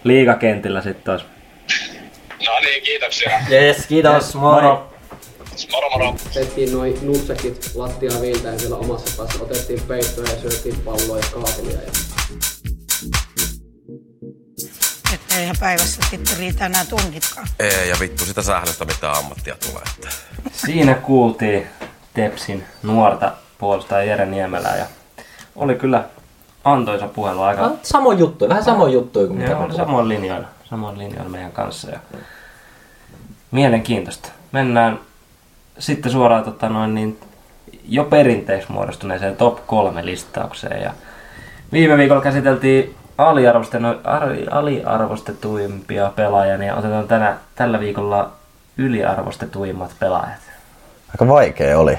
liigakentillä 0.04 0.82
sitten 0.82 1.04
taas. 1.04 1.24
No 2.46 2.60
niin, 2.60 2.82
kiitoksia. 2.82 3.30
Yes, 3.50 3.86
kiitos, 3.86 4.34
moi! 4.34 4.62
Moro. 4.62 4.90
Moro 5.70 5.90
moro. 5.90 6.14
Tehtiin 6.34 6.72
noin 6.72 6.98
nutsekit 7.02 7.70
lattiaa 7.74 8.20
viiltäen 8.20 8.60
siellä 8.60 8.76
omassa 8.76 9.16
päässä. 9.16 9.42
Otettiin 9.44 9.80
peittoja 9.80 10.32
ja 10.32 10.40
syötiin 10.40 10.80
palloa 10.80 11.16
ja 11.16 11.24
kaatelia. 11.34 11.80
Ja 11.80 11.90
Että 15.14 15.38
eihän 15.38 15.56
päivässä 15.60 16.02
sitten 16.10 16.38
riitä 16.38 16.66
enää 16.66 16.84
tunnitkaan. 16.84 17.46
Ei, 17.58 17.88
ja 17.88 17.96
vittu 18.00 18.24
sitä 18.24 18.42
sählöstä 18.42 18.84
mitä 18.84 19.12
ammattia 19.12 19.56
tulee. 19.66 19.82
Että. 19.94 20.08
Siinä 20.52 20.94
kuultiin 20.94 21.66
Tepsin 22.14 22.64
nuorta 22.82 23.32
puolustajaa 23.58 24.02
Jere 24.02 24.26
Niemelää 24.26 24.76
ja 24.76 24.86
oli 25.56 25.74
kyllä 25.74 26.04
antoisa 26.64 27.08
puhelu 27.08 27.42
aika 27.42 27.62
No, 27.62 27.76
samoin 27.82 28.18
juttu, 28.18 28.48
vähän 28.48 28.64
samoin 28.64 28.92
juttu 28.92 29.26
kuin 29.26 29.38
mitä 29.38 29.58
oli 29.58 29.74
samoin 29.74 30.08
linjoilla, 30.08 30.46
samoin 30.64 30.98
linjoilla 30.98 31.30
meidän 31.30 31.52
kanssa. 31.52 31.90
Ja 31.90 31.98
mielenkiintoista. 33.50 34.28
Mennään 34.52 34.98
sitten 35.78 36.12
suoraan 36.12 36.44
tota, 36.44 36.68
noin, 36.68 36.94
niin, 36.94 37.18
jo 37.88 38.04
perinteeksi 38.04 38.72
muodostuneeseen 38.72 39.36
top 39.36 39.66
3 39.66 40.06
listaukseen. 40.06 40.82
Ja 40.82 40.92
viime 41.72 41.96
viikolla 41.96 42.22
käsiteltiin 42.22 42.94
aliarvostetuimpia 44.50 46.12
pelaajia, 46.16 46.58
niin 46.58 46.74
otetaan 46.74 47.08
tänä, 47.08 47.36
tällä 47.54 47.80
viikolla 47.80 48.30
yliarvostetuimmat 48.76 49.90
pelaajat. 49.98 50.40
Aika 51.10 51.28
vaikea 51.28 51.78
oli. 51.78 51.98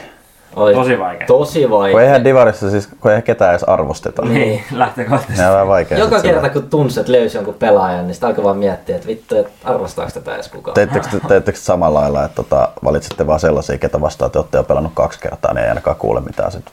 Oli 0.55 0.73
Tosi 0.73 0.99
vaikea. 0.99 1.27
Tosi 1.27 1.61
Kun 1.61 1.69
vaikea. 1.71 2.01
eihän 2.01 2.23
divarissa 2.23 2.69
siis, 2.71 2.87
kun 2.99 3.11
eihän 3.11 3.23
ketään 3.23 3.51
edes 3.51 3.63
arvosteta. 3.63 4.21
Niin, 4.21 4.63
lähtökohtaisesti. 4.71 5.41
Ne 5.41 5.47
on 5.47 5.53
vähän 5.53 5.67
vaikea. 5.67 5.97
Joka 5.97 6.21
kerta 6.21 6.37
sillä- 6.39 6.49
kun 6.49 6.69
tunsi, 6.69 6.99
että 6.99 7.11
löysi 7.11 7.37
jonkun 7.37 7.53
pelaajan, 7.53 8.07
niin 8.07 8.15
sitä 8.15 8.27
alkoi 8.27 8.43
vaan 8.43 8.57
miettiä, 8.57 8.95
että 8.95 9.07
vittu, 9.07 9.37
että 9.37 9.51
arvostaako 9.69 10.11
tätä 10.11 10.35
edes 10.35 10.47
kukaan. 10.47 10.75
Teettekö, 10.75 11.07
te- 11.11 11.27
teettekö 11.27 11.57
te 11.57 11.63
samalla 11.63 12.01
lailla, 12.01 12.25
että 12.25 12.35
tota, 12.35 12.69
valitsette 12.83 13.27
vaan 13.27 13.39
sellaisia, 13.39 13.77
ketä 13.77 14.01
vastaan 14.01 14.31
te 14.31 14.39
olette 14.39 14.57
jo 14.57 14.63
pelannut 14.63 14.91
kaksi 14.95 15.19
kertaa, 15.19 15.53
niin 15.53 15.63
ei 15.63 15.69
ainakaan 15.69 15.97
kuule 15.97 16.21
mitään 16.21 16.51
sit. 16.51 16.65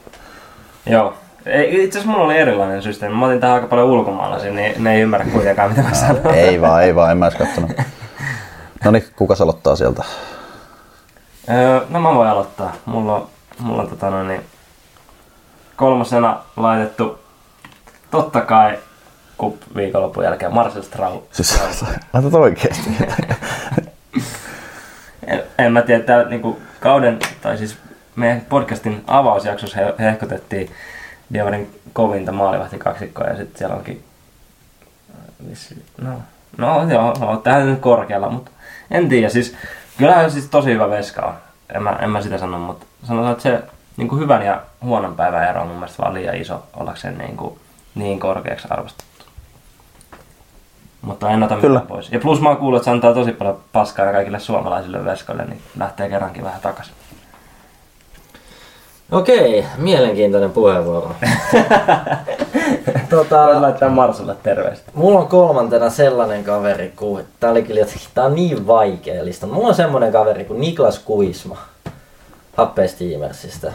Joo. 0.87 1.14
Ei, 1.47 1.85
Itse 1.85 1.99
asiassa 1.99 2.12
mulla 2.12 2.24
oli 2.24 2.39
erilainen 2.39 2.83
systeemi. 2.83 3.14
Mä 3.16 3.26
otin 3.26 3.41
tähän 3.41 3.55
aika 3.55 3.66
paljon 3.66 3.89
ulkomaalaisia, 3.89 4.53
niin 4.53 4.85
ne 4.85 4.95
ei 4.95 5.01
ymmärrä 5.01 5.26
kuitenkaan 5.33 5.70
mitä 5.70 5.83
mä 5.83 5.95
sanon. 5.95 6.35
Ei 6.35 6.61
vaan, 6.61 6.83
ei 6.83 6.95
vaan, 6.95 7.11
en 7.11 7.18
mä 7.18 7.26
edes 7.26 7.39
kattonut. 7.39 7.70
No 8.85 8.91
niin, 8.91 9.05
kuka 9.16 9.35
aloittaa 9.41 9.76
sieltä? 9.76 10.03
Öö, 11.51 11.80
no 11.89 12.01
mä 12.01 12.14
voin 12.14 12.28
aloittaa. 12.28 12.72
Mulla 12.87 13.14
on, 13.14 13.26
mulla 13.59 13.82
on 13.82 13.88
tota 13.88 14.11
noin, 14.11 14.28
niin 14.28 14.44
kolmosena 15.76 16.42
laitettu 16.57 17.18
totta 18.11 18.40
kai 18.40 18.78
kup 19.38 19.57
viikonlopun 19.76 20.24
jälkeen 20.24 20.55
Marcel 20.55 20.82
Strau. 20.82 21.20
Siis 21.32 21.61
laitat 22.12 22.34
oikeesti. 22.34 22.90
En, 25.26 25.42
en 25.59 25.72
mä 25.72 25.82
tiedä, 25.82 26.00
että 26.00 26.28
niinku 26.28 26.61
kauden, 26.80 27.18
tai 27.42 27.59
siis 27.59 27.76
meidän 28.16 28.40
podcastin 28.40 29.05
avausjaksossa 29.07 29.76
he, 29.76 29.94
hehkutettiin 29.98 30.70
Diavarin 31.32 31.80
kovinta 31.92 32.32
maalivahti 32.32 32.78
kaksikkoa 32.78 33.26
ja 33.26 33.36
sitten 33.36 33.59
siellä 33.59 33.76
onkin 33.76 34.05
äh, 35.50 35.59
no, 36.00 36.22
no 36.57 36.92
joo, 36.92 37.14
no, 37.20 37.36
tähän 37.36 37.66
nyt 37.66 37.80
korkealla, 37.80 38.30
mutta 38.30 38.50
en 38.90 39.09
tiedä, 39.09 39.28
siis 39.28 39.57
kyllähän 39.98 40.30
siis 40.30 40.48
tosi 40.48 40.70
hyvä 40.70 40.90
veska 40.90 41.22
on. 41.22 41.34
En 41.75 41.83
mä, 41.83 41.91
en 41.91 42.11
mä 42.11 42.23
sitä 42.23 42.39
sano, 42.39 42.59
mutta 42.59 42.87
sanotaan, 43.05 43.33
että 43.33 43.43
se 43.43 43.62
niin 43.97 44.09
kuin 44.09 44.20
hyvän 44.20 44.43
ja 44.43 44.62
huonon 44.83 45.16
päivän 45.16 45.49
ero 45.49 45.61
on 45.61 45.68
mun 45.68 45.77
mielestä 45.77 46.03
vaan 46.03 46.14
liian 46.14 46.37
iso 46.37 46.62
ollakseen 46.77 47.18
niin, 47.18 47.37
kuin, 47.37 47.59
niin 47.95 48.20
korkeaksi 48.20 48.68
arvostettu. 48.70 49.25
Mutta 51.03 51.31
en 51.31 51.43
ota 51.43 51.57
mitään 51.57 51.87
pois. 51.87 52.12
Ja 52.12 52.18
plus 52.18 52.41
mä 52.41 52.49
oon 52.49 52.59
kuullut, 52.59 52.79
että 52.79 52.85
se 52.85 52.91
antaa 52.91 53.14
tosi 53.14 53.33
paljon 53.33 53.59
paskaa 53.73 54.12
kaikille 54.12 54.39
suomalaisille 54.39 55.05
veskoille, 55.05 55.45
niin 55.45 55.62
lähtee 55.79 56.09
kerrankin 56.09 56.45
vähän 56.45 56.61
takaisin. 56.61 56.95
Okei, 59.12 59.64
mielenkiintoinen 59.78 60.50
puheenvuoro. 60.50 61.10
tota, 63.10 63.46
Voit 63.46 63.60
laittaa 63.60 63.88
Marsulle 63.88 64.36
terveistä. 64.42 64.90
Mulla 64.94 65.20
on 65.20 65.28
kolmantena 65.28 65.90
sellainen 65.90 66.44
kaveri 66.44 66.92
kuin, 66.96 67.24
tää 67.40 67.50
oli 67.50 67.62
kyllä 67.62 67.80
jotenkin, 67.80 68.08
tää 68.14 68.24
on 68.24 68.34
niin 68.34 68.66
vaikea 68.66 69.24
lista. 69.24 69.46
Mulla 69.46 69.68
on 69.68 69.74
semmonen 69.74 70.12
kaveri 70.12 70.44
kuin 70.44 70.60
Niklas 70.60 70.98
Kuisma, 70.98 71.58
Happe 72.56 72.88
Steamersista. 72.88 73.72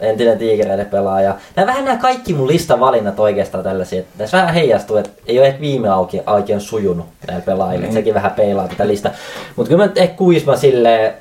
Entinen 0.00 0.38
tiikereiden 0.38 0.86
pelaaja. 0.86 1.34
Nämä 1.56 1.66
vähän 1.66 1.84
nämä 1.84 1.96
kaikki 1.96 2.34
mun 2.34 2.48
listavalinnat 2.48 3.20
oikeastaan 3.20 3.64
tällaisia. 3.64 4.00
että 4.00 4.18
Tässä 4.18 4.36
vähän 4.36 4.54
heijastuu, 4.54 4.96
että 4.96 5.10
ei 5.26 5.38
ole 5.38 5.46
ehkä 5.46 5.60
viime 5.60 5.88
auki, 5.88 6.22
oikein 6.26 6.60
sujunut 6.60 7.06
näillä 7.26 7.44
pelaajilla. 7.44 7.86
Mm. 7.86 7.92
Sekin 7.92 8.14
vähän 8.14 8.32
peilaa 8.32 8.68
tätä 8.68 8.86
listaa. 8.86 9.12
Mutta 9.56 9.70
kyllä 9.70 9.84
mä 9.84 9.92
ehkä 9.96 10.16
Kuisma 10.16 10.56
silleen, 10.56 11.14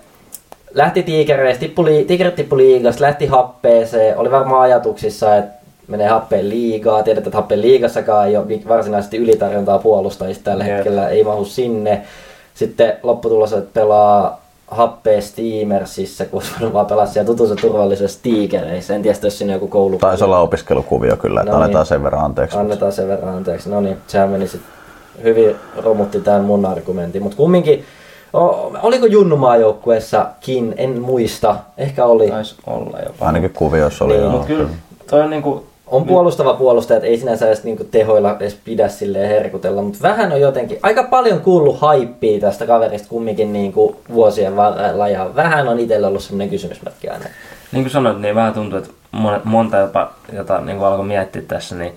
lähti 0.74 1.04
tiikereistä, 1.04 1.60
tippui, 1.60 2.06
tiikerit 2.08 2.36
tippui 2.36 2.58
liigasta, 2.58 3.04
lähti 3.04 3.26
happeeseen, 3.26 4.18
oli 4.18 4.32
varmaan 4.32 4.62
ajatuksissa, 4.62 5.36
että 5.38 5.60
menee 5.88 6.08
happeen 6.08 6.50
liigaa. 6.50 7.04
Tiedät, 7.04 7.28
että 7.28 7.38
happeen 7.38 7.62
liigassakaan 7.62 8.28
ei 8.28 8.38
ole 8.38 8.46
varsinaisesti 8.68 9.18
ylitarjontaa 9.18 9.80
puolustajista 9.80 10.44
tällä 10.44 10.64
Jep. 10.66 10.76
hetkellä, 10.76 11.10
ei 11.10 11.24
mahu 11.24 11.46
sinne. 11.46 12.02
Sitten 12.54 12.94
lopputulos, 13.04 13.54
että 13.54 13.80
pelaa 13.80 14.42
happeen 14.68 15.22
Steamersissa, 15.22 16.26
kun 16.26 16.42
voinut 16.60 16.74
vaan 16.74 16.86
pelaa 16.86 17.06
siellä 17.06 17.26
tutussa 17.28 17.56
turvallisessa 17.56 18.20
tiikereissä. 18.24 18.96
En 18.96 19.02
tiedä, 19.02 19.18
jos 19.24 19.38
sinne 19.38 19.54
joku 19.54 19.68
koulu. 19.68 19.98
Taisi 19.98 20.24
olla 20.24 20.40
opiskelukuvio 20.40 21.18
kyllä, 21.18 21.42
että 21.42 21.52
No 21.52 21.58
niin. 21.58 21.64
annetaan 21.64 21.86
sen 21.86 22.04
verran 22.04 22.26
anteeksi. 22.26 22.58
Annetaan 22.58 22.92
sen 22.92 23.08
verran 23.08 23.36
anteeksi. 23.36 23.70
No 23.70 23.82
niin, 23.82 23.98
sehän 24.08 24.30
meni 24.30 24.48
sit 24.48 24.62
hyvin 25.24 25.56
romutti 25.78 26.22
tämän 26.22 26.42
mun 26.46 26.66
argumentin. 26.66 27.24
Mutta 27.24 27.38
kumminkin, 27.38 27.86
oliko 28.84 29.06
Junnumaa-joukkueessakin, 29.06 30.74
en 30.78 31.02
muista. 31.02 31.56
Ehkä 31.78 32.06
oli. 32.06 32.28
Taisi 32.28 32.56
olla 32.68 32.98
jopa. 33.00 33.26
Ainakin 33.26 33.54
kuvioissa 33.54 34.06
oli 34.06 34.18
Niin. 34.18 34.32
Mutta 34.32 34.48
kyllä 34.48 34.70
toi 35.10 35.22
on 35.22 35.30
niinku... 35.30 35.66
On 35.88 36.06
puolustava 36.06 36.54
puolustaja, 36.54 36.98
että 36.98 37.08
ei 37.08 37.18
sinänsä 37.18 37.48
edes 37.48 37.64
niinku 37.64 37.84
tehoilla 37.84 38.36
edes 38.40 38.58
pidä 38.66 38.88
silleen 38.88 39.30
herkutella, 39.30 39.82
mutta 39.82 40.00
vähän 40.02 40.32
on 40.32 40.42
jotenkin, 40.42 40.80
aika 40.84 41.04
paljon 41.04 41.42
kuullut 41.42 41.80
haippia 41.80 42.40
tästä 42.40 42.66
kaverista 42.66 43.10
kumminkin 43.10 43.54
niinku 43.54 43.96
vuosien 44.14 44.56
varrella 44.56 45.08
ja 45.08 45.30
vähän 45.36 45.68
on 45.68 45.80
itsellä 45.80 46.08
ollut 46.08 46.24
semmoinen 46.24 46.50
kysymysmerkki 46.50 47.10
aina. 47.10 47.26
Niin 47.72 47.84
kuin 47.84 47.92
sanoit, 47.92 48.22
niin 48.22 48.36
vähän 48.36 48.54
tuntuu, 48.54 48.78
että 48.78 48.90
mon- 49.16 49.42
monta 49.44 49.78
jopa, 49.78 50.12
jota 50.34 50.62
niin 50.62 50.78
kuin 50.78 50.88
alkoi 50.88 51.06
miettiä 51.06 51.42
tässä, 51.48 51.76
niin 51.76 51.94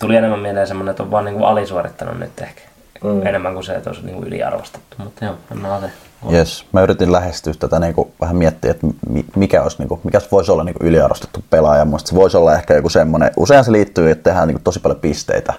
tuli 0.00 0.16
enemmän 0.16 0.40
mieleen 0.40 0.66
semmoinen, 0.66 0.90
että 0.90 1.02
on 1.02 1.10
vaan 1.10 1.24
niin 1.24 1.34
kuin 1.34 1.46
alisuorittanut 1.46 2.18
nyt 2.18 2.40
ehkä. 2.42 2.62
Mm. 3.04 3.10
Mm. 3.10 3.26
Enemmän 3.26 3.54
kuin 3.54 3.64
se, 3.64 3.72
että 3.72 3.90
olisi 3.90 4.02
niin 4.06 4.14
kuin 4.14 4.26
yliarvostettu. 4.28 4.96
Mutta 4.98 5.24
joo, 5.24 5.34
en 5.52 5.58
mä 5.58 5.74
ate. 5.74 5.90
Yes. 6.32 6.66
Mä 6.72 6.82
yritin 6.82 7.12
lähestyä 7.12 7.52
tätä 7.58 7.78
niin 7.78 7.94
kuin, 7.94 8.12
vähän 8.20 8.36
miettiä, 8.36 8.70
että 8.70 8.86
mi- 9.08 9.24
mikä, 9.36 9.62
olisi, 9.62 9.78
niin 9.78 9.88
kuin, 9.88 10.00
mikä 10.04 10.20
voisi 10.32 10.52
olla 10.52 10.64
niin 10.64 10.74
kuin 10.74 10.88
yliarvostettu 10.88 11.44
pelaaja. 11.50 11.84
Musta 11.84 12.08
se 12.08 12.14
voisi 12.14 12.36
olla 12.36 12.54
ehkä 12.54 12.74
joku 12.74 12.88
semmoinen, 12.88 13.30
usein 13.36 13.64
se 13.64 13.72
liittyy, 13.72 14.10
että 14.10 14.30
tehdään 14.30 14.48
niin 14.48 14.54
kuin, 14.54 14.64
tosi 14.64 14.80
paljon 14.80 15.00
pisteitä, 15.00 15.52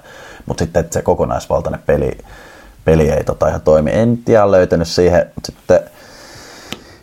mutta 0.46 0.64
sitten 0.64 0.80
että 0.80 0.94
se 0.94 1.02
kokonaisvaltainen 1.02 1.82
peli, 1.86 2.18
peli 2.86 3.10
ei 3.10 3.24
tota, 3.24 3.48
ihan 3.48 3.62
toimi. 3.62 3.92
En 3.94 4.18
tiedä 4.18 4.52
löytänyt 4.52 4.88
siihen, 4.88 5.26
mutta 5.36 5.52
sitten 5.52 5.80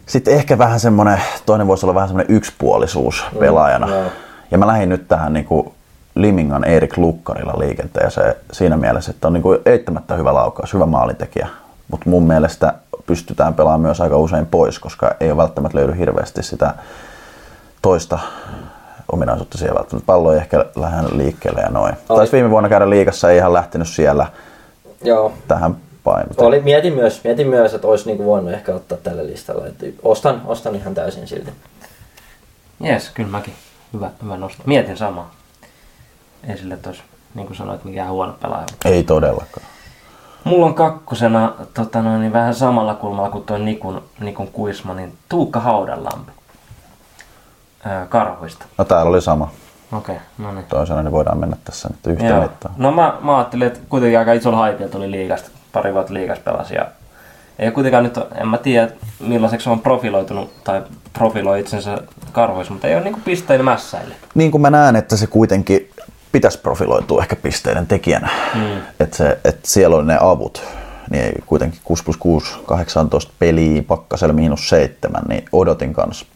sitten 0.06 0.34
ehkä 0.34 0.58
vähän 0.58 0.80
semmoinen, 0.80 1.22
toinen 1.46 1.66
voisi 1.66 1.86
olla 1.86 1.94
vähän 1.94 2.08
semmoinen 2.08 2.36
yksipuolisuus 2.36 3.24
pelaajana. 3.38 3.88
joo. 3.94 4.04
Ja 4.50 4.58
mä 4.58 4.66
lähdin 4.66 4.88
nyt 4.88 5.08
tähän 5.08 5.32
niin 5.32 5.44
kuin 5.44 5.72
Limingan 6.14 6.64
Erik 6.64 6.96
Lukkarilla 6.96 7.58
liikenteeseen 7.58 8.34
siinä 8.52 8.76
mielessä, 8.76 9.10
että 9.10 9.26
on 9.26 9.32
niin 9.32 9.42
kuin 9.42 9.58
eittämättä 9.66 10.14
hyvä 10.14 10.34
laukaus, 10.34 10.74
hyvä 10.74 10.86
maalintekijä. 10.86 11.48
Mutta 11.90 12.10
mun 12.10 12.22
mielestä 12.22 12.74
pystytään 13.06 13.54
pelaamaan 13.54 13.80
myös 13.80 14.00
aika 14.00 14.16
usein 14.16 14.46
pois, 14.46 14.78
koska 14.78 15.14
ei 15.20 15.30
ole 15.30 15.36
välttämättä 15.36 15.78
löydy 15.78 15.98
hirveästi 15.98 16.42
sitä 16.42 16.74
toista 17.82 18.18
ominaisuutta 19.12 19.58
siellä 19.58 19.74
välttämättä. 19.78 20.06
Pallo 20.06 20.32
ei 20.32 20.38
ehkä 20.38 20.64
lähde 20.76 21.08
liikkeelle 21.16 21.60
ja 21.60 21.68
noin. 21.68 21.94
Oli- 22.08 22.18
Taisi 22.18 22.32
viime 22.32 22.50
vuonna 22.50 22.68
käydä 22.68 22.90
liikassa, 22.90 23.30
ei 23.30 23.36
ihan 23.36 23.52
lähtenyt 23.52 23.88
siellä 23.88 24.26
Joo, 25.04 25.32
tähän 25.48 25.76
painotukseen. 26.04 26.46
oli, 26.48 26.60
mietin, 26.60 26.94
myös, 26.94 27.24
mietin 27.24 27.48
myös, 27.48 27.74
että 27.74 27.86
olisi 27.86 28.06
niinku 28.06 28.24
voinut 28.24 28.52
ehkä 28.52 28.74
ottaa 28.74 28.98
tälle 29.02 29.26
listalle. 29.26 29.66
Että 29.68 29.86
ostan, 30.02 30.42
ostan 30.44 30.74
ihan 30.74 30.94
täysin 30.94 31.28
silti. 31.28 31.50
Jes, 32.80 33.10
kyllä 33.10 33.28
mäkin. 33.30 33.54
Hyvä, 33.92 34.10
hyvä 34.22 34.36
nosto. 34.36 34.62
Mietin 34.66 34.96
samaa. 34.96 35.30
Ei 36.48 36.58
sille, 36.58 36.78
olisi, 36.86 37.02
niin 37.34 37.46
kuin 37.46 37.56
sanoit, 37.56 37.84
mikään 37.84 38.10
huono 38.10 38.32
pelaaja. 38.42 38.66
Ei 38.84 39.02
todellakaan. 39.02 39.66
Mulla 40.44 40.66
on 40.66 40.74
kakkosena 40.74 41.54
tota 41.74 42.02
noin, 42.02 42.20
niin 42.20 42.32
vähän 42.32 42.54
samalla 42.54 42.94
kulmalla 42.94 43.30
kuin 43.30 43.44
tuo 43.44 43.58
Nikun, 43.58 44.02
Nikun 44.20 44.48
Kuisma, 44.48 44.94
niin 44.94 45.18
Tuukka 45.28 45.60
Haudanlampi. 45.60 46.32
Öö, 47.86 48.06
karhuista. 48.06 48.64
No 48.78 48.84
täällä 48.84 49.10
oli 49.10 49.22
sama. 49.22 49.50
Okei, 49.92 50.14
okay, 50.14 50.26
no 50.38 50.52
niin. 50.54 50.64
Toisena 50.64 51.02
niin 51.02 51.12
voidaan 51.12 51.38
mennä 51.38 51.56
tässä 51.64 51.88
nyt 51.88 52.06
yhtä 52.06 52.26
Joo. 52.26 52.42
mittaan. 52.42 52.74
No 52.78 52.92
mä, 52.92 53.18
mä 53.20 53.36
ajattelin, 53.36 53.66
että 53.66 53.80
kuitenkin 53.88 54.18
aika 54.18 54.32
isolla 54.32 54.56
haipilla 54.56 54.90
tuli 54.90 55.10
liigasta, 55.10 55.50
pari 55.72 55.94
vuotta 55.94 56.14
liigasta 56.14 56.50
pelasi 56.50 56.74
ja 56.74 56.86
ei 57.58 57.70
kuitenkaan 57.70 58.04
nyt, 58.04 58.18
en 58.34 58.48
mä 58.48 58.58
tiedä 58.58 58.88
millaiseksi 59.20 59.70
on 59.70 59.80
profiloitunut 59.80 60.64
tai 60.64 60.82
profiloi 61.12 61.60
itsensä 61.60 61.98
karhuissa, 62.32 62.72
mutta 62.72 62.88
ei 62.88 62.94
ole 62.94 63.04
niinku 63.04 63.20
pisteiden 63.24 63.64
mässäille. 63.64 64.14
Niin 64.34 64.50
kuin 64.50 64.60
mä 64.60 64.70
näen, 64.70 64.96
että 64.96 65.16
se 65.16 65.26
kuitenkin 65.26 65.90
pitäisi 66.32 66.58
profiloitua 66.58 67.22
ehkä 67.22 67.36
pisteiden 67.36 67.86
tekijänä. 67.86 68.28
Mm. 68.54 68.82
Että 69.00 69.16
se, 69.16 69.38
että 69.44 69.68
siellä 69.68 69.96
on 69.96 70.06
ne 70.06 70.18
avut. 70.20 70.62
Niin 71.10 71.24
ei 71.24 71.32
kuitenkin 71.46 71.80
6 71.84 72.04
plus 72.04 72.16
6, 72.16 72.52
18 72.66 73.32
peliä, 73.38 73.82
pakkasella 73.82 74.34
miinus 74.34 74.68
7, 74.68 75.22
niin 75.28 75.44
odotin 75.52 75.92
kanssa. 75.92 76.26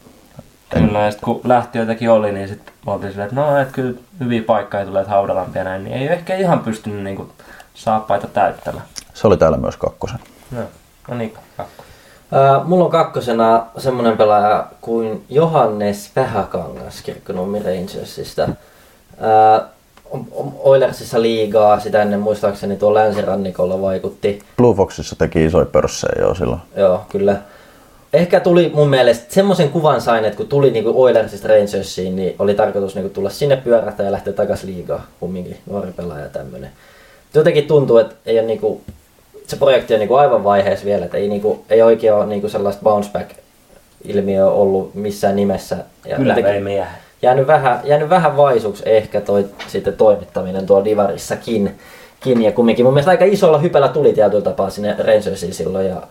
Kyllä, 0.69 0.99
ja 0.99 1.11
sitten 1.11 1.25
kun 1.25 1.41
lähtiöitäkin 1.43 2.11
oli, 2.11 2.31
niin 2.31 2.47
sitten 2.47 2.73
oltiin 2.85 3.11
silleen, 3.11 3.29
että 3.29 3.41
no, 3.41 3.57
että 3.57 3.73
kyllä 3.73 3.99
hyviä 4.19 4.43
paikkoja 4.43 4.85
tulee, 4.85 5.01
että 5.01 5.13
haudalampia 5.13 5.63
näin, 5.63 5.83
niin 5.83 5.95
ei 5.95 6.07
ehkä 6.07 6.35
ihan 6.35 6.59
pystynyt 6.59 7.03
niinku 7.03 7.29
saappaita 7.73 8.27
täyttämään. 8.27 8.85
Se 9.13 9.27
oli 9.27 9.37
täällä 9.37 9.57
myös 9.57 9.77
kakkosen. 9.77 10.19
No, 10.51 10.61
no 11.07 11.15
niin, 11.15 11.33
kakko. 11.57 11.83
Ää, 12.31 12.63
mulla 12.63 12.85
on 12.85 12.91
kakkosena 12.91 13.65
semmonen 13.77 14.17
pelaaja 14.17 14.67
kuin 14.81 15.25
Johannes 15.29 16.11
Vähäkangas 16.15 17.01
Kirkkonummi 17.01 17.59
Rangersista. 17.59 18.43
On 18.43 18.57
Oilersissa 20.59 21.21
liigaa, 21.21 21.79
sitä 21.79 22.01
ennen 22.01 22.19
muistaakseni 22.19 22.77
tuo 22.77 22.93
länsirannikolla 22.93 23.81
vaikutti. 23.81 24.39
Blue 24.57 24.75
Foxissa 24.75 25.15
teki 25.15 25.45
isoja 25.45 25.65
pörssejä 25.65 26.21
jo 26.21 26.35
silloin. 26.35 26.59
Joo, 26.75 27.01
kyllä. 27.09 27.35
Ehkä 28.13 28.39
tuli 28.39 28.71
mun 28.73 28.89
mielestä 28.89 29.33
semmoisen 29.33 29.69
kuvan 29.69 30.01
sain, 30.01 30.25
että 30.25 30.37
kun 30.37 30.47
tuli 30.47 30.71
niinku 30.71 31.03
Oilersista 31.03 31.47
Rangersiin, 31.47 32.15
niin 32.15 32.35
oli 32.39 32.53
tarkoitus 32.53 32.95
niinku 32.95 33.09
tulla 33.09 33.29
sinne 33.29 33.55
pyörähtää 33.55 34.05
ja 34.05 34.11
lähteä 34.11 34.33
takaisin 34.33 34.75
liigaa. 34.75 35.05
Kumminkin 35.19 35.57
nuori 35.69 35.91
pelaaja 35.91 36.23
ja 36.23 36.29
tämmönen. 36.29 36.69
Jotenkin 37.33 37.67
tuntuu, 37.67 37.97
että 37.97 38.15
ei 38.25 38.39
ole 38.39 38.47
niinku, 38.47 38.81
se 39.47 39.55
projekti 39.55 39.93
on 39.93 39.99
niinku 39.99 40.15
aivan 40.15 40.43
vaiheessa 40.43 40.85
vielä, 40.85 41.05
että 41.05 41.17
ei, 41.17 41.29
niinku, 41.29 41.65
ei 41.69 41.81
oikein 41.81 42.13
ole 42.13 42.25
niinku 42.25 42.49
sellaista 42.49 42.83
bounce 42.83 43.09
back 43.13 43.29
ilmiö 44.03 44.47
ollut 44.47 44.95
missään 44.95 45.35
nimessä. 45.35 45.77
Ja 46.05 46.17
Kyllä 46.17 46.35
jotenkin. 46.37 46.83
Jäänyt 47.21 47.47
vähän, 47.47 47.81
jäänyt 47.83 48.09
vähän 48.09 48.37
vaisuksi 48.37 48.83
ehkä 48.85 49.21
toi 49.21 49.45
sitten 49.67 49.93
toimittaminen 49.93 50.65
tuolla 50.65 50.85
Divarissakin. 50.85 51.79
Kin, 52.19 52.41
ja 52.41 52.51
kumminkin 52.51 52.85
mun 52.85 52.93
mielestä 52.93 53.11
aika 53.11 53.25
isolla 53.25 53.57
hypällä 53.57 53.87
tuli 53.87 54.13
tietyllä 54.13 54.43
tapaa 54.43 54.69
sinne 54.69 54.95
Rangersiin 54.99 55.53
silloin 55.53 55.87
ja, 55.87 56.01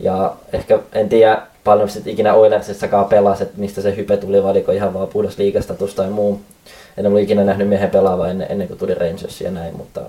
ja 0.00 0.32
ehkä 0.52 0.78
en 0.92 1.08
tiedä 1.08 1.42
paljon 1.64 1.88
sitten 1.88 2.12
ikinä 2.12 2.34
Oilersissakaan 2.34 3.04
pelasi, 3.04 3.42
että 3.42 3.60
mistä 3.60 3.80
se 3.80 3.96
hype 3.96 4.16
tuli, 4.16 4.42
vai 4.42 4.50
oliko 4.50 4.72
ihan 4.72 4.94
vaan 4.94 5.08
puhdas 5.08 5.38
liikastatus 5.38 5.94
tai 5.94 6.10
muu. 6.10 6.40
En 6.96 7.06
ollut 7.06 7.20
ikinä 7.20 7.44
nähnyt 7.44 7.68
miehen 7.68 7.90
pelaava 7.90 8.28
ennen, 8.28 8.46
ennen 8.50 8.68
kuin 8.68 8.78
tuli 8.78 8.94
Rangersia 8.94 9.48
ja 9.48 9.52
näin, 9.52 9.76
mutta 9.76 10.00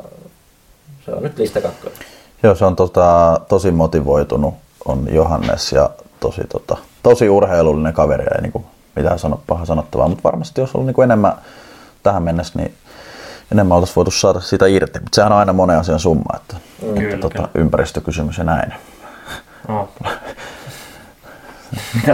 se 1.05 1.11
on 1.11 1.23
nyt 1.23 1.37
lista 1.37 1.61
kakkonen. 1.61 1.97
Joo, 2.43 2.55
se 2.55 2.65
on 2.65 2.75
tota, 2.75 3.39
tosi 3.49 3.71
motivoitunut, 3.71 4.53
on 4.85 5.07
Johannes 5.11 5.71
ja 5.71 5.89
tosi, 6.19 6.41
tota, 6.49 6.77
tosi 7.03 7.29
urheilullinen 7.29 7.93
kaveri, 7.93 8.25
ei 8.35 8.41
niinku 8.41 8.65
mitään 8.95 9.19
sano, 9.19 9.41
paha 9.47 9.65
sanottavaa, 9.65 10.07
mutta 10.07 10.23
varmasti 10.23 10.61
jos 10.61 10.75
ollut 10.75 10.87
niinku 10.87 11.01
enemmän 11.01 11.33
tähän 12.03 12.23
mennessä, 12.23 12.59
niin 12.59 12.75
enemmän 13.51 13.75
oltaisiin 13.75 13.95
voitu 13.95 14.11
saada 14.11 14.39
sitä 14.39 14.67
irti. 14.67 14.99
Mutta 14.99 15.15
sehän 15.15 15.31
on 15.31 15.37
aina 15.37 15.53
monen 15.53 15.79
asian 15.79 15.99
summa, 15.99 16.35
että, 16.35 16.55
Kyllä, 16.79 17.15
että 17.15 17.17
tota, 17.17 17.49
ympäristökysymys 17.55 18.37
ja 18.37 18.43
näin. 18.43 18.73
No. 19.67 19.89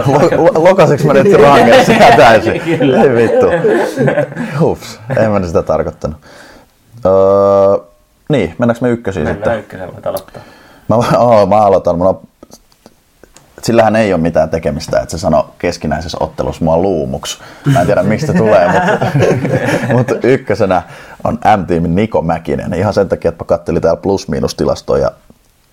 Lo- 0.06 0.44
lo- 0.44 0.64
Lokaseks 0.70 1.04
mä 1.04 1.14
nyt 1.14 1.34
rangeksi 1.42 1.92
ihan 1.92 2.14
täysin? 2.18 2.62
Kyllä. 2.62 3.04
Ei 3.04 3.16
vittu. 3.16 3.46
Hups, 4.60 5.00
en 5.18 5.32
mä 5.32 5.48
sitä 5.48 5.64
tarkoittanut. 5.64 6.18
Öö, 7.06 7.12
niin, 8.30 8.56
mennäänkö 8.58 8.86
me 8.86 8.90
ykkösiin 8.92 9.24
Mennään 9.26 9.40
sitten? 9.60 9.60
ykkösen, 9.60 9.94
voit 9.94 10.08
aloittaa. 10.08 10.42
Mä, 10.88 10.96
oh, 10.96 11.48
mä 11.48 11.62
aloitan. 11.62 11.98
Mulla, 11.98 12.20
sillähän 13.64 13.96
ei 13.96 14.14
ole 14.14 14.22
mitään 14.22 14.50
tekemistä, 14.50 15.00
että 15.00 15.12
se 15.12 15.18
sanoo 15.18 15.54
keskinäisessä 15.60 16.18
ottelussa 16.20 16.66
mua 16.66 16.78
luumuksi. 16.78 17.38
Mä 17.74 17.80
en 17.82 17.86
tiedä 17.86 18.04
mistä 18.04 18.34
tulee, 18.34 18.68
mutta, 18.72 19.06
mutta 19.94 20.16
ykkösenä 20.24 20.82
on 21.24 21.40
M-tiimin 21.58 21.96
Niko 21.96 22.22
Mäkinen. 22.22 22.74
Ihan 22.74 22.94
sen 22.94 23.10
takia, 23.10 23.30
että 23.30 23.44
mä 23.44 23.48
kattelin 23.48 23.82
täällä 23.82 24.02
plus-miinus-tilastoja. 24.02 25.02
Ja, 25.04 25.12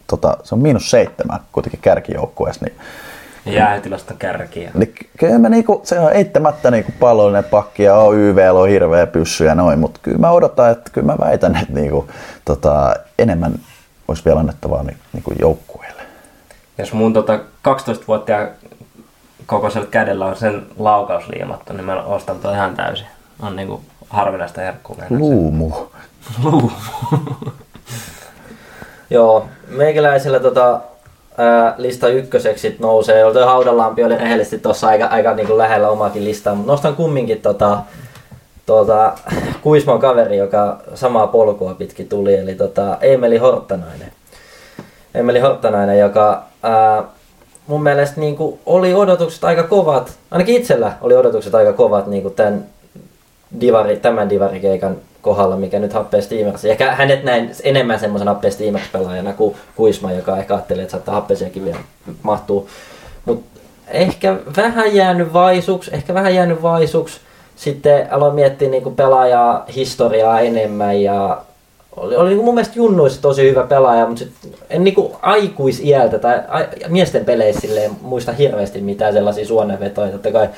tota, 0.06 0.36
se 0.42 0.54
on 0.54 0.60
miinus 0.60 0.90
seitsemän 0.90 1.40
kuitenkin 1.52 1.80
kärkijoukkueessa, 1.80 2.64
niin 2.64 2.76
Jäätilasta 3.46 4.14
kärkiä. 4.18 4.70
niin 4.74 4.94
kyllä 5.18 5.38
mä 5.38 5.48
niinku, 5.48 5.80
se 5.84 5.98
on 6.00 6.12
eittämättä 6.12 6.70
niinku 6.70 6.92
pallollinen 7.00 7.44
pakki 7.44 7.82
ja 7.82 7.96
on 7.96 8.16
YVL 8.16 8.56
on 8.56 8.68
hirveä 8.68 9.06
pyssy 9.06 9.44
ja 9.44 9.54
noin, 9.54 9.78
mutta 9.78 10.00
kyllä 10.02 10.18
mä 10.18 10.30
odotan, 10.30 10.70
että 10.70 10.90
kyllä 10.90 11.06
mä 11.06 11.16
väitän, 11.20 11.56
että 11.56 11.74
niinku, 11.74 12.08
tota, 12.44 12.94
enemmän 13.18 13.54
olisi 14.08 14.24
vielä 14.24 14.40
annettavaa 14.40 14.82
ni, 14.82 14.96
niinku 15.12 15.32
joukkueelle. 15.40 16.02
Jos 16.78 16.92
mun 16.92 17.12
tota 17.12 17.38
12-vuotiaan 17.68 18.48
kokoisella 19.46 19.86
kädellä 19.86 20.26
on 20.26 20.36
sen 20.36 20.66
laukaus 20.78 21.28
liimattu, 21.28 21.72
niin 21.72 21.84
mä 21.84 22.02
ostan 22.02 22.38
toi 22.38 22.54
ihan 22.54 22.76
täysin. 22.76 23.06
On 23.42 23.56
niinku 23.56 23.80
harvinaista 24.08 24.60
herkkuu. 24.60 24.96
Luumu. 25.10 25.72
Luumu. 26.44 26.70
Joo, 29.10 29.46
meikäläisellä 29.68 30.40
tota, 30.40 30.80
ää, 31.38 31.74
lista 31.78 32.08
ykköseksi 32.08 32.76
nousee. 32.78 33.32
Tuo 33.32 33.46
Haudalampi 33.46 34.04
oli 34.04 34.18
rehellisesti 34.18 34.58
tuossa 34.58 34.88
aika, 34.88 35.06
aika 35.06 35.34
niin 35.34 35.46
kuin 35.46 35.58
lähellä 35.58 35.88
omaakin 35.88 36.24
listaa, 36.24 36.54
mutta 36.54 36.72
nostan 36.72 36.96
kumminkin 36.96 37.42
tota, 37.42 37.78
tota, 38.66 39.12
Kuisman 39.62 40.00
kaveri, 40.00 40.36
joka 40.36 40.80
samaa 40.94 41.26
polkua 41.26 41.74
pitkin 41.74 42.08
tuli, 42.08 42.36
eli 42.36 42.54
tota, 42.54 42.98
Emeli 43.00 43.38
Horttanainen. 43.38 44.12
Emeli 45.14 45.40
Horttanainen, 45.40 45.98
joka 45.98 46.42
mun 47.66 47.82
mielestä 47.82 48.20
niin 48.20 48.36
kuin, 48.36 48.58
oli 48.66 48.94
odotukset 48.94 49.44
aika 49.44 49.62
kovat, 49.62 50.12
ainakin 50.30 50.56
itsellä 50.56 50.92
oli 51.00 51.16
odotukset 51.16 51.54
aika 51.54 51.72
kovat 51.72 52.06
niin 52.06 52.22
kuin 52.22 52.34
tämän, 52.34 52.66
divari, 53.60 53.96
tämän 53.96 54.30
divarikeikan 54.30 54.96
kohdalla, 55.22 55.56
mikä 55.56 55.78
nyt 55.78 55.92
happee 55.92 56.22
Steamers. 56.22 56.64
Ehkä 56.64 56.94
hänet 56.94 57.24
näin 57.24 57.50
enemmän 57.62 58.00
semmoisen 58.00 58.28
happee 58.28 58.50
Steamers-pelaajana 58.50 59.32
kuin 59.32 59.56
Kuisma, 59.76 60.12
joka 60.12 60.36
ehkä 60.36 60.54
ajattelee, 60.54 60.82
että 60.82 60.92
saattaa 60.92 61.14
happeisiakin 61.14 61.64
vielä 61.64 61.78
mahtuu. 62.22 62.68
Mutta 63.24 63.60
ehkä 63.88 64.36
vähän 64.56 64.94
jäänyt 64.94 65.32
vaisuksi, 65.32 65.90
ehkä 65.94 66.14
vähän 66.14 66.34
jäänyt 66.34 66.62
vaisuksi. 66.62 67.20
Sitten 67.56 68.12
aloin 68.12 68.34
miettiä 68.34 68.70
niinku 68.70 68.90
pelaajaa 68.90 69.64
historiaa 69.74 70.40
enemmän 70.40 71.02
ja 71.02 71.42
oli, 71.96 72.16
oli 72.16 72.28
niinku 72.28 72.44
mun 72.44 72.54
mielestä 72.54 72.76
junnuissa 72.76 73.22
tosi 73.22 73.50
hyvä 73.50 73.62
pelaaja, 73.62 74.06
mutta 74.06 74.24
sit 74.24 74.32
en 74.70 74.84
niinku 74.84 75.16
aikuisiältä 75.22 76.18
tai 76.18 76.36
a, 76.48 76.58
miesten 76.88 77.24
peleissä 77.24 77.60
silleen 77.60 77.90
muista 78.02 78.32
hirveästi 78.32 78.80
mitään 78.80 79.12
sellaisia 79.12 79.46
suonenvetoja. 79.46 80.12
Totta 80.12 80.32
kai 80.32 80.48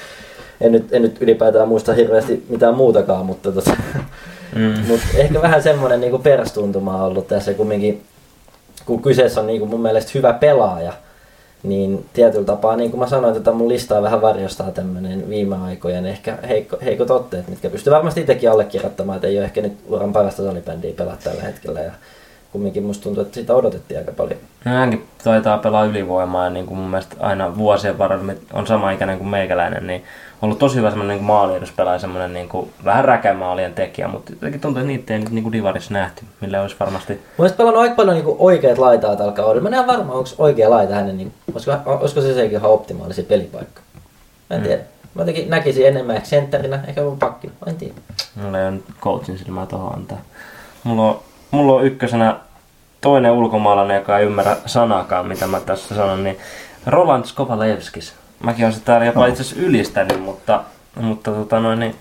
en 0.60 0.72
nyt, 0.72 0.92
en 0.92 1.02
nyt 1.02 1.22
ylipäätään 1.22 1.68
muista 1.68 1.92
hirveästi 1.92 2.46
mitään 2.48 2.74
muutakaan, 2.74 3.26
mutta 3.26 3.52
tota, 3.52 3.76
mm. 4.54 4.74
mut 4.88 5.00
ehkä 5.14 5.42
vähän 5.42 5.62
semmoinen 5.62 6.00
niinku 6.00 6.18
perstuntuma 6.18 6.96
on 6.96 7.02
ollut 7.02 7.28
tässä 7.28 7.54
kumminkin, 7.54 8.02
kun 8.86 9.02
kyseessä 9.02 9.40
on 9.40 9.46
niinku 9.46 9.66
mun 9.66 9.82
mielestä 9.82 10.10
hyvä 10.14 10.32
pelaaja, 10.32 10.92
niin 11.66 12.04
tietyllä 12.12 12.44
tapaa, 12.44 12.76
niin 12.76 12.90
kuin 12.90 13.00
mä 13.00 13.06
sanoin, 13.06 13.36
että 13.36 13.52
mun 13.52 13.68
listaa 13.68 14.02
vähän 14.02 14.22
varjostaa 14.22 14.70
tämmöinen 14.70 15.28
viime 15.28 15.56
aikojen 15.56 16.06
ehkä 16.06 16.38
heikko, 16.48 16.76
heikot 16.84 17.10
otteet, 17.10 17.48
mitkä 17.48 17.70
pystyy 17.70 17.92
varmasti 17.92 18.20
itsekin 18.20 18.50
allekirjoittamaan, 18.50 19.16
että 19.16 19.28
ei 19.28 19.38
ole 19.38 19.44
ehkä 19.44 19.60
nyt 19.60 19.72
uran 19.88 20.12
parasta 20.12 20.44
salibändiä 20.44 20.94
pelata 20.96 21.16
tällä 21.24 21.42
hetkellä. 21.42 21.80
Ja 21.80 21.92
kumminkin 22.52 22.82
musta 22.82 23.02
tuntuu, 23.02 23.22
että 23.22 23.34
sitä 23.34 23.54
odotettiin 23.54 23.98
aika 23.98 24.12
paljon. 24.12 24.38
No, 24.64 24.72
hänkin 24.72 25.04
taitaa 25.24 25.58
pelaa 25.58 25.84
ylivoimaa 25.84 26.44
ja 26.44 26.50
niin 26.50 26.66
kuin 26.66 26.78
mun 26.78 26.90
mielestä 26.90 27.16
aina 27.20 27.56
vuosien 27.56 27.98
varrella 27.98 28.32
on 28.52 28.66
sama 28.66 28.90
ikäinen 28.90 29.18
kuin 29.18 29.28
meikäläinen, 29.28 29.86
niin 29.86 30.04
ollut 30.42 30.58
tosi 30.58 30.76
hyvä 30.76 30.90
semmoinen 30.90 31.16
niin 31.16 31.26
maalieduspelaaja, 31.26 31.98
semmoinen 31.98 32.32
niin 32.32 32.48
kuin, 32.48 32.72
vähän 32.84 33.04
räkämaalien 33.04 33.74
tekijä, 33.74 34.08
mutta 34.08 34.32
jotenkin 34.32 34.60
tuntuu, 34.60 34.80
että 34.80 34.86
niitä 34.86 35.14
ei 35.14 35.18
nyt 35.18 35.30
niin 35.30 35.42
kuin 35.42 35.52
divarissa 35.52 35.92
nähty, 35.92 36.24
millä 36.40 36.62
olisi 36.62 36.76
varmasti... 36.80 37.20
Mun 37.36 37.50
pelannut 37.56 37.82
aika 37.82 37.94
paljon 37.94 38.16
niin 38.16 38.36
oikeat 38.38 38.78
laitaa 38.78 39.16
tällä 39.16 39.32
kaudella. 39.32 39.70
Mä 39.70 39.76
en 39.76 39.84
ole 39.84 39.96
varma, 39.96 40.12
onko 40.12 40.30
oikea 40.38 40.70
laita 40.70 40.94
hänen, 40.94 41.16
niin 41.16 41.32
olisiko, 41.52 41.76
olisiko 41.86 42.20
se 42.20 42.34
sekin 42.34 42.58
ihan 42.58 42.70
optimaalisi 42.70 43.22
pelipaikka. 43.22 43.80
Mä 44.50 44.56
en 44.56 44.62
tiedä. 44.62 44.82
Mä 45.14 45.22
jotenkin 45.22 45.50
näkisin 45.50 45.86
enemmän 45.86 46.16
ehkä 46.16 46.28
sentterinä, 46.28 46.80
ehkä 46.88 47.00
jopa 47.00 47.16
pakki, 47.26 47.46
mä 47.46 47.52
en 47.66 47.76
tiedä. 47.76 47.94
Mulla 48.34 48.58
ei 48.58 48.64
ole 48.64 48.70
nyt 48.70 48.84
coachin 49.00 49.38
silmää 49.38 49.66
tohon 49.66 49.94
antaa. 49.94 50.18
Mulla 50.84 51.08
on, 51.08 51.20
mulla 51.50 51.72
on 51.72 51.84
ykkösenä 51.84 52.36
toinen 53.00 53.32
ulkomaalainen, 53.32 53.96
joka 53.96 54.18
ei 54.18 54.26
ymmärrä 54.26 54.56
sanakaan, 54.66 55.26
mitä 55.26 55.46
mä 55.46 55.60
tässä 55.60 55.94
sanon, 55.94 56.24
niin 56.24 56.38
Roland 56.86 57.24
Skovalevskis. 57.24 58.14
Mäkin 58.42 58.64
olen 58.64 58.72
sitä 58.72 58.86
täällä 58.86 59.06
jopa 59.06 59.26
itse 59.26 59.42
asiassa 59.42 59.62
ylistänyt, 59.62 60.22
mutta, 60.22 60.64
mutta 61.00 61.30
tota 61.30 61.60
noin, 61.60 61.78
niin 61.78 61.94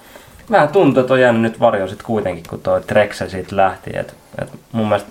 vähän 0.51 0.69
tuntuu, 0.69 1.01
että 1.01 1.13
on 1.13 1.21
jäänyt 1.21 1.41
nyt 1.41 1.59
varjo 1.59 1.88
sit 1.88 2.03
kuitenkin, 2.03 2.43
kun 2.49 2.61
toi 2.61 2.81
Drexel 2.89 3.29
siitä 3.29 3.55
lähti. 3.55 3.91
Et, 3.97 4.15
et 4.41 4.51
mun 4.71 4.88
mielestä, 4.88 5.09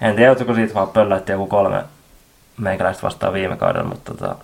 en 0.00 0.14
tiedä, 0.14 0.28
joutuiko 0.28 0.54
siitä 0.54 0.74
vaan 0.74 0.88
pöllätti 0.88 1.32
joku 1.32 1.46
kolme 1.46 1.84
meikäläistä 2.56 3.02
vastaan 3.02 3.32
viime 3.32 3.56
kaudella, 3.56 3.88
mutta 3.88 4.14
tota, 4.14 4.36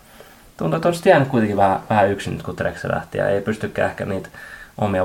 tuntuu, 0.56 0.76
että 0.76 0.88
olisi 0.88 1.08
jäänyt 1.08 1.28
kuitenkin 1.28 1.56
vähän, 1.56 1.80
vähän 1.90 2.10
yksin 2.10 2.32
nyt, 2.32 2.42
kun 2.42 2.56
Drexel 2.58 2.90
lähti 2.90 3.18
ja 3.18 3.28
ei 3.28 3.40
pystykään 3.40 3.90
ehkä 3.90 4.04
niitä 4.04 4.28
omia 4.78 5.04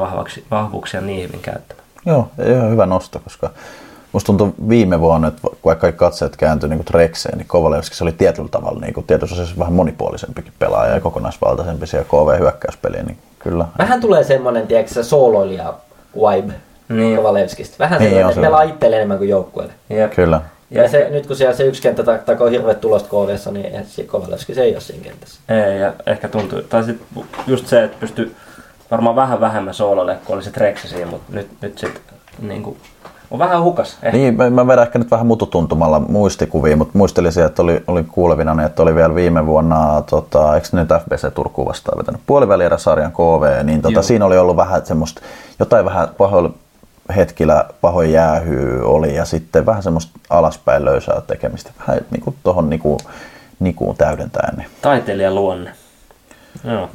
vahvuuksia 0.52 1.02
niin 1.02 1.28
hyvin 1.28 1.42
käyttämään. 1.42 1.88
Joo, 2.06 2.32
ihan 2.48 2.72
hyvä 2.72 2.86
nosto, 2.86 3.20
koska 3.20 3.50
musta 4.14 4.26
tuntuu 4.28 4.54
viime 4.70 5.00
vuonna, 5.00 5.28
että 5.28 5.42
vaikka 5.66 5.82
kaikki 5.82 6.00
katseet 6.00 6.38
kääntyi 6.38 6.70
niin 6.70 6.86
Trekseen, 6.86 7.38
niin 7.38 7.48
Kovalevski 7.48 7.96
se 7.96 8.04
oli 8.04 8.12
tietyllä 8.12 8.50
tavalla 8.50 8.80
niin 8.80 8.94
kuin, 8.94 9.06
tietyssä 9.08 9.36
asiassa 9.36 9.60
vähän 9.60 9.74
monipuolisempikin 9.74 10.54
pelaaja 10.60 10.94
ja 10.94 11.02
kokonaisvaltaisempi 11.02 11.88
siellä 11.88 12.06
KV-hyökkäyspeliä, 12.10 13.04
niin 13.04 13.18
kyllä. 13.40 13.66
Vähän 13.78 14.02
tulee 14.02 14.24
semmonen, 14.24 14.68
tiedätkö, 14.68 15.04
sooloilija 15.04 15.74
vibe 16.16 16.54
Niin. 16.90 17.18
Kovalevskista. 17.18 17.76
Vähän 17.80 18.00
Niin, 18.00 18.10
semmoinen, 18.10 18.26
on 18.26 18.32
että 18.32 18.42
se. 18.42 18.48
pelaa 18.48 18.62
itselle 18.64 18.96
enemmän 18.96 19.18
kuin 19.18 19.30
joukkueelle. 19.30 19.74
Jep. 19.90 20.12
Kyllä. 20.14 20.42
Ja 20.72 20.90
se, 20.90 21.08
nyt 21.10 21.28
kun 21.28 21.36
siellä 21.36 21.56
se 21.56 21.64
yksi 21.64 21.82
kenttä 21.82 22.04
ta- 22.04 22.18
takoo 22.18 22.48
hirveät 22.48 22.82
tulosta 22.82 23.10
KVssa, 23.10 23.52
niin 23.52 23.66
eihän 23.66 23.86
se 23.86 24.04
Kovalevski 24.04 24.54
se 24.56 24.62
ei 24.62 24.72
ole 24.74 24.82
siinä 24.82 25.04
kentässä. 25.04 25.40
Ei, 25.50 25.80
ja 25.80 25.94
ehkä 26.06 26.28
tuntuu, 26.30 26.62
tai 26.62 26.84
sit 26.84 27.02
just 27.48 27.68
se, 27.68 27.84
että 27.84 27.98
pystyy 28.00 28.36
varmaan 28.92 29.16
vähän 29.16 29.40
vähemmän 29.42 29.74
soololle, 29.74 30.18
kun 30.26 30.36
oli 30.36 30.44
se 30.44 30.52
Treksi 30.52 30.88
siinä, 30.88 31.06
mutta 31.06 31.34
nyt, 31.34 31.48
nyt 31.62 31.78
sit 31.78 32.02
niinku, 32.40 32.78
on 33.34 33.40
vähän 33.40 33.64
hukas. 33.64 33.98
Ehkä. 34.04 34.18
Niin, 34.18 34.38
mä, 34.38 34.50
mä 34.50 34.68
vedän 34.68 34.84
ehkä 34.84 35.00
nyt 35.00 35.12
vähän 35.12 35.28
mututuntumalla 35.28 36.00
muistikuvia, 36.00 36.78
mutta 36.78 36.98
muistelisin, 36.98 37.46
että 37.46 37.62
oli, 37.62 37.84
oli 37.88 38.04
kuulevina, 38.04 38.66
että 38.66 38.84
oli 38.84 38.96
vielä 38.96 39.16
viime 39.16 39.46
vuonna, 39.46 40.04
tota, 40.10 40.56
eikö 40.56 40.68
nyt 40.72 40.90
FBC 41.04 41.34
Turkuun 41.34 41.68
vastaan 41.68 41.98
vetänyt 41.98 42.22
puolivälierä-sarjan 42.26 43.12
KV, 43.12 43.64
niin 43.64 43.82
tota, 43.82 43.94
Joo. 43.94 44.04
siinä 44.04 44.26
oli 44.26 44.38
ollut 44.38 44.58
vähän 44.58 44.86
semmoista, 44.86 45.22
jotain 45.60 45.86
vähän 45.86 46.08
pahoilla 46.18 46.50
hetkillä 47.16 47.66
pahoin 47.82 48.12
jäähyy 48.12 48.82
oli 48.84 49.16
ja 49.16 49.26
sitten 49.26 49.66
vähän 49.66 49.84
semmoista 49.84 50.20
alaspäin 50.30 50.86
löysää 50.86 51.22
tekemistä, 51.22 51.72
vähän 51.80 52.02
niin 52.12 52.22
kuin 52.22 52.36
tuohon 52.44 52.70
niinku, 52.70 52.98
nikuun 53.60 53.98
täydentäen. 53.98 54.56
Niin. 54.58 54.68
Taiteilijan 54.82 55.36
luonne. 55.36 55.72
Joo. 56.64 56.90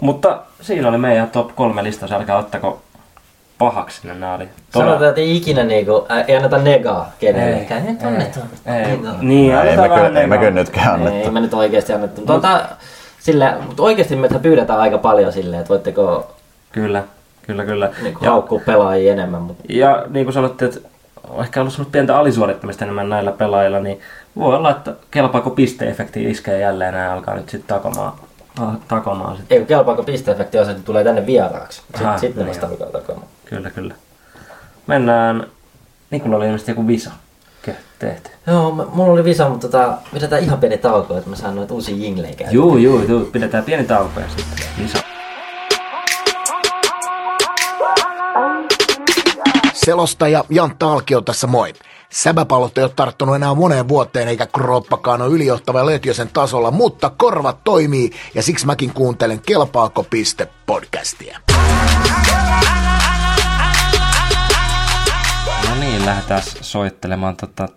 Mutta 0.00 0.42
siinä 0.60 0.88
oli 0.88 0.98
meidän 0.98 1.30
top 1.30 1.54
kolme 1.54 1.84
listaus, 1.84 2.12
älkää 2.12 2.38
ottako 2.38 2.82
pahaksi 3.60 4.08
ne 4.08 4.14
nämä 4.14 4.34
oli. 4.34 4.48
Sanotaan, 4.74 5.08
että 5.08 5.20
ei 5.20 5.36
ikinä 5.36 5.64
niinku, 5.64 6.06
ä, 6.10 6.20
ei 6.20 6.36
anneta 6.36 6.58
negaa 6.58 7.12
kenellekään. 7.18 7.82
Ei, 7.86 7.88
Ei, 7.88 8.10
nyt 8.10 8.36
ei. 8.66 8.96
Negaa. 8.96 9.14
Niin, 9.20 9.52
ei, 9.52 9.58
annetaan 9.58 9.90
me, 9.90 9.96
kyllä, 10.06 10.20
ei 10.20 10.26
me 10.26 10.38
kyllä 10.38 10.50
nytkään 10.50 10.94
annettu. 10.94 11.18
Ei 11.24 11.30
me 11.30 11.40
nyt 11.40 11.54
oikeasti 11.54 11.92
annettu. 11.92 12.20
Tuota, 12.20 12.60
sillä, 13.20 13.56
mutta 13.66 13.82
oikeasti 13.82 14.16
me 14.16 14.28
pyydetään 14.42 14.80
aika 14.80 14.98
paljon 14.98 15.32
silleen, 15.32 15.60
että 15.60 15.68
voitteko 15.68 16.34
Kyllä, 16.72 17.04
kyllä, 17.46 17.64
kyllä. 17.64 17.90
niin 18.02 18.16
Ja, 18.20 18.30
haukkua 18.30 18.60
pelaajia 18.66 19.12
enemmän. 19.12 19.42
Mutta 19.42 19.64
ja 19.68 20.04
niin 20.08 20.26
kuin 20.26 20.34
sanottiin, 20.34 20.68
että 20.68 20.88
on 21.28 21.44
ehkä 21.44 21.60
ollut 21.60 21.72
semmoista 21.72 21.92
pientä 21.92 22.16
alisuorittamista 22.16 22.84
enemmän 22.84 23.08
näillä 23.08 23.32
pelaajilla, 23.32 23.80
niin 23.80 24.00
voi 24.36 24.56
olla, 24.56 24.70
että 24.70 24.92
kelpaako 25.10 25.50
pisteefekti 25.50 26.30
iskee 26.30 26.58
jälleen 26.58 26.94
ja 26.94 27.12
alkaa 27.12 27.34
nyt 27.34 27.48
sitten 27.48 27.68
takomaan, 27.76 28.12
ah, 28.60 28.76
takomaan 28.88 29.36
sit. 29.36 29.52
Ei 29.52 29.64
kelpaako 29.64 30.02
pisteefekti 30.02 30.58
on 30.58 30.64
se, 30.64 30.70
että 30.70 30.82
tulee 30.82 31.04
tänne 31.04 31.26
vieraaksi. 31.26 31.82
Sitten, 31.94 32.18
sitten 32.18 32.38
ne 32.38 32.44
niin 32.44 32.48
vasta 32.48 32.66
alkaa 32.66 33.00
takomaan. 33.00 33.26
Kyllä, 33.50 33.70
kyllä. 33.70 33.94
Mennään, 34.86 35.46
Nikulla 36.10 36.36
oli 36.36 36.44
ilmeisesti 36.44 36.70
joku 36.70 36.86
visa 36.86 37.10
tehty. 37.98 38.30
Joo, 38.46 38.74
mä- 38.74 38.84
mulla 38.92 39.12
oli 39.12 39.24
visa, 39.24 39.48
mutta 39.48 39.68
tota, 39.68 39.98
pidetään 40.12 40.42
ihan 40.42 40.58
pieni 40.58 40.78
tauko, 40.78 41.16
että 41.16 41.30
mä 41.30 41.36
saan 41.36 41.56
noita 41.56 41.74
uusia 41.74 41.96
jinglejä 41.96 42.34
käyttää. 42.34 42.54
Juu, 42.54 42.76
juu, 42.76 43.02
juu, 43.08 43.24
pidetään 43.24 43.64
pieni 43.64 43.84
tauko 43.84 44.20
ja 44.20 44.26
sitten 44.36 44.66
visa. 44.78 44.98
Selostaja 49.72 50.44
Jantta 50.48 50.92
Alkio 50.92 51.20
tässä 51.20 51.46
moi. 51.46 51.72
Säbäpallot 52.12 52.78
ei 52.78 52.84
ole 52.84 52.92
tarttunut 52.96 53.34
enää 53.36 53.54
moneen 53.54 53.88
vuoteen 53.88 54.28
eikä 54.28 54.46
kroppakaan 54.46 55.22
ole 55.22 55.34
ylijohtava 55.34 55.86
Lötjösen 55.86 56.30
tasolla, 56.32 56.70
mutta 56.70 57.10
korvat 57.16 57.64
toimii 57.64 58.10
ja 58.34 58.42
siksi 58.42 58.66
mäkin 58.66 58.94
kuuntelen 58.94 59.40
Kelpaako 59.46 60.02
piste 60.10 60.48
podcastia. 60.66 61.38
Niin, 65.90 66.06
lähdetään 66.06 66.42
soittelemaan 66.60 67.36
tota 67.36 67.68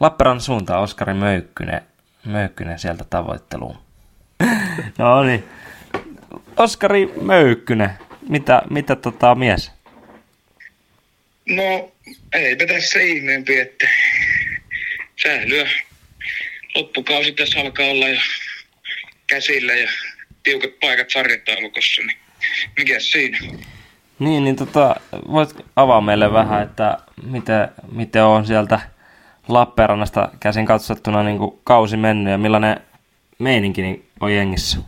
Lappeenrannan 0.00 0.40
suuntaan 0.40 0.82
Oskari 0.82 1.14
Möykkynen, 1.14 1.80
Möykkynen 2.24 2.78
sieltä 2.78 3.04
tavoitteluun. 3.04 3.78
no 4.98 5.22
niin. 5.22 5.44
Oskari 6.56 7.12
Möykkynen, 7.20 7.90
mitä, 8.28 8.62
mitä 8.70 8.96
tota 8.96 9.34
mies? 9.34 9.72
No, 11.48 11.92
eipä 12.32 12.66
tässä 12.66 13.00
ihmeempi, 13.00 13.58
että 13.58 13.88
sählyä 15.22 15.68
loppukausi 16.74 17.32
tässä 17.32 17.60
alkaa 17.60 17.86
olla 17.86 18.08
jo 18.08 18.20
käsillä 19.26 19.72
ja 19.72 19.90
tiukat 20.42 20.80
paikat 20.80 21.10
sarjataulukossa, 21.10 22.02
niin 22.02 22.18
mikä 22.76 23.00
siinä? 23.00 23.38
Niin, 24.20 24.44
niin 24.44 24.56
tota, 24.56 24.96
voit 25.32 25.50
avaa 25.76 26.00
meille 26.00 26.32
vähän, 26.32 26.62
että 26.62 26.98
miten, 27.22 27.68
miten 27.92 28.24
on 28.24 28.46
sieltä 28.46 28.80
Lappeenrannasta 29.48 30.28
käsin 30.40 30.66
katsottuna 30.66 31.22
niin 31.22 31.38
kuin 31.38 31.58
kausi 31.64 31.96
mennyt 31.96 32.30
ja 32.30 32.38
millainen 32.38 32.80
meininki 33.38 33.82
niin 33.82 34.04
on 34.20 34.34
jengissä? 34.34 34.78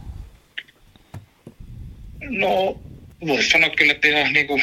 No, 2.20 2.80
voisi 3.26 3.50
sanoa 3.50 3.70
kyllä, 3.70 3.92
että 3.92 4.08
ihan 4.08 4.32
niin 4.32 4.46
kuin 4.46 4.62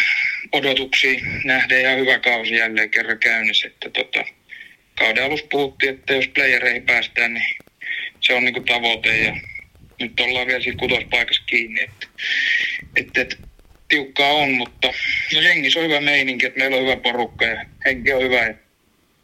odotuksia 0.51 1.19
nähdään 1.43 1.81
ihan 1.81 1.97
hyvä 1.97 2.19
kausi 2.19 2.55
jälleen 2.55 2.89
kerran 2.89 3.19
käynnissä. 3.19 3.67
Että 3.67 3.89
tota, 3.89 4.23
kauden 4.99 5.25
alussa 5.25 5.45
puhuttiin, 5.51 5.93
että 5.95 6.13
jos 6.13 6.27
playereihin 6.27 6.83
päästään, 6.85 7.33
niin 7.33 7.45
se 8.21 8.33
on 8.33 8.45
niin 8.45 8.53
kuin 8.53 8.65
tavoite 8.65 9.17
ja 9.17 9.35
nyt 9.99 10.19
ollaan 10.19 10.47
vielä 10.47 10.61
siinä 10.61 10.79
kutospaikassa 10.79 11.43
kiinni. 11.45 11.81
Että, 11.81 12.07
että, 12.95 13.21
että 13.21 13.48
tiukkaa 13.89 14.29
on, 14.31 14.51
mutta 14.51 14.87
no 15.35 15.41
jengissä 15.41 15.79
on 15.79 15.85
hyvä 15.85 16.01
meininki, 16.01 16.45
että 16.45 16.59
meillä 16.59 16.77
on 16.77 16.83
hyvä 16.83 16.95
porukka 16.95 17.45
ja 17.45 17.65
henki 17.85 18.13
on 18.13 18.21
hyvä. 18.21 18.53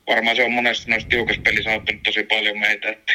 Varmaan 0.08 0.36
se 0.36 0.44
on 0.44 0.52
monesti 0.52 0.92
noissa 0.92 1.10
tiukassa 1.10 1.42
pelissä 1.42 1.72
auttanut 1.72 2.04
tosi 2.04 2.24
paljon 2.24 2.60
meitä, 2.60 2.90
että 2.90 3.14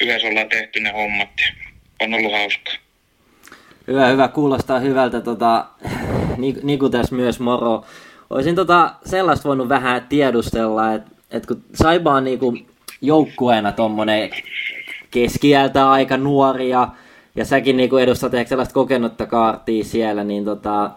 yhdessä 0.00 0.28
ollaan 0.28 0.48
tehty 0.48 0.80
ne 0.80 0.90
hommat 0.92 1.28
ja 1.40 1.66
on 2.00 2.14
ollut 2.14 2.32
hauskaa. 2.32 2.74
Hyvä, 3.86 4.08
hyvä. 4.08 4.28
Kuulostaa 4.28 4.78
hyvältä. 4.78 5.20
Tota, 5.20 5.66
Nik- 6.36 6.60
Niku 6.62 6.88
tässä 6.88 7.14
myös 7.14 7.40
moro. 7.40 7.84
Olisin 8.30 8.54
tota, 8.54 8.94
sellaista 9.04 9.48
voinut 9.48 9.68
vähän 9.68 10.06
tiedustella, 10.08 10.94
että 10.94 11.10
et 11.30 11.46
kun 11.46 11.64
Saiba 11.74 12.12
on 12.14 12.24
niinku 12.24 12.58
joukkueena 13.00 13.72
tommonen 13.72 14.30
keskiältä 15.10 15.90
aika 15.90 16.16
nuori 16.16 16.70
ja, 17.36 17.44
säkin 17.44 17.76
niinku 17.76 17.96
edustat 17.96 18.34
ehkä 18.34 18.48
sellaista 18.48 18.74
kokenutta 18.74 19.26
kaartia 19.26 19.84
siellä, 19.84 20.24
niin 20.24 20.44
tota, 20.44 20.90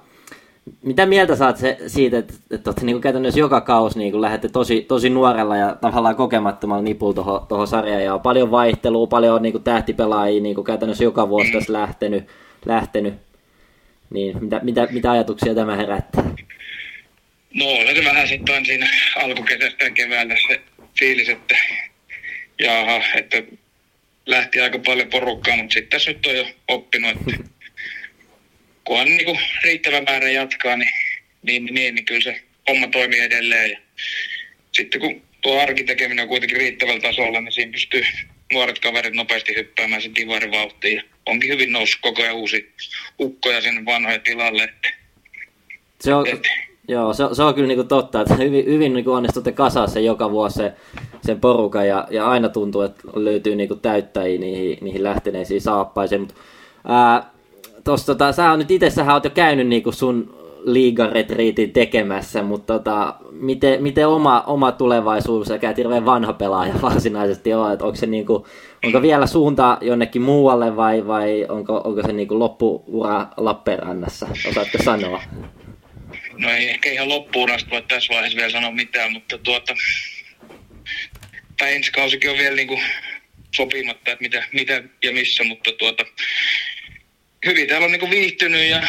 mitä 0.81 1.05
mieltä 1.05 1.35
saat 1.35 1.57
se, 1.57 1.77
siitä, 1.87 2.17
että, 2.17 2.33
että 2.51 2.69
olette 2.69 2.85
niinku 2.85 3.01
käytännössä 3.01 3.39
joka 3.39 3.61
kausi 3.61 3.99
niinku 3.99 4.21
lähdette 4.21 4.49
tosi, 4.49 4.81
tosi 4.81 5.09
nuorella 5.09 5.57
ja 5.57 5.75
tavallaan 5.81 6.15
kokemattomalla 6.15 6.83
nipulla 6.83 7.13
tuohon 7.13 7.47
toho 7.47 7.65
sarjaan 7.65 8.03
ja 8.03 8.13
on 8.13 8.21
paljon 8.21 8.51
vaihtelua, 8.51 9.07
paljon 9.07 9.41
niinku 9.41 9.59
tähtipelaajia 9.59 10.41
niinku 10.41 10.63
käytännössä 10.63 11.03
joka 11.03 11.29
vuosi 11.29 11.51
tässä 11.51 11.73
lähtenyt, 11.73 12.23
lähtenyt. 12.65 13.13
Niin 14.09 14.43
mitä, 14.43 14.59
mitä, 14.63 14.87
mitä 14.91 15.11
ajatuksia 15.11 15.55
tämä 15.55 15.75
herättää? 15.75 16.23
No 17.53 17.65
oli 17.65 17.95
se 17.95 18.03
vähän 18.05 18.27
sitten 18.27 18.65
siinä 18.65 18.87
alkukesästä 19.23 19.83
ja 19.83 19.91
keväällä 19.91 20.35
se 20.47 20.61
fiilis, 20.99 21.29
että 21.29 21.55
jaha, 22.59 23.01
että 23.15 23.37
lähti 24.29 24.61
aika 24.61 24.79
paljon 24.79 25.07
porukkaa, 25.07 25.57
mutta 25.57 25.73
sitten 25.73 25.89
tässä 25.89 26.11
nyt 26.11 26.25
on 26.25 26.35
jo 26.35 26.45
oppinut, 26.67 27.11
että 27.11 27.43
kunhan 28.83 29.07
niin 29.07 29.39
riittävä 29.63 30.01
määrä 30.01 30.29
jatkaa, 30.29 30.77
niin, 30.77 30.89
niin, 31.43 31.65
niin, 31.65 31.95
niin 31.95 32.05
kyllä 32.05 32.21
se 32.21 32.41
homma 32.69 32.87
toimii 32.87 33.19
edelleen. 33.19 33.71
Ja 33.71 33.79
sitten 34.71 35.01
kun 35.01 35.21
tuo 35.41 35.61
arkitekeminen 35.61 36.23
on 36.23 36.29
kuitenkin 36.29 36.57
riittävällä 36.57 37.01
tasolla, 37.01 37.41
niin 37.41 37.51
siinä 37.51 37.71
pystyy 37.71 38.03
nuoret 38.53 38.79
kaverit 38.79 39.13
nopeasti 39.13 39.55
hyppäämään 39.55 40.01
sen 40.01 40.15
divarin 40.15 40.51
vauhtiin. 40.51 40.95
Ja 40.95 41.03
onkin 41.25 41.49
hyvin 41.49 41.71
noussut 41.71 42.01
koko 42.01 42.21
ajan 42.21 42.35
uusi 42.35 42.71
ukkoja 43.19 43.61
sinne 43.61 43.85
vanhojen 43.85 44.21
tilalle. 44.21 44.63
Että 44.63 44.89
Se 46.01 46.13
on, 46.13 46.25
joo, 46.87 47.13
se, 47.13 47.23
se 47.33 47.43
on 47.43 47.55
kyllä 47.55 47.67
niinku 47.67 47.83
totta, 47.83 48.21
että 48.21 48.35
hyvin, 48.43 48.65
hyvin 48.65 48.93
niinku 48.93 49.11
onnistutte 49.11 49.51
kasaa 49.51 49.87
sen 49.87 50.05
joka 50.05 50.31
vuosi 50.31 50.57
se, 50.57 50.71
sen 51.21 51.39
porukan 51.39 51.87
ja, 51.87 52.07
ja 52.09 52.29
aina 52.29 52.49
tuntuu, 52.49 52.81
että 52.81 53.03
löytyy 53.15 53.55
niinku 53.55 53.75
täyttäjiä 53.75 54.39
niihin, 54.39 54.77
niihin 54.81 55.03
lähteneisiin 55.03 55.61
saappaisiin. 55.61 56.21
Mut, 56.21 56.35
ää, 56.85 57.29
tossa, 57.83 58.05
tota, 58.05 58.31
sä 58.31 58.51
on 58.51 58.59
nyt 58.59 58.71
itse, 58.71 58.89
sähän 58.89 59.13
oot 59.13 59.23
jo 59.23 59.29
käynyt 59.29 59.67
niinku 59.67 59.91
sun 59.91 60.39
liigaretriitin 60.63 61.71
tekemässä, 61.71 62.43
mutta 62.43 62.73
tota, 62.73 63.15
miten, 63.31 63.83
miten 63.83 64.07
oma, 64.07 64.43
oma 64.47 64.71
tulevaisuus, 64.71 65.47
sä 65.47 65.57
käyt 65.57 65.77
hirveän 65.77 66.05
vanha 66.05 66.33
pelaaja 66.33 66.73
varsinaisesti 66.81 67.53
on, 67.53 67.73
että 67.73 67.85
onko 67.85 67.95
se 67.95 68.05
niinku, 68.05 68.47
onko 68.85 69.01
vielä 69.01 69.27
suunta 69.27 69.77
jonnekin 69.81 70.21
muualle 70.21 70.75
vai, 70.75 71.07
vai 71.07 71.45
onko, 71.49 71.81
onko 71.83 72.01
se 72.01 72.13
niinku 72.13 72.39
loppuura 72.39 73.27
Lappeenrannassa, 73.37 74.27
osaatko 74.49 74.77
sanoa? 74.83 75.21
No 76.37 76.49
ei 76.49 76.69
ehkä 76.69 76.89
ihan 76.91 77.09
loppuun 77.09 77.51
asti 77.51 77.71
voi 77.71 77.81
tässä 77.81 78.13
vaiheessa 78.13 78.37
vielä 78.37 78.51
sanoa 78.51 78.71
mitään, 78.71 79.13
mutta 79.13 79.37
tuota, 79.37 79.73
tai 81.59 81.75
ensi 81.75 81.91
kausikin 81.91 82.29
on 82.29 82.37
vielä 82.37 82.55
niin 82.55 82.67
kuin 82.67 82.81
sopimatta, 83.55 84.11
että 84.11 84.21
mitä, 84.21 84.43
mitä 84.53 84.83
ja 85.03 85.11
missä, 85.11 85.43
mutta 85.43 85.71
tuota, 85.71 86.05
hyvin 87.45 87.67
täällä 87.67 87.85
on 87.85 87.91
niin 87.91 87.99
kuin 87.99 88.11
viihtynyt 88.11 88.69
ja 88.69 88.87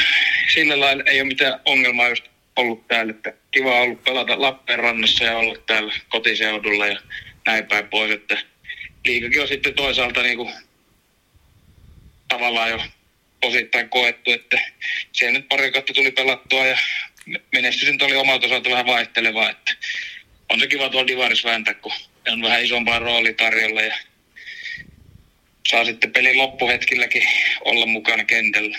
sillä 0.54 0.80
lailla 0.80 1.02
ei 1.06 1.20
ole 1.20 1.28
mitään 1.28 1.60
ongelmaa 1.64 2.08
just 2.08 2.24
ollut 2.56 2.88
täällä, 2.88 3.10
että 3.10 3.32
kiva 3.50 3.76
on 3.76 3.82
ollut 3.82 4.04
pelata 4.04 4.40
Lappeenrannassa 4.40 5.24
ja 5.24 5.38
olla 5.38 5.58
täällä 5.66 5.94
kotiseudulla 6.08 6.86
ja 6.86 7.00
näin 7.46 7.66
päin 7.66 7.88
pois, 7.88 8.10
että 8.10 8.38
liikakin 9.04 9.42
on 9.42 9.48
sitten 9.48 9.74
toisaalta 9.74 10.22
niin 10.22 10.36
kuin 10.36 10.52
tavallaan 12.28 12.70
jo 12.70 12.82
osittain 13.42 13.88
koettu, 13.88 14.32
että 14.32 14.60
siellä 15.12 15.38
nyt 15.38 15.48
pari 15.48 15.72
kautta 15.72 15.92
tuli 15.92 16.10
pelattua 16.10 16.66
ja 16.66 16.78
menestys 17.52 18.02
oli 18.02 18.16
omalta 18.16 18.46
osalta 18.46 18.70
vähän 18.70 18.86
vaihtelevaa, 18.86 19.50
että 19.50 19.76
on 20.48 20.60
se 20.60 20.66
kiva 20.66 20.88
tuolla 20.88 21.06
divarissa 21.06 21.48
vääntää, 21.48 21.74
kun 21.74 21.92
on 22.28 22.42
vähän 22.42 22.64
isompaa 22.64 22.98
rooli 22.98 23.34
tarjolla 23.34 23.82
ja 23.82 23.94
saa 25.68 25.84
sitten 25.84 26.12
pelin 26.12 26.38
loppuhetkilläkin 26.38 27.22
olla 27.64 27.86
mukana 27.86 28.24
kentällä. 28.24 28.78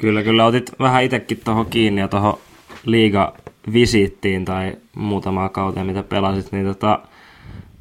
Kyllä, 0.00 0.22
kyllä 0.22 0.46
otit 0.46 0.70
vähän 0.78 1.04
itsekin 1.04 1.40
tuohon 1.44 1.70
kiinni 1.70 2.00
ja 2.00 2.08
tuohon 2.08 2.40
liiga 2.84 3.36
visiittiin 3.72 4.44
tai 4.44 4.72
muutamaa 4.94 5.48
kauteen, 5.48 5.86
mitä 5.86 6.02
pelasit, 6.02 6.52
niin 6.52 6.66
tota, 6.66 6.98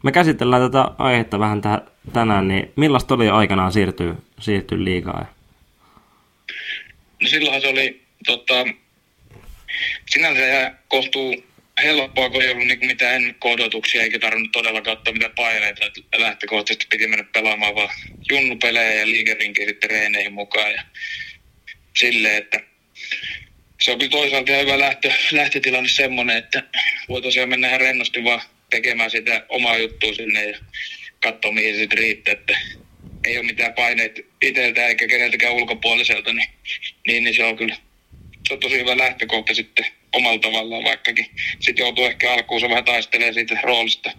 me 0.04 0.12
käsitellään 0.12 0.62
tätä 0.62 0.92
aihetta 0.98 1.40
vähän 1.40 1.62
täh- 1.62 1.90
tänään, 2.14 2.48
niin 2.48 2.72
millaista 2.76 3.14
oli 3.14 3.30
aikanaan 3.30 3.72
siirtyä, 3.72 4.16
siirtyä 4.40 4.84
liigaan? 4.84 5.28
No 7.22 7.28
silloinhan 7.28 7.62
se 7.62 7.68
oli 7.68 8.02
tota, 8.26 8.54
sinänsä 10.06 10.48
ihan 10.48 10.78
kohtuu 10.88 11.44
helppoa, 11.84 12.30
kun 12.30 12.42
ei 12.42 12.50
ollut 12.50 12.68
niinku 12.68 12.86
mitään 12.86 13.16
ennakko-odotuksia, 13.16 14.04
eikä 14.04 14.20
tarvinnut 14.20 14.52
todella 14.52 14.82
katsoa 14.82 15.14
mitä 15.14 15.30
paineita. 15.30 15.82
Lähtökohtaisesti 16.18 16.88
piti 16.90 17.08
mennä 17.08 17.26
pelaamaan 17.34 17.76
vaan 17.76 17.90
junnupelejä 18.30 18.94
ja 18.94 19.08
liikerinkin 19.08 19.68
sitten 19.68 19.90
reeneihin 19.90 20.34
mukaan. 20.34 20.72
Ja 20.72 20.84
silleen, 21.98 22.36
että 22.36 22.60
se 23.82 23.92
on 23.92 23.98
kyllä 23.98 24.12
toisaalta 24.12 24.52
ihan 24.52 24.66
hyvä 24.66 24.80
lähtö, 24.80 25.12
lähtötilanne 25.32 25.90
semmoinen, 25.90 26.38
että 26.38 26.64
voi 27.10 27.22
tosiaan 27.22 27.50
mennä 27.50 27.68
ihan 27.68 27.80
rennosti 27.80 28.24
vaan 28.24 28.42
tekemään 28.70 29.12
sitä 29.12 29.46
omaa 29.50 29.78
juttua 29.78 30.14
sinne 30.14 30.46
ja 30.46 30.58
katsoa 31.24 31.52
mihin 31.52 31.74
se 31.74 31.80
sitten 31.80 31.98
riittää, 31.98 32.32
että 32.32 32.58
ei 33.26 33.38
ole 33.38 33.46
mitään 33.46 33.74
paineita 33.74 34.22
itseltä 34.42 34.88
eikä 34.88 35.08
keneltäkään 35.08 35.54
ulkopuoliselta, 35.54 36.34
niin, 36.34 36.50
niin, 37.08 37.24
niin 37.24 37.36
se 37.36 37.44
on 37.44 37.58
kyllä 37.58 37.76
se 38.48 38.54
on 38.54 38.60
tosi 38.60 38.80
hyvä 38.80 38.98
lähtökohta 38.98 39.54
sitten 39.54 39.86
omalla 40.16 40.40
tavallaan, 40.40 40.84
vaikkakin 40.84 41.26
sitten 41.60 41.84
joutuu 41.84 42.06
ehkä 42.06 42.34
alkuunsa 42.34 42.70
vähän 42.70 42.86
taistelemaan 42.86 43.34
siitä 43.34 43.60
roolista, 43.64 44.12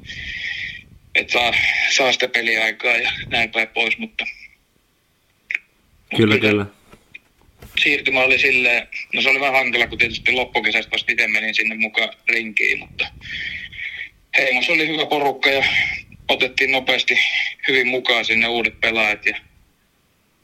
että 1.14 1.32
saa, 1.32 1.52
saa 1.90 2.12
sitä 2.12 2.28
peliaikaa 2.28 2.96
ja 2.96 3.12
näin 3.28 3.50
päin 3.50 3.68
pois, 3.68 3.98
mutta 3.98 4.24
Kyllä, 6.16 6.38
kyllä. 6.38 6.66
siirtymä 7.78 8.20
oli 8.20 8.38
silleen, 8.38 8.88
no 9.14 9.20
se 9.20 9.28
oli 9.28 9.40
vähän 9.40 9.54
hankala, 9.54 9.86
kun 9.86 9.98
tietysti 9.98 10.32
loppukesästä 10.32 10.90
vasta 10.90 11.12
itse 11.12 11.28
menin 11.28 11.54
sinne 11.54 11.74
mukaan 11.74 12.08
rinkiin, 12.28 12.78
mutta 12.78 13.06
Heimos 14.38 14.70
oli 14.70 14.88
hyvä 14.88 15.06
porukka 15.06 15.50
ja 15.50 15.64
otettiin 16.28 16.72
nopeasti 16.72 17.18
hyvin 17.68 17.88
mukaan 17.88 18.24
sinne 18.24 18.48
uudet 18.48 18.80
pelaajat 18.80 19.26
ja 19.26 19.40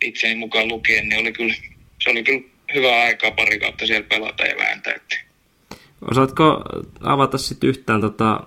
itseni 0.03 0.35
mukaan 0.35 0.69
lukien, 0.69 1.09
niin 1.09 1.21
oli 1.21 1.33
kyllä, 1.33 1.55
se 2.03 2.11
oli 2.11 2.23
kyllä 2.23 2.43
hyvä 2.75 3.03
aikaa 3.03 3.31
pari 3.31 3.59
kautta 3.59 3.87
siellä 3.87 4.07
pelata 4.09 4.45
ja 4.45 4.57
vääntää. 4.57 4.95
Että 4.95 5.17
Osaatko 6.11 6.63
avata 7.01 7.39
sitten 7.39 7.71
yhtään, 7.71 8.01
tota, 8.01 8.41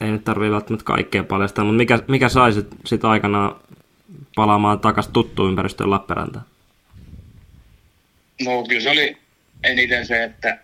ei 0.00 0.10
nyt 0.10 0.24
tarvii 0.24 0.50
välttämättä 0.50 0.84
kaikkea 0.84 1.24
paljastaa, 1.24 1.64
mutta 1.64 1.76
mikä, 1.76 1.98
mikä 2.08 2.28
sai 2.28 2.52
sit, 2.52 2.66
sit 2.86 3.04
aikanaan 3.04 3.60
palaamaan 4.34 4.80
takaisin 4.80 5.12
tuttuun 5.12 5.48
ympäristöön 5.48 5.90
Lappeenrantaan? 5.90 6.44
No 8.44 8.64
kyllä 8.68 8.80
se 8.80 8.90
oli 8.90 9.16
eniten 9.64 10.06
se, 10.06 10.24
että 10.24 10.58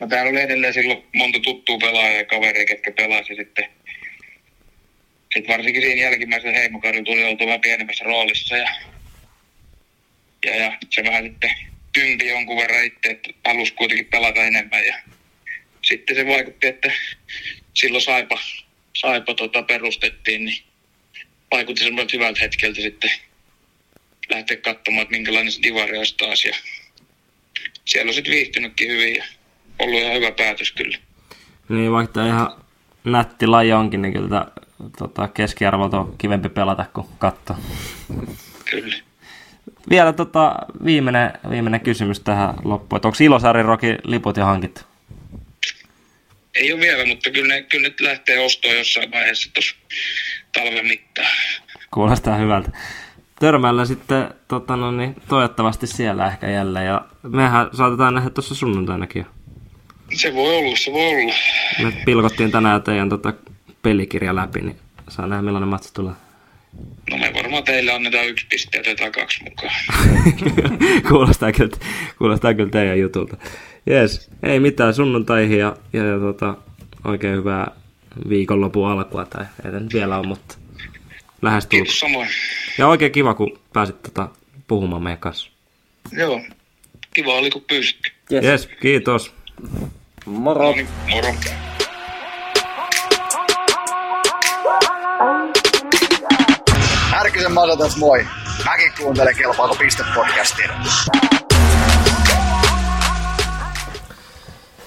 no 0.00 0.06
täällä 0.06 0.30
oli 0.30 0.40
edelleen 0.40 0.74
silloin 0.74 1.02
monta 1.14 1.38
tuttua 1.40 1.78
pelaajaa 1.78 2.16
ja 2.16 2.24
kaveria, 2.24 2.66
ketkä 2.66 2.92
pelasi 2.92 3.34
sitten. 3.34 3.64
Sitten 5.34 5.56
varsinkin 5.56 5.82
siinä 5.82 6.02
jälkimmäisen 6.02 6.54
heimokaudella 6.54 7.04
tuli 7.04 7.24
oltu 7.24 7.46
vähän 7.46 7.60
pienemmässä 7.60 8.04
roolissa 8.04 8.56
ja, 8.56 8.70
ja, 10.46 10.56
ja 10.56 10.78
se 10.90 11.04
vähän 11.04 11.24
sitten 11.24 11.50
tympi 11.92 12.28
jonkun 12.28 12.56
verran 12.56 12.84
itse, 12.84 13.10
että 13.10 13.30
halusi 13.46 13.74
kuitenkin 13.74 14.06
pelata 14.06 14.40
enemmän 14.40 14.86
ja 14.86 14.94
sitten 15.82 16.16
se 16.16 16.26
vaikutti, 16.26 16.66
että 16.66 16.92
silloin 17.74 18.02
Saipa, 18.02 18.38
Saipa 18.96 19.34
tota 19.34 19.62
perustettiin, 19.62 20.44
niin 20.44 20.62
vaikutti 21.50 21.84
semmoiselta 21.84 22.16
hyvältä 22.16 22.40
hetkeltä 22.40 22.80
sitten 22.80 23.10
lähteä 24.30 24.56
katsomaan, 24.56 25.02
että 25.02 25.12
minkälainen 25.12 25.52
se 25.52 25.62
divari 25.62 25.98
olisi 25.98 26.16
taas. 26.16 26.44
Ja 26.44 26.54
siellä 27.84 28.10
on 28.10 28.14
sitten 28.14 28.32
viihtynytkin 28.32 28.90
hyvin 28.90 29.16
ja 29.16 29.24
ollut 29.78 30.00
ihan 30.00 30.14
hyvä 30.14 30.30
päätös 30.30 30.72
kyllä. 30.72 30.98
Niin 31.68 31.92
vaikka 31.92 32.12
tää 32.12 32.26
ihan 32.26 32.62
nätti 33.04 33.46
laji 33.46 33.72
onkin, 33.72 34.02
niin 34.02 34.12
kyllä 34.12 34.46
tota, 34.98 35.28
keskiarvolta 35.28 36.00
on 36.00 36.14
kivempi 36.18 36.48
pelata 36.48 36.84
kuin 36.94 37.06
katto. 37.18 37.56
Kyllä. 38.70 38.96
Vielä 39.90 40.12
tota, 40.12 40.54
viimeinen, 40.84 41.32
viimeinen 41.50 41.80
kysymys 41.80 42.20
tähän 42.20 42.54
loppuun. 42.64 43.00
Onko 43.04 43.16
Ilosaarin 43.20 43.64
Rokin 43.64 43.98
liput 44.04 44.36
jo 44.36 44.44
hankittu? 44.44 44.91
Ei 46.54 46.72
ole 46.72 46.80
vielä, 46.80 47.06
mutta 47.06 47.30
kyllä 47.30 47.54
ne, 47.54 47.62
kyllä 47.62 47.88
ne 47.88 47.94
lähtee 48.00 48.38
ostoon 48.38 48.76
jossain 48.76 49.12
vaiheessa 49.12 49.50
tuossa 49.54 49.76
talven 50.52 50.86
mittaan. 50.86 51.28
Kuulostaa 51.90 52.36
hyvältä. 52.36 52.70
Törmällä 53.40 53.84
sitten 53.84 54.28
tota, 54.48 54.76
no 54.76 54.90
niin, 54.92 55.16
toivottavasti 55.28 55.86
siellä 55.86 56.26
ehkä 56.26 56.50
jälleen. 56.50 56.86
Ja 56.86 57.04
mehän 57.22 57.68
saatetaan 57.72 58.14
nähdä 58.14 58.30
tuossa 58.30 58.54
sunnuntainakin 58.54 59.20
jo. 59.20 59.26
Se 60.16 60.34
voi 60.34 60.56
olla, 60.56 60.76
se 60.76 60.92
voi 60.92 61.08
olla. 61.08 61.34
Me 61.82 61.92
pilkottiin 62.04 62.50
tänään 62.50 62.82
teidän 62.82 63.08
tota, 63.08 63.32
pelikirja 63.82 64.36
läpi, 64.36 64.60
niin 64.60 64.76
saa 65.08 65.26
nähdä 65.26 65.42
millainen 65.42 65.68
matsi 65.68 65.94
tulee. 65.94 66.12
No 67.10 67.16
me 67.16 67.32
varmaan 67.34 67.64
teille 67.64 67.92
annetaan 67.92 68.28
yksi 68.28 68.46
piste 68.50 68.82
ja 69.00 69.10
kaksi 69.10 69.44
mukaan. 69.44 69.74
kuulostaa, 71.08 71.52
kyllä, 71.52 71.76
kuulostaa 72.18 72.54
kyllä 72.54 72.70
teidän 72.70 72.98
jutulta. 72.98 73.36
Jees, 73.86 74.30
ei 74.42 74.60
mitään 74.60 74.94
sunnuntaihin 74.94 75.58
ja, 75.58 75.76
ja, 75.92 76.04
ja 76.04 76.18
tota, 76.18 76.56
oikein 77.04 77.36
hyvää 77.36 77.70
viikonlopun 78.28 78.88
alkua, 78.88 79.24
tai 79.24 79.44
ei 79.64 79.72
nyt 79.72 79.94
vielä 79.94 80.18
ole, 80.18 80.26
mutta 80.26 80.54
lähestulkoon. 81.42 81.86
Kiitos 81.86 82.00
samoin. 82.00 82.28
Ja 82.78 82.86
oikein 82.88 83.12
kiva, 83.12 83.34
kun 83.34 83.58
pääsit 83.72 84.02
tota, 84.02 84.28
puhumaan 84.68 85.02
meidän 85.02 85.18
kanssa. 85.18 85.50
Joo, 86.12 86.40
kiva 87.14 87.34
oli 87.34 87.50
kun 87.50 87.64
pystyt. 87.68 88.12
Yes. 88.32 88.44
yes, 88.44 88.68
kiitos. 88.80 89.34
Moro. 90.26 90.62
No 90.62 90.72
niin, 90.72 90.88
moro. 91.10 91.34
Härkisen 97.10 97.52
Masa 97.52 97.76
tässä 97.76 97.98
moi. 97.98 98.26
Mäkin 98.64 98.92
kuuntelen 98.98 99.36
Kelpaako 99.36 99.74
piste 99.74 100.04
podcastia. 100.14 100.72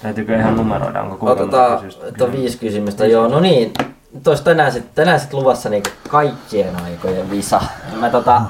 Täytyykö 0.05 0.37
ihan 0.37 0.57
numeroida, 0.57 1.01
onko 1.01 1.15
kuinka 1.17 1.43
Otetaan 1.43 1.71
monta 1.71 1.85
kysymystä? 1.85 2.17
tuo 2.17 2.31
viisi 2.31 2.57
kysymystä. 2.57 3.05
Joo, 3.05 3.27
no 3.27 3.39
niin. 3.39 3.73
Tuossa 4.23 4.43
tänään 4.45 4.71
sitten 4.71 4.91
tänään 4.95 5.19
sit 5.19 5.33
luvassa 5.33 5.69
niinku 5.69 5.89
kaikkien 6.09 6.75
aikojen 6.83 7.31
visa. 7.31 7.61
Mä, 7.99 8.09
tota, 8.09 8.41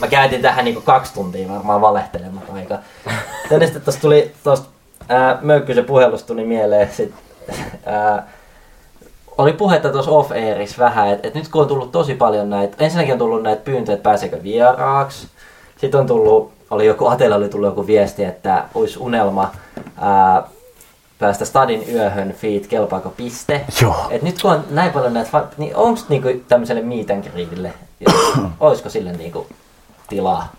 mä 0.00 0.06
käytin 0.06 0.42
tähän 0.42 0.64
niinku 0.64 0.80
kaksi 0.80 1.14
tuntia 1.14 1.48
varmaan 1.48 1.80
valehtelematta 1.80 2.52
aika. 2.52 2.78
Tänne 3.48 3.66
sitten 3.66 3.82
tuossa 3.82 4.00
tuli 4.00 4.32
tuosta 4.44 4.68
Möykkysen 5.40 5.84
puhelusta 5.84 6.26
tuli 6.26 6.44
mieleen 6.44 6.88
sit, 6.92 7.14
ää, 7.86 8.26
oli 9.38 9.52
puhetta 9.52 9.92
tuossa 9.92 10.10
off 10.10 10.30
airissa 10.32 10.82
vähän, 10.84 11.08
että 11.08 11.28
et 11.28 11.34
nyt 11.34 11.48
kun 11.48 11.62
on 11.62 11.68
tullut 11.68 11.92
tosi 11.92 12.14
paljon 12.14 12.50
näitä, 12.50 12.76
ensinnäkin 12.84 13.12
on 13.12 13.18
tullut 13.18 13.42
näitä 13.42 13.64
pyyntöjä, 13.64 13.94
että 13.94 14.04
pääseekö 14.10 14.42
vieraaksi. 14.42 15.28
Sitten 15.78 16.00
on 16.00 16.06
tullut, 16.06 16.52
oli 16.70 16.86
joku, 16.86 17.06
Atella 17.06 17.36
oli 17.36 17.48
tullut 17.48 17.68
joku 17.68 17.86
viesti, 17.86 18.24
että 18.24 18.64
olisi 18.74 18.98
unelma 18.98 19.50
ää, 20.00 20.42
päästä 21.22 21.44
stadin 21.44 21.84
yöhön 21.94 22.32
feed, 22.32 22.64
kelpaako 22.68 23.10
piste. 23.16 23.60
Joo. 23.82 24.06
Et 24.10 24.22
nyt 24.22 24.42
kun 24.42 24.50
on 24.50 24.64
näin 24.70 24.92
paljon 24.92 25.14
näitä, 25.14 25.30
fa- 25.38 25.54
niin 25.56 25.76
onko 25.76 26.00
niinku 26.08 26.28
tämmöiselle 26.48 26.82
meet 26.82 27.10
and 27.10 27.24
greetille, 27.30 27.72
olisiko 28.60 28.88
sille 28.96 29.12
niinku 29.12 29.46
tilaa? 30.08 30.52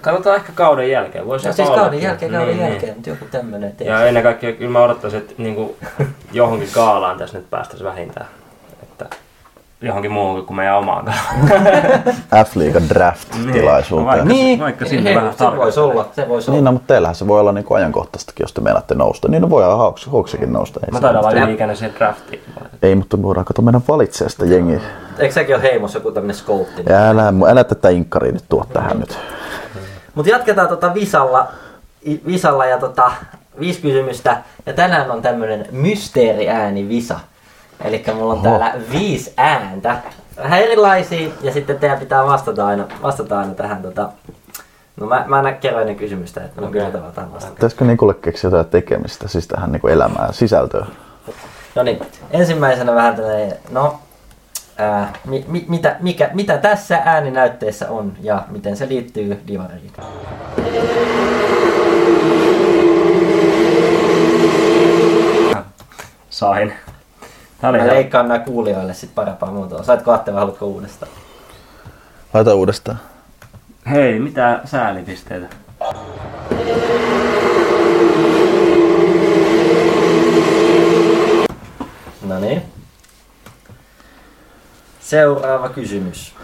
Katsotaan 0.00 0.36
ehkä 0.36 0.52
kauden 0.54 0.90
jälkeen. 0.90 1.26
Voisi 1.26 1.46
No 1.46 1.52
siis 1.52 1.68
olla 1.68 1.80
kauden 1.80 2.02
jälkeen, 2.02 2.32
kauden 2.32 2.56
Niin, 2.56 2.68
jälkeen, 2.70 2.94
mutta 2.94 3.10
joku 3.10 3.24
tämmönen 3.30 3.74
Niin. 3.78 3.88
Ja 3.88 4.06
ennen 4.06 4.22
kaikkea 4.22 4.52
kyllä 4.52 4.70
mä 4.70 4.82
odottaisin, 4.82 5.18
että 5.18 5.34
niinku 5.38 5.76
johonkin 6.32 6.68
kaalaan 6.74 7.18
tässä 7.18 7.38
nyt 7.38 7.50
päästäisiin 7.50 7.88
vähintään. 7.88 8.26
Johonkin 9.82 10.10
muuhun 10.12 10.46
kuin 10.46 10.56
meidän 10.56 10.76
omaan. 10.78 11.04
F-liigan 12.46 12.82
draft-tilaisuuteen. 12.88 14.06
Vaikka, 14.06 14.24
Niin, 14.24 14.60
vaikka 14.60 14.86
sinne 14.86 15.04
hei, 15.10 15.16
vähän 15.16 15.32
se 15.38 15.44
voisi 15.56 15.80
olla, 15.80 16.08
se 16.12 16.28
voisi 16.28 16.50
Niin, 16.50 16.58
olla. 16.58 16.64
no, 16.64 16.72
mutta 16.72 16.86
teillähän 16.94 17.14
se 17.14 17.26
voi 17.26 17.40
olla 17.40 17.52
niinku 17.52 17.74
ajankohtaistakin, 17.74 18.44
jos 18.44 18.52
te 18.52 18.60
meinaatte 18.60 18.94
nousta. 18.94 19.28
Niin 19.28 19.42
no 19.42 19.50
voi 19.50 19.62
Hawks, 19.64 20.06
Hawksikin 20.06 20.52
nousta. 20.52 20.80
Ei, 20.84 20.90
Mä 20.90 20.98
se 20.98 21.02
taidan 21.02 21.24
olla 21.24 21.32
yli-ikäinen 21.32 21.76
siihen 21.76 21.94
draftiin. 21.98 22.42
ei 22.82 22.94
mutta 22.94 23.22
voidaan 23.22 23.44
kato 23.44 23.62
mennä 23.62 23.80
valitsemaan 23.88 24.30
sitä 24.30 24.44
jengiä. 24.44 24.80
Eikö 25.18 25.34
säkin 25.34 25.54
ole 25.54 25.62
heimossa 25.62 25.98
joku 25.98 26.12
tämmönen 26.12 26.36
scoutti? 26.36 26.82
Ja 26.88 26.96
älä, 27.08 27.32
älä 27.48 27.64
tätä 27.64 27.88
inkkaria 27.88 28.32
nyt 28.32 28.44
tuo 28.48 28.64
tähän 28.72 29.00
nyt. 29.00 29.18
Mutta 30.14 30.30
jatketaan 30.30 30.68
tota 30.68 30.94
Visalla, 30.94 31.48
Visalla 32.26 32.66
ja 32.66 32.78
tota, 32.78 33.10
viisi 33.60 33.80
kysymystä. 33.82 34.36
Ja 34.66 34.72
tänään 34.72 35.10
on 35.10 35.22
tämmönen 35.22 35.66
mysteeriääni 35.72 36.88
Visa. 36.88 37.20
Eli 37.84 38.04
mulla 38.14 38.32
on 38.32 38.38
Oho. 38.38 38.48
täällä 38.48 38.74
viisi 38.92 39.32
ääntä. 39.36 39.96
Vähän 40.36 40.60
erilaisia 40.60 41.30
ja 41.42 41.52
sitten 41.52 41.78
teidän 41.78 41.98
pitää 41.98 42.24
vastata 42.24 42.66
aina, 42.66 42.84
vastata 43.02 43.38
aina 43.38 43.54
tähän 43.54 43.82
tota... 43.82 44.08
No 44.96 45.06
mä, 45.06 45.24
mä 45.28 45.36
aina 45.36 45.52
kerroin 45.52 45.86
ne 45.86 45.94
kysymystä, 45.94 46.44
että 46.44 46.60
okay. 46.60 46.82
Okei. 46.88 47.00
on 47.00 47.12
tähän 47.12 47.32
vastata. 47.32 47.54
Pitäisikö 47.54 47.84
Nikulle 47.84 48.14
keksiä 48.14 48.48
jotain 48.48 48.66
tekemistä, 48.66 49.28
siis 49.28 49.48
tähän 49.48 49.72
niinku 49.72 49.88
elämään, 49.88 50.34
sisältöä? 50.34 50.86
No 51.74 51.82
niin, 51.82 52.00
ensimmäisenä 52.30 52.94
vähän 52.94 53.16
tällainen, 53.16 53.52
no, 53.70 53.98
ää, 54.78 55.12
mi, 55.26 55.44
mi, 55.48 55.64
mitä, 55.68 55.96
mikä, 56.00 56.30
mitä 56.32 56.58
tässä 56.58 57.02
ääninäytteessä 57.04 57.90
on 57.90 58.12
ja 58.20 58.42
miten 58.48 58.76
se 58.76 58.88
liittyy 58.88 59.40
divariin. 59.46 59.92
Sain. 66.30 66.72
Tää 67.60 67.70
oli 67.70 67.78
Mä 67.78 67.84
ihan- 67.84 67.94
leikkaan 67.96 68.28
nämä 68.28 68.40
kuulijoille 68.40 68.94
sit 68.94 69.14
parempaa 69.14 69.50
muuta. 69.50 69.82
Saitko 69.82 70.12
Atte 70.12 70.32
vai 70.32 70.40
haluatko 70.40 70.66
uudestaan? 70.66 71.12
Laita 72.34 72.54
uudestaan. 72.54 72.98
Hei, 73.90 74.18
mitä 74.18 74.60
säälipisteitä? 74.64 75.46
No 82.22 82.40
niin. 82.40 82.62
Seuraava 85.00 85.68
kysymys. 85.68 86.34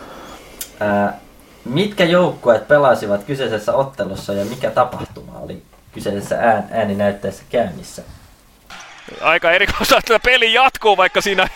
Ää, 0.81 1.19
mitkä 1.65 2.05
joukkueet 2.05 2.69
pelasivat 2.69 3.25
kyseisessä 3.25 3.75
ottelussa 3.75 4.33
ja 4.33 4.45
mikä 4.45 4.71
tapahtuma 4.71 5.39
oli 5.39 5.63
kyseisessä 5.93 6.39
ään, 6.41 6.65
ääninäytteessä 6.71 7.43
käynnissä? 7.51 8.03
Aika 9.21 9.51
erikoista, 9.51 9.99
että 9.99 10.21
peli 10.21 10.53
jatkuu, 10.53 10.97
vaikka 10.97 11.21
siinä... 11.21 11.49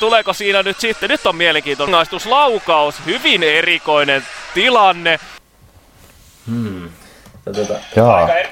Tuleeko 0.00 0.32
siinä 0.32 0.62
nyt 0.62 0.80
sitten? 0.80 1.10
Nyt 1.10 1.26
on 1.26 1.36
mielenkiintoinen 1.36 1.92
rangaistuslaukaus. 1.92 2.94
Hyvin 3.06 3.42
erikoinen 3.42 4.22
tilanne. 4.54 5.18
Hmm. 6.46 6.88
Tota, 7.44 7.74
Jaa. 7.96 8.16
Aika 8.16 8.34
er... 8.34 8.46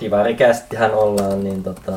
divarikästihän 0.00 0.94
ollaan, 0.94 1.44
niin 1.44 1.62
tota, 1.62 1.92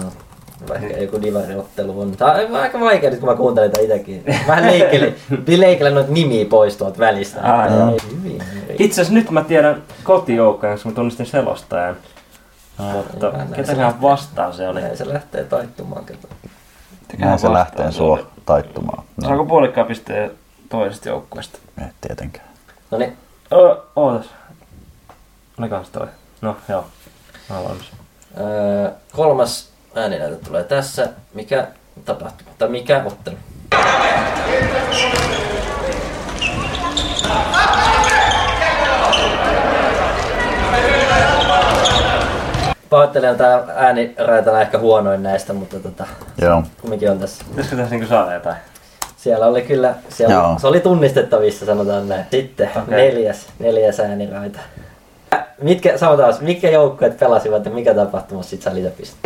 vaikka 0.70 0.98
joku 0.98 1.22
divariottelu 1.22 2.02
on. 2.02 2.18
Tää 2.18 2.32
on 2.32 2.56
aika 2.56 2.80
vaikea 2.80 3.10
nyt, 3.10 3.20
kun 3.20 3.30
mä 3.30 3.36
kuuntelin 3.36 3.72
tätä 3.72 3.86
itäkin. 3.86 4.24
Vähän 4.48 4.66
leikkeli, 4.66 5.16
leikkelen 5.58 5.94
noita 5.94 6.12
nimiä 6.12 6.46
pois 6.46 6.78
tuolta 6.78 7.00
välistä. 7.00 7.42
Hyvin. 8.24 8.44
Itse 8.80 9.02
asiassa 9.02 9.14
nyt 9.14 9.32
mä 9.32 9.44
tiedän 9.44 9.84
kotijoukkojen, 10.04 10.76
koska 10.76 10.90
mä 10.90 10.96
tunnistin 10.96 11.26
selostajan. 11.26 11.96
Mutta 12.78 13.32
se 13.32 13.56
ketähän 13.56 13.80
lähtee. 13.82 14.02
vastaan 14.02 14.54
se 14.54 14.68
oli? 14.70 14.82
Näin 14.82 14.98
se 14.98 15.10
lähtee 15.10 15.44
taittumaan. 15.44 16.06
Kato. 16.06 16.28
Näin 17.18 17.40
se 17.40 17.54
lähtee 17.54 17.92
sua 17.92 18.20
taittumaan. 18.46 19.04
No, 19.22 19.28
Saako 19.28 19.46
puolikkaan 19.46 19.88
pisteen 19.88 20.32
toisesta 20.70 21.10
joukkueesta? 21.10 21.60
ei 21.82 21.88
tietenkään. 22.02 22.48
No 22.92 22.98
niin, 22.98 23.18
ootas. 23.96 24.26
Olikohan 25.60 25.86
se 25.86 25.92
toi? 25.92 26.08
No 26.42 26.58
joo. 26.70 26.86
Mä 27.50 27.58
oon 27.58 27.68
valmis. 27.70 27.92
öö, 28.40 28.92
kolmas 29.16 29.70
ääninäytö 29.96 30.46
tulee 30.46 30.64
tässä. 30.64 31.10
Mikä 31.34 31.68
tapahtuma? 32.06 32.52
Tai 32.58 32.70
mikä 32.70 33.04
ottelu? 33.06 33.38
Pahoittelen, 42.98 43.38
tää 43.38 43.64
ääniraita 43.76 44.52
on 44.52 44.62
ehkä 44.62 44.78
huonoin 44.78 45.24
näistä, 45.24 45.54
mutta 45.54 45.80
tota, 45.80 46.06
Joo. 46.42 46.64
kumminkin 46.82 47.12
on 47.12 47.20
tässä. 47.20 47.46
Pitäisikö 47.50 47.76
tässä 47.76 47.96
niinku 47.96 48.10
saada 48.10 48.34
jotain? 48.34 48.56
Siellä 49.18 49.46
oli 49.46 49.62
kyllä, 49.62 49.94
siellä, 50.10 50.34
Joo. 50.34 50.56
se 50.60 50.68
oli 50.68 50.80
tunnistettavissa 50.80 51.66
sanotaan 51.66 52.10
näin. 52.10 52.26
Sitten 52.32 52.70
Okei. 52.76 52.98
neljäs, 52.98 53.48
neljäs 53.60 54.00
ääniraita. 54.00 54.60
Mitkä, 55.62 55.98
sanotaan, 55.98 56.34
mitkä 56.42 56.70
joukkueet 56.70 57.20
pelasivat 57.20 57.66
ja 57.66 57.72
mikä 57.72 57.94
tapahtuma 57.94 58.44
sit 58.44 58.62
sai 58.62 58.76
lisäpiste? 58.76 59.18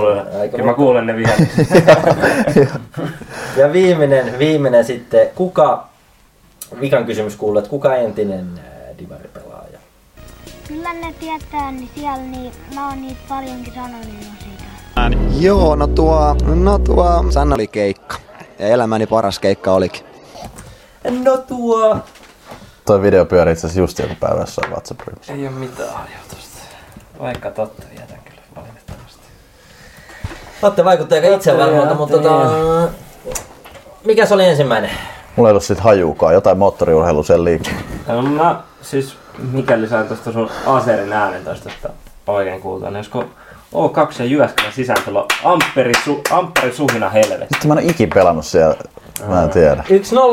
Kuulen. 0.00 0.40
Aika 0.40 0.58
mä 0.58 0.74
kuulen 0.74 1.06
ne 1.06 1.16
vielä. 1.16 1.32
Ja 3.56 3.72
viimeinen, 3.72 4.38
viimeinen 4.38 4.84
sitten, 4.84 5.28
kuka, 5.34 5.86
vikan 6.80 7.04
kysymys 7.04 7.36
kuuluu, 7.36 7.58
että 7.58 7.70
kuka 7.70 7.94
entinen 7.94 8.58
ää, 8.58 8.98
divaripelaaja? 8.98 9.78
Kyllä 10.68 10.92
ne 10.92 11.14
tietää, 11.20 11.72
niin 11.72 11.90
siellä 11.94 12.16
niin 12.16 12.52
mä 12.74 12.88
oon 12.88 13.02
niitä 13.02 13.20
paljonkin 13.28 13.74
sanonut 13.74 14.06
jo 14.06 14.26
siitä. 14.40 14.60
Joo, 15.40 15.76
no 15.76 15.86
tuo, 15.86 16.36
no 16.54 16.78
tuo 16.78 17.24
Sanna 17.30 17.54
oli 17.54 17.66
keikka. 17.66 18.16
Ja 18.58 18.66
elämäni 18.68 19.06
paras 19.06 19.38
keikka 19.38 19.72
olikin. 19.72 20.02
No 21.24 21.36
tuo... 21.36 21.96
Toi 22.86 23.02
video 23.02 23.24
pyörii 23.24 23.52
itse 23.52 23.66
asiassa 23.66 23.80
just 23.80 23.98
joku 23.98 24.14
päivä 24.20 24.40
jossain 24.40 24.70
WhatsApp-ryhmässä. 24.70 25.32
Ei 25.32 25.46
oo 25.46 25.52
mitään 25.52 25.88
ajatusta. 25.88 26.58
Vaikka 27.20 27.50
totta. 27.50 27.82
Olette 30.62 30.84
vaikuttaa 30.84 31.16
aika 31.16 31.34
itse 31.34 31.58
varmalta, 31.58 31.94
mutta 31.94 32.16
tota, 32.18 32.50
mikä 34.04 34.26
se 34.26 34.34
oli 34.34 34.44
ensimmäinen? 34.44 34.90
Mulla 35.36 35.48
ei 35.48 35.50
ollut 35.50 35.64
sit 35.64 35.80
hajuukaan, 35.80 36.34
jotain 36.34 36.58
moottoriurheilu 36.58 37.22
sen 37.22 37.44
liikkuu. 37.44 37.72
No 38.06 38.22
mä 38.22 38.60
siis, 38.82 39.16
mikäli 39.52 39.88
sain 39.88 40.06
tuosta 40.08 40.32
sun 40.32 40.50
Aserin 40.66 41.12
äänen 41.12 41.44
tosta 41.44 41.70
oikein 42.26 42.60
kuulta, 42.60 42.86
niin 42.86 42.96
olisiko 42.96 43.24
O2 43.74 44.14
ja 44.18 44.24
Jyväskylän 44.24 44.72
sisääntulo 44.72 45.26
Ampperi, 45.44 45.92
su, 46.04 46.20
Ampperi 46.30 46.72
suhina 46.72 47.08
helvetti. 47.08 47.46
Sitten 47.54 47.68
mä 47.68 47.74
en 47.74 47.84
ole 47.84 47.90
ikin 47.90 48.10
pelannut 48.14 48.46
siellä. 48.46 48.74
Mä 49.26 49.42
en 49.42 49.50
tiedä. 49.50 49.84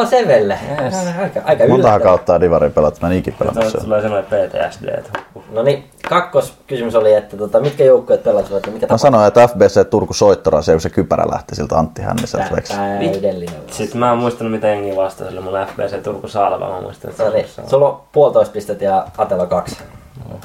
1-0 0.04 0.06
Sevelle. 0.06 0.60
Yes. 0.84 0.96
Aika, 1.22 1.42
aika 1.44 1.68
Montahan 1.68 2.02
kautta 2.02 2.34
on 2.34 2.42
divari 2.42 2.70
pelattu, 2.70 3.00
mä 3.02 3.08
en 3.08 3.18
ikin 3.18 3.34
pelannut 3.34 3.64
siellä. 3.64 3.84
tulee 3.84 4.02
semmoinen 4.02 4.30
PTSD. 4.30 5.04
No 5.52 5.64
niin, 5.64 5.90
kakkoskysymys 6.10 6.96
oli, 6.96 7.14
että 7.14 7.38
tota, 7.38 7.60
mitkä 7.60 7.84
joukkueet 7.84 8.24
pelasivat 8.24 8.66
ja 8.66 8.72
mikä 8.72 8.88
Mä 8.90 8.98
sanoin, 8.98 9.28
että 9.28 9.48
FBC 9.48 9.90
Turku 9.90 10.14
soittoraa 10.14 10.62
se, 10.62 10.72
kun 10.72 10.82
se 10.82 10.90
kypärä 10.90 11.24
lähti 11.32 11.56
siltä 11.56 11.78
Antti 11.78 12.02
Hänniseltä. 12.02 12.62
Täydellinen. 12.68 13.56
Sitten 13.72 14.00
mä 14.00 14.12
en 14.12 14.18
muistanut 14.18 14.52
mitä 14.52 14.68
jengi 14.68 14.96
vastasi, 14.96 15.30
sillä 15.30 15.42
mun 15.42 15.54
FBC 15.74 16.04
Turku 16.04 16.28
Salva, 16.28 16.70
mä 16.70 16.82
muistan, 16.82 17.12
että 17.12 17.24
No 17.24 17.30
niin, 17.30 17.48
se 17.48 17.62
on 17.62 17.70
sulla 17.70 17.90
on 17.90 18.02
puolitoista 18.12 18.54
pistettä 18.54 18.86
ja 18.86 19.08
Atela 19.18 19.46
kaksi. 19.46 19.78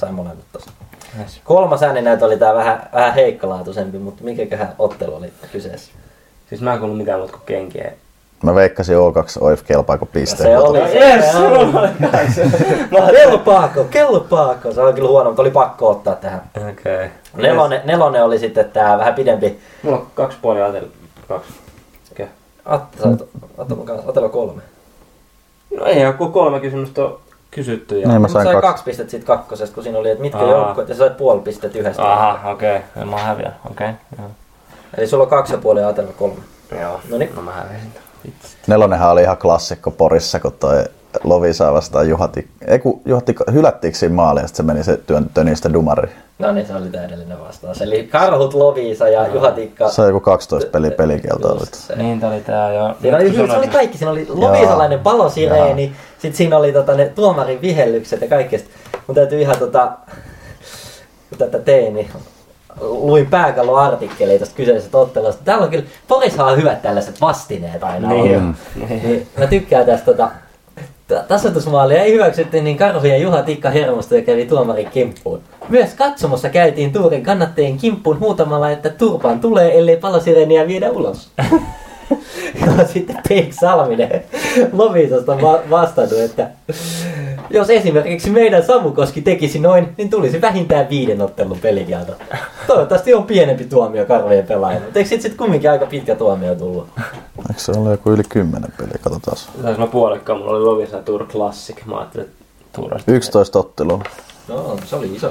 Sain 0.01 0.14
molemmat 0.14 0.45
tossa. 0.53 0.70
Yes. 1.19 1.41
Kolmas 1.45 1.83
ääninäytö 1.83 2.25
oli 2.25 2.39
tää 2.39 2.55
vähän, 2.55 2.89
vähän 2.93 3.15
heikkolaatuisempi, 3.15 3.99
mutta 3.99 4.25
mikäköhän 4.25 4.75
ottelu 4.79 5.15
oli 5.15 5.33
kyseessä? 5.53 5.93
Siis 6.49 6.61
mä 6.61 6.73
en 6.73 6.79
kuullut 6.79 6.99
mitään 6.99 7.19
muuta 7.19 7.33
kuin 7.33 7.47
kenkiä. 7.47 7.93
Mä 8.43 8.55
veikkasin 8.55 8.97
O2 8.97 9.01
OIF 9.41 9.63
kelpaako 9.65 10.07
pisteen. 10.07 10.51
Se 10.51 10.59
oli 10.59 10.79
se. 10.79 10.99
Yes. 10.99 11.25
Kelpaako, 13.11 13.85
kelpaako. 13.85 14.73
Se 14.73 14.81
oli 14.81 14.93
kyllä 14.93 15.09
huono, 15.09 15.31
mutta 15.31 15.43
oli 15.43 15.51
pakko 15.51 15.91
ottaa 15.91 16.15
tähän. 16.15 16.43
Okei. 16.57 16.71
Okay. 16.97 17.09
Nelonen, 17.37 17.81
nelonen 17.85 18.25
oli 18.25 18.39
sitten 18.39 18.71
tää 18.71 18.99
vähän 18.99 19.15
pidempi. 19.15 19.59
Mulla 19.83 19.97
on 19.97 20.07
kaksi 20.15 20.39
puoli 20.43 20.63
ajatella. 20.63 20.89
Kaksi. 21.29 21.53
Okei. 22.13 22.27
Atte, 22.65 22.99
sä 22.99 23.09
oot- 23.09 24.29
kolme. 24.29 24.63
No 25.77 25.85
ei 25.85 26.03
joku 26.03 26.29
kolme 26.29 26.61
kysymystä 26.61 27.05
on 27.05 27.21
kysytty. 27.53 27.98
Ja... 28.00 28.09
Niin, 28.09 28.20
mä 28.20 28.28
sain 28.28 28.44
sai 28.44 28.55
kaksi. 28.55 28.68
kaksi 28.68 28.84
pistettä 28.84 29.11
siitä 29.11 29.26
kakkosesta, 29.26 29.74
kun 29.74 29.82
siinä 29.82 29.98
oli, 29.98 30.11
että 30.11 30.22
mitkä 30.22 30.42
joukkueet, 30.42 30.88
ja 30.88 30.94
sä 30.94 30.98
sait 30.98 31.16
puoli 31.16 31.40
pistettä 31.40 31.78
yhdestä. 31.78 32.12
Aha, 32.12 32.50
okei. 32.50 32.76
Okay. 32.76 33.05
Mä 33.05 33.18
häviän. 33.18 33.57
Okei. 33.70 33.90
Okay. 34.12 34.24
Eli 34.98 35.07
sulla 35.07 35.24
on 35.24 35.30
kaksi 35.30 35.53
ja 35.53 35.59
puoli 35.59 35.80
ja 35.80 35.94
kolme. 36.16 36.36
Joo. 36.80 37.00
No 37.11 37.18
niin. 37.18 37.34
No 37.36 37.42
mä 37.42 37.53
hävisin. 37.53 37.92
Nelonenhan 38.66 39.11
oli 39.11 39.22
ihan 39.22 39.36
klassikko 39.36 39.90
Porissa, 39.90 40.40
kun 40.40 40.53
toi 40.53 40.84
Lovisa 41.25 41.73
vastaan 41.73 42.09
Juhati. 42.09 42.49
Ei 42.67 42.79
kun 42.79 43.01
Juhati 43.05 43.35
hylättiinkö 43.53 43.99
siinä 43.99 44.15
maaliin, 44.15 44.43
ja 44.43 44.49
sitten 44.49 44.67
se 44.67 44.73
meni 44.73 44.85
se 44.85 44.97
työntö 44.97 45.45
niistä 45.45 45.73
dumariin. 45.73 46.17
No 46.39 46.53
niin, 46.53 46.67
se 46.67 46.75
oli 46.75 46.89
täydellinen 46.89 47.41
vastaus. 47.41 47.83
Eli 47.83 48.07
Karhut, 48.07 48.55
Loviisa 48.55 49.09
ja 49.09 49.29
Juha 49.29 49.51
Tikka. 49.51 49.89
Se 49.89 50.03
on 50.03 50.09
joku 50.09 50.21
12 50.21 50.71
peli 50.71 51.21
se. 51.73 51.97
Niin, 51.97 52.21
tää 52.21 52.31
oli 52.31 52.41
tää 52.41 52.73
jo. 52.73 52.97
Siinä 53.03 53.17
oli, 53.17 53.35
se 53.35 53.57
oli 53.57 53.69
kaikki, 53.69 53.99
siinä 53.99 54.11
oli 54.11 54.27
lovisalainen 54.29 55.01
palosireeni, 55.01 55.93
sitten 56.19 56.37
siinä 56.37 56.57
oli 56.57 56.73
tota, 56.73 56.95
ne 56.95 57.09
tuomarin 57.09 57.61
vihellykset 57.61 58.21
ja 58.21 58.29
kaikki. 58.29 58.59
Sit 58.59 58.71
Mun 59.07 59.15
täytyy 59.15 59.41
ihan 59.41 59.59
tota, 59.59 59.93
kun 61.29 61.39
tätä 61.39 61.59
tein, 61.59 61.95
niin 61.95 62.09
luin 62.81 63.27
pääkalloartikkeleita 63.27 64.41
tästä 64.41 64.57
kyseisestä 64.57 64.99
ottelusta. 64.99 65.45
Täällä 65.45 65.65
on 65.65 65.71
kyllä, 65.71 65.85
Porissahan 66.09 66.53
on 66.53 66.59
hyvät 66.59 66.83
tällaiset 66.83 67.21
vastineet 67.21 67.85
aina 67.85 68.09
Niin. 68.09 68.57
Niin, 68.89 69.29
mä 69.39 69.47
tykkään 69.47 69.87
tästä 69.87 70.05
tota, 70.05 70.31
ta- 71.09 71.24
tasoitusmaalia 71.28 72.03
ei 72.03 72.12
hyväksytty, 72.12 72.61
niin 72.61 72.76
Karhu 72.76 73.07
ja 73.07 73.16
Juha 73.16 73.42
Tikka 73.42 73.70
hermostui 73.70 74.18
ja 74.18 74.24
kävi 74.24 74.46
tuomarin 74.46 74.90
kimppuun. 74.90 75.40
Myös 75.68 75.94
katsomossa 75.94 76.48
käytiin 76.48 76.92
Tuurin 76.92 77.22
kannattajien 77.22 77.78
kimppuun 77.78 78.20
huutamalla, 78.20 78.70
että 78.70 78.90
turpaan 78.90 79.40
tulee, 79.40 79.78
ellei 79.78 79.96
palosireniä 79.96 80.66
viedä 80.66 80.90
ulos. 80.90 81.30
ja 82.66 82.86
sitten 82.86 83.16
Pink 83.28 83.53
Salminen 83.53 84.24
Lovisasta 84.72 85.42
va- 85.42 85.61
vastannut, 85.70 86.18
että 86.18 86.50
jos 87.53 87.70
esimerkiksi 87.70 88.30
meidän 88.30 88.62
Samukoski 88.64 89.22
tekisi 89.22 89.59
noin, 89.59 89.88
niin 89.98 90.11
tulisi 90.11 90.40
vähintään 90.40 90.88
viiden 90.90 91.22
ottelun 91.22 91.59
pelikielto. 91.59 92.12
Toivottavasti 92.66 93.14
on 93.14 93.24
pienempi 93.24 93.64
tuomio 93.64 94.05
karvojen 94.07 94.46
pelaajille. 94.46 94.84
Mutta 94.84 94.98
eikö 94.98 95.09
sit, 95.09 95.22
sit 95.22 95.34
kumminkin 95.34 95.70
aika 95.70 95.86
pitkä 95.86 96.14
tuomio 96.14 96.55
tullut? 96.55 96.88
Eikö 97.38 97.61
se 97.61 97.72
ole 97.72 97.90
joku 97.90 98.11
yli 98.11 98.22
10 98.28 98.72
peliä? 98.78 98.92
Katsotaan. 99.03 99.36
Saanko 99.36 99.80
mä 99.80 99.86
puolikkaan? 99.86 100.38
Mulla 100.38 100.53
oli 100.53 100.64
Lovisa 100.64 100.98
Tour 101.03 101.26
Classic. 101.26 101.84
Mä 101.86 101.96
ajattelin, 101.96 102.26
että 102.26 102.44
Tuurasta. 102.72 103.12
11 103.12 103.59
ottelua. 103.59 104.00
No, 104.48 104.76
se 104.84 104.96
oli 104.96 105.14
iso 105.14 105.30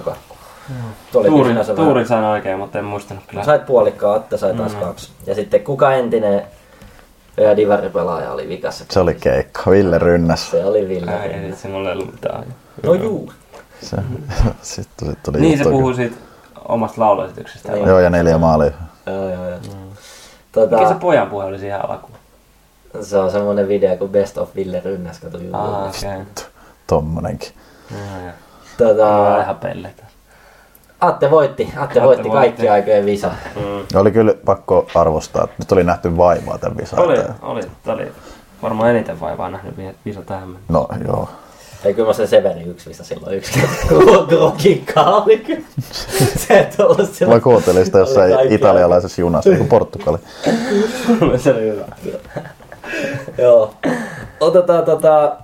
sinänsä 1.47 1.73
tuurin 1.75 1.93
vähän- 1.93 2.07
sain 2.07 2.23
oikein, 2.25 2.59
mutta 2.59 2.79
en 2.79 2.85
muistanut 2.85 3.23
kyllä. 3.27 3.43
Sait 3.43 3.65
puolikkaa, 3.65 4.15
Atte 4.15 4.37
sai 4.37 4.53
taas 4.53 4.73
Mm. 4.73 4.79
kaksi. 4.79 5.09
Ja 5.25 5.35
sitten 5.35 5.61
kuka 5.63 5.93
entinen 5.93 6.41
ja 7.37 7.57
divaripelaaja 7.57 8.31
oli 8.31 8.47
vikassa? 8.49 8.85
Se 8.89 8.99
oli 8.99 9.13
keikka. 9.15 9.71
Ville 9.71 9.99
Rynnäs. 9.99 10.51
Se 10.51 10.65
oli 10.65 10.87
Ville. 10.87 11.11
Ai, 11.19 11.27
ei 11.27 11.47
vitsi, 11.47 11.67
mulla 11.67 11.89
ei 11.89 11.95
ollut 11.95 12.11
mitään. 12.11 12.43
No 12.83 12.93
juu. 12.93 13.31
Se, 13.81 13.97
sitten 14.61 15.07
sit 15.09 15.23
tuli 15.23 15.39
Niin 15.41 15.57
se 15.57 15.63
puhuu 15.63 15.93
siitä 15.93 16.15
omasta 16.67 17.01
lauluesityksestä. 17.01 17.71
Niin. 17.71 17.87
Joo, 17.87 17.99
ja 17.99 18.09
neljä 18.09 18.37
maalia. 18.37 18.71
Joo, 19.05 19.29
joo, 19.29 19.49
joo. 19.49 19.59
Mikä 19.59 19.69
Tota, 20.51 20.87
se 20.89 20.95
pojan 20.95 21.27
puhe 21.29 21.45
oli 21.45 21.59
siihen 21.59 21.89
alkuun? 21.89 22.17
se 23.01 23.17
on 23.17 23.31
semmonen 23.31 23.67
video 23.67 23.97
kuin 23.97 24.11
Best 24.11 24.37
of 24.37 24.55
Ville 24.55 24.81
Rynnäs, 24.85 25.19
kato 25.19 25.37
Ah, 25.53 25.73
YouTubesta. 25.73 26.07
okei. 26.07 26.43
Tommonenkin. 26.87 27.51
Joo, 27.91 27.99
joo. 28.23 28.31
Tota, 28.77 29.07
oon 29.17 29.41
ihan 29.41 29.55
pelleitä. 29.55 30.03
Atte 31.01 31.31
voitti, 31.31 31.63
Atte, 31.63 31.79
Atte 31.79 32.01
voitti 32.01 32.23
voitti. 32.29 32.37
kaikki 32.37 32.69
aikojen 32.69 33.05
visa. 33.05 33.31
Mm. 33.55 33.99
Oli 33.99 34.11
kyllä 34.11 34.33
pakko 34.45 34.87
arvostaa, 34.95 35.43
että 35.43 35.55
nyt 35.59 35.71
oli 35.71 35.83
nähty 35.83 36.17
vaivaa 36.17 36.57
tämän 36.57 36.77
visan 36.77 36.99
Oli, 36.99 37.17
oli, 37.41 37.61
oli 37.87 38.11
varmaan 38.63 38.89
eniten 38.89 39.19
vaivaa 39.19 39.49
nähnyt 39.49 39.77
vi- 39.77 39.95
visa 40.05 40.21
tähän 40.21 40.47
mennessä. 40.47 40.73
No 40.73 40.87
joo. 41.07 41.29
Ei 41.85 41.93
kyllä 41.93 42.07
mä 42.07 42.13
sen 42.13 42.27
Severi 42.27 42.61
yksi 42.63 42.87
mistä 42.87 43.03
silloin 43.03 43.35
yksi 43.37 43.59
Grogikkaa 44.29 45.23
oli 45.23 45.37
kyllä. 45.37 45.61
Se 46.47 46.59
et 46.59 46.79
ollut 46.79 47.09
silloin. 47.13 47.33
Vai 47.33 47.41
kuuntelin 47.41 47.85
sitä 47.85 47.97
jossain 47.99 48.33
italialaisessa 48.53 49.21
junassa, 49.21 49.49
niin 49.49 49.57
kuin 49.57 49.69
Portugali. 49.69 50.17
se 51.37 51.51
oli 51.51 51.61
hyvä. 51.61 51.85
Joo. 53.37 53.73
Otetaan 54.39 54.85
tota... 54.85 55.35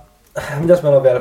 Mitäs 0.58 0.82
meillä 0.82 0.96
on 0.96 1.02
vielä? 1.02 1.20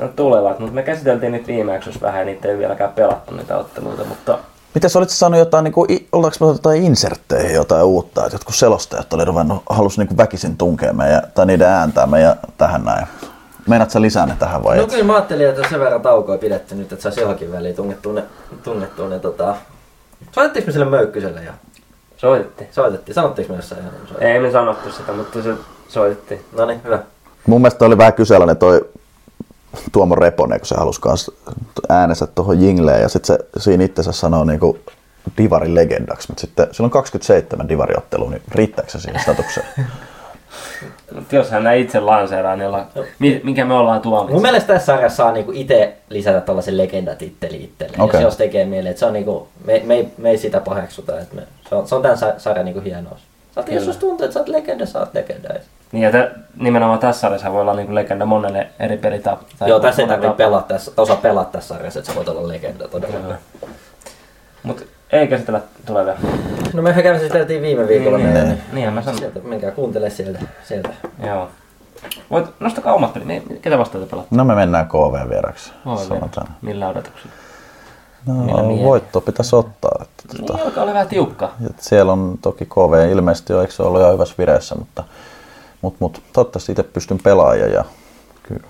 No, 0.00 0.08
tulevat, 0.08 0.58
mutta 0.58 0.74
me 0.74 0.82
käsiteltiin 0.82 1.32
niitä 1.32 1.46
viime 1.46 1.72
jaksossa 1.72 2.00
vähän 2.00 2.18
ja 2.18 2.24
niitä 2.24 2.48
ei 2.48 2.58
vieläkään 2.58 2.92
pelattu 2.92 3.34
niitä 3.34 3.56
otteluita, 3.56 4.04
mutta 4.04 4.38
Miten 4.74 4.90
sä 4.90 4.98
olit 4.98 5.10
saanut 5.10 5.38
jotain, 5.38 5.64
niin 5.64 5.72
kuin, 5.72 6.08
ollaanko 6.12 6.36
me 6.40 6.52
jotain 6.52 6.82
insertteihin 6.82 7.54
jotain 7.54 7.84
uutta, 7.84 8.24
että 8.24 8.34
jotkut 8.34 8.54
selostajat 8.54 9.12
oli 9.12 9.24
ruvennut, 9.24 9.62
halus 9.70 9.98
niin 9.98 10.08
kuin 10.08 10.18
väkisin 10.18 10.56
tunkea 10.56 10.92
meidän, 10.92 11.22
tai 11.34 11.46
niiden 11.46 11.68
ääntää 11.68 12.06
meidän 12.06 12.36
tähän 12.58 12.84
näin. 12.84 13.06
Meinaat 13.68 13.90
sä 13.90 14.00
lisää 14.00 14.26
ne 14.26 14.36
tähän 14.38 14.64
vai 14.64 14.76
No 14.76 14.86
kyllä 14.86 15.04
mä 15.04 15.14
ajattelin, 15.14 15.48
että 15.48 15.68
sen 15.68 15.80
verran 15.80 16.02
taukoa 16.02 16.38
pidetty 16.38 16.74
nyt, 16.74 16.92
että 16.92 17.02
saisi 17.02 17.20
johonkin 17.20 17.52
väliin 17.52 17.76
tunnettua 17.76 18.12
ne, 18.12 18.24
tunnettua 18.64 19.08
ne 19.08 19.18
tota... 19.18 19.54
Soitettiinko 20.32 20.66
me 20.66 20.72
sille 20.72 20.84
Möykkyselle 20.84 21.44
jo? 21.44 21.52
soitettiin. 22.20 22.68
Soitettiin. 22.72 23.14
Sanottiinko 23.14 23.52
me 23.52 23.58
jossain 23.58 23.80
ihan? 23.80 24.22
Ei 24.22 24.40
me 24.40 24.50
sanottu 24.50 24.92
sitä, 24.92 25.12
mutta 25.12 25.42
se 25.42 25.54
soitettiin. 25.88 26.40
No 26.56 26.66
niin, 26.66 26.80
hyvä. 26.84 26.98
Mun 27.46 27.60
mielestä 27.60 27.84
oli 27.84 27.98
vähän 27.98 28.12
kyseenalainen 28.12 28.56
toi 28.56 28.88
Tuomo 29.92 30.14
Reponen, 30.14 30.60
kun 30.60 30.66
se 30.66 30.74
halusi 30.74 31.00
kans 31.00 31.30
äänensä 31.88 32.26
tuohon 32.26 32.60
jingleen 32.60 33.02
ja 33.02 33.08
sitten 33.08 33.36
se 33.56 33.62
siinä 33.62 33.84
itsensä 33.84 34.12
sanoo 34.12 34.44
niinku 34.44 34.78
divarin 35.38 35.74
legendaksi, 35.74 36.28
mutta 36.28 36.40
sitten 36.40 36.68
sillä 36.72 36.86
on 36.86 36.90
27 36.90 37.68
divariottelua, 37.68 38.30
niin 38.30 38.42
riittääkö 38.52 38.90
se 38.90 39.00
siihen 39.00 39.22
statukseen? 39.22 39.66
Jos 41.32 41.50
hän 41.50 41.66
ei 41.66 41.80
itse 41.80 42.00
lanseeraa, 42.00 42.56
niin 42.56 42.66
ollaan, 42.66 42.86
mi- 43.18 43.40
mikä 43.44 43.64
me 43.64 43.74
ollaan 43.74 44.00
tuomittu. 44.00 44.32
Mun 44.32 44.42
mielestä 44.42 44.72
tässä 44.72 44.86
sarjassa 44.86 45.16
saa 45.16 45.32
niinku 45.32 45.52
itse 45.54 45.96
lisätä 46.08 46.40
tällaisen 46.40 46.78
legendatitteli 46.78 47.56
itselleen, 47.64 48.00
Okei. 48.00 48.18
jos, 48.18 48.24
jos 48.24 48.36
tekee 48.36 48.64
mieleen. 48.64 48.90
Että 48.90 49.00
se 49.00 49.06
on 49.06 49.12
niinku, 49.12 49.48
me, 49.64 49.82
me, 49.84 49.94
ei, 49.94 50.08
me 50.18 50.30
ei 50.30 50.38
sitä 50.38 50.60
paheksuta. 50.60 51.20
Että 51.20 51.34
me, 51.36 51.42
se, 51.68 51.74
on, 51.74 51.88
se 51.88 51.94
on 51.94 52.02
tämän 52.02 52.18
sa- 52.18 52.34
sarjan 52.38 52.64
niinku 52.64 52.80
hienous. 52.80 53.20
Sä 53.54 53.60
oot, 53.60 53.68
jos 53.68 53.96
tuntuu, 53.96 54.24
että 54.24 54.34
sä 54.34 54.40
oot 54.40 54.48
legenda, 54.48 54.86
sä 54.86 54.98
oot 55.00 55.14
legenda. 55.14 55.48
Niin 55.92 56.02
ja 56.02 56.10
te, 56.12 56.30
nimenomaan 56.56 56.98
tässä 56.98 57.20
sarjassa 57.20 57.52
voi 57.52 57.60
olla 57.60 57.74
niinku 57.74 57.94
legenda 57.94 58.26
monelle 58.26 58.68
eri 58.80 58.96
pelitap. 58.96 59.40
Joo, 59.66 59.80
tässä 59.80 60.02
ei 60.02 60.08
tarvitse 60.08 60.34
pelata 60.36 60.66
tässä, 60.68 60.92
osaa 60.96 61.16
pelata 61.16 61.50
tässä 61.50 61.74
sarjassa, 61.74 61.98
että 62.00 62.10
sä 62.12 62.16
voit 62.16 62.28
olla 62.28 62.48
legenda 62.48 62.88
todella. 62.88 63.34
Mutta 64.62 64.82
ei 65.12 65.28
käsitellä 65.28 65.60
tulevia. 65.86 66.14
No 66.72 66.82
mehän 66.82 67.02
käsiteltiin 67.02 67.62
viime 67.62 67.88
viikolla 67.88 68.18
Niin, 68.18 68.34
näitä, 68.34 68.48
niin. 68.48 68.62
Niinhän 68.72 68.94
mä 68.94 69.02
sanoin. 69.02 69.18
Sieltä, 69.18 69.40
menkää 69.44 69.70
kuuntele 69.70 70.10
sieltä. 70.10 70.38
sieltä. 70.64 70.88
Joo. 71.26 71.48
Voit, 72.30 72.46
nostakaa 72.60 72.94
omat 72.94 73.12
pelit. 73.14 73.26
Niin, 73.28 73.58
Ketä 73.62 73.78
vastaan 73.78 74.04
te 74.04 74.10
pelaatte? 74.10 74.36
No 74.36 74.44
me 74.44 74.54
mennään 74.54 74.88
KV 74.88 75.28
vieraksi, 75.30 75.72
sanotaan. 76.08 76.46
Millä 76.62 76.88
odotuksilla? 76.88 77.32
Millä 78.26 78.52
No, 78.52 78.62
mielellä? 78.62 78.84
voitto 78.88 79.20
pitäisi 79.20 79.56
ottaa. 79.56 79.90
Että, 80.02 80.38
tota, 80.38 80.52
Niin 80.52 80.64
alkaa 80.66 80.82
olla 80.82 80.94
vähän 80.94 81.08
tiukka. 81.08 81.50
että 81.70 81.84
siellä 81.84 82.12
on 82.12 82.38
toki 82.42 82.66
KV 82.66 83.10
ilmeisesti 83.12 83.52
jo, 83.52 83.60
eikö 83.60 83.72
se 83.72 83.82
ollut 83.82 84.00
jo 84.00 84.12
hyvässä 84.12 84.34
vireessä, 84.38 84.74
mutta, 84.74 85.04
mutta, 85.82 85.96
mutta 86.00 86.20
toivottavasti 86.32 86.72
itse 86.72 86.82
pystyn 86.82 87.18
pelaamaan 87.22 87.72
ja 87.72 87.84
kyllä 88.42 88.66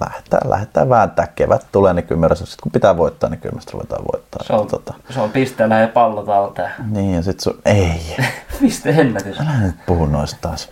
lähdetään, 0.00 0.50
lähdetään 0.50 0.88
vääntää. 0.88 1.26
Kevät 1.26 1.66
tulee, 1.72 1.92
niin 1.94 2.06
kyllä 2.06 2.28
me 2.28 2.36
sitten 2.36 2.56
kun 2.62 2.72
pitää 2.72 2.96
voittaa, 2.96 3.30
niin 3.30 3.40
kyllä 3.40 3.54
me 3.54 3.60
ruvetaan 3.72 4.04
voittaa. 4.12 4.42
Se 4.44 4.52
on, 4.52 4.66
Tota, 4.66 4.94
se 5.10 5.20
on 5.20 5.30
pisteellä 5.30 5.80
ja 5.80 5.88
pallot 5.88 6.28
alta. 6.28 6.62
niin 6.90 7.14
ja 7.14 7.22
sitten 7.22 7.42
sun, 7.42 7.60
ei, 7.64 8.16
Piste 8.60 8.90
ennätys. 8.90 9.40
älä 9.40 9.58
nyt 9.60 9.74
puhu 9.86 10.06
noista 10.06 10.38
taas. 10.40 10.68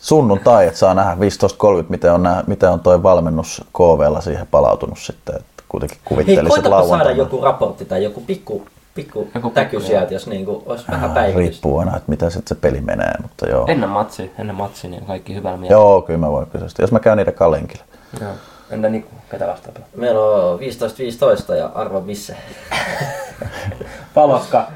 Sunnuntai, 0.00 0.66
että 0.66 0.78
saa 0.78 0.94
nähdä 0.94 1.14
15.30, 1.14 1.18
miten 1.88 2.12
on, 2.12 2.22
nää, 2.22 2.44
miten 2.46 2.70
on 2.70 2.80
toi 2.80 3.02
valmennus 3.02 3.64
KVlla 3.76 4.20
siihen 4.20 4.46
palautunut 4.46 4.98
sitten. 4.98 5.36
Että 5.36 5.62
kuitenkin 5.68 5.98
Hei, 5.98 6.04
kuvittelisin 6.04 6.48
koitapa 6.48 6.70
saada 6.76 6.84
lauantaina. 6.84 7.18
joku 7.18 7.40
raportti 7.40 7.84
tai 7.84 8.04
joku 8.04 8.20
pikku, 8.20 8.66
pikku 8.94 9.28
täky 9.54 9.80
sieltä, 9.80 10.14
jos 10.14 10.26
niinku 10.26 10.62
olisi 10.66 10.84
vähän 10.90 11.10
päivitystä. 11.10 11.38
Riippuu 11.50 11.78
aina, 11.78 11.96
että 11.96 12.10
miten 12.10 12.30
sitten 12.30 12.56
se 12.56 12.60
peli 12.60 12.80
menee, 12.80 13.12
mutta 13.22 13.48
joo. 13.48 13.66
Ennen 13.68 13.88
matsia, 13.88 14.26
ennen 14.38 14.56
matsia, 14.56 14.90
niin 14.90 15.00
on 15.00 15.06
kaikki 15.06 15.34
hyvällä 15.34 15.56
mielellä. 15.56 15.80
Joo, 15.82 16.02
kyllä 16.02 16.18
mä 16.18 16.30
voin 16.30 16.46
kysyä. 16.46 16.68
Jos 16.78 16.92
mä 16.92 17.00
käyn 17.00 17.16
niiden 17.16 17.34
kalenkillä. 17.34 17.84
Joo. 18.20 18.32
Entä 18.70 18.88
Niku, 18.88 19.08
ketä 19.30 19.46
vastaan 19.46 19.74
pelaa? 19.74 19.88
Meillä 19.96 20.20
on 20.20 20.58
15-15 20.58 21.54
ja 21.54 21.66
arva 21.74 22.00
missä. 22.00 22.36
Paloska 24.14 24.66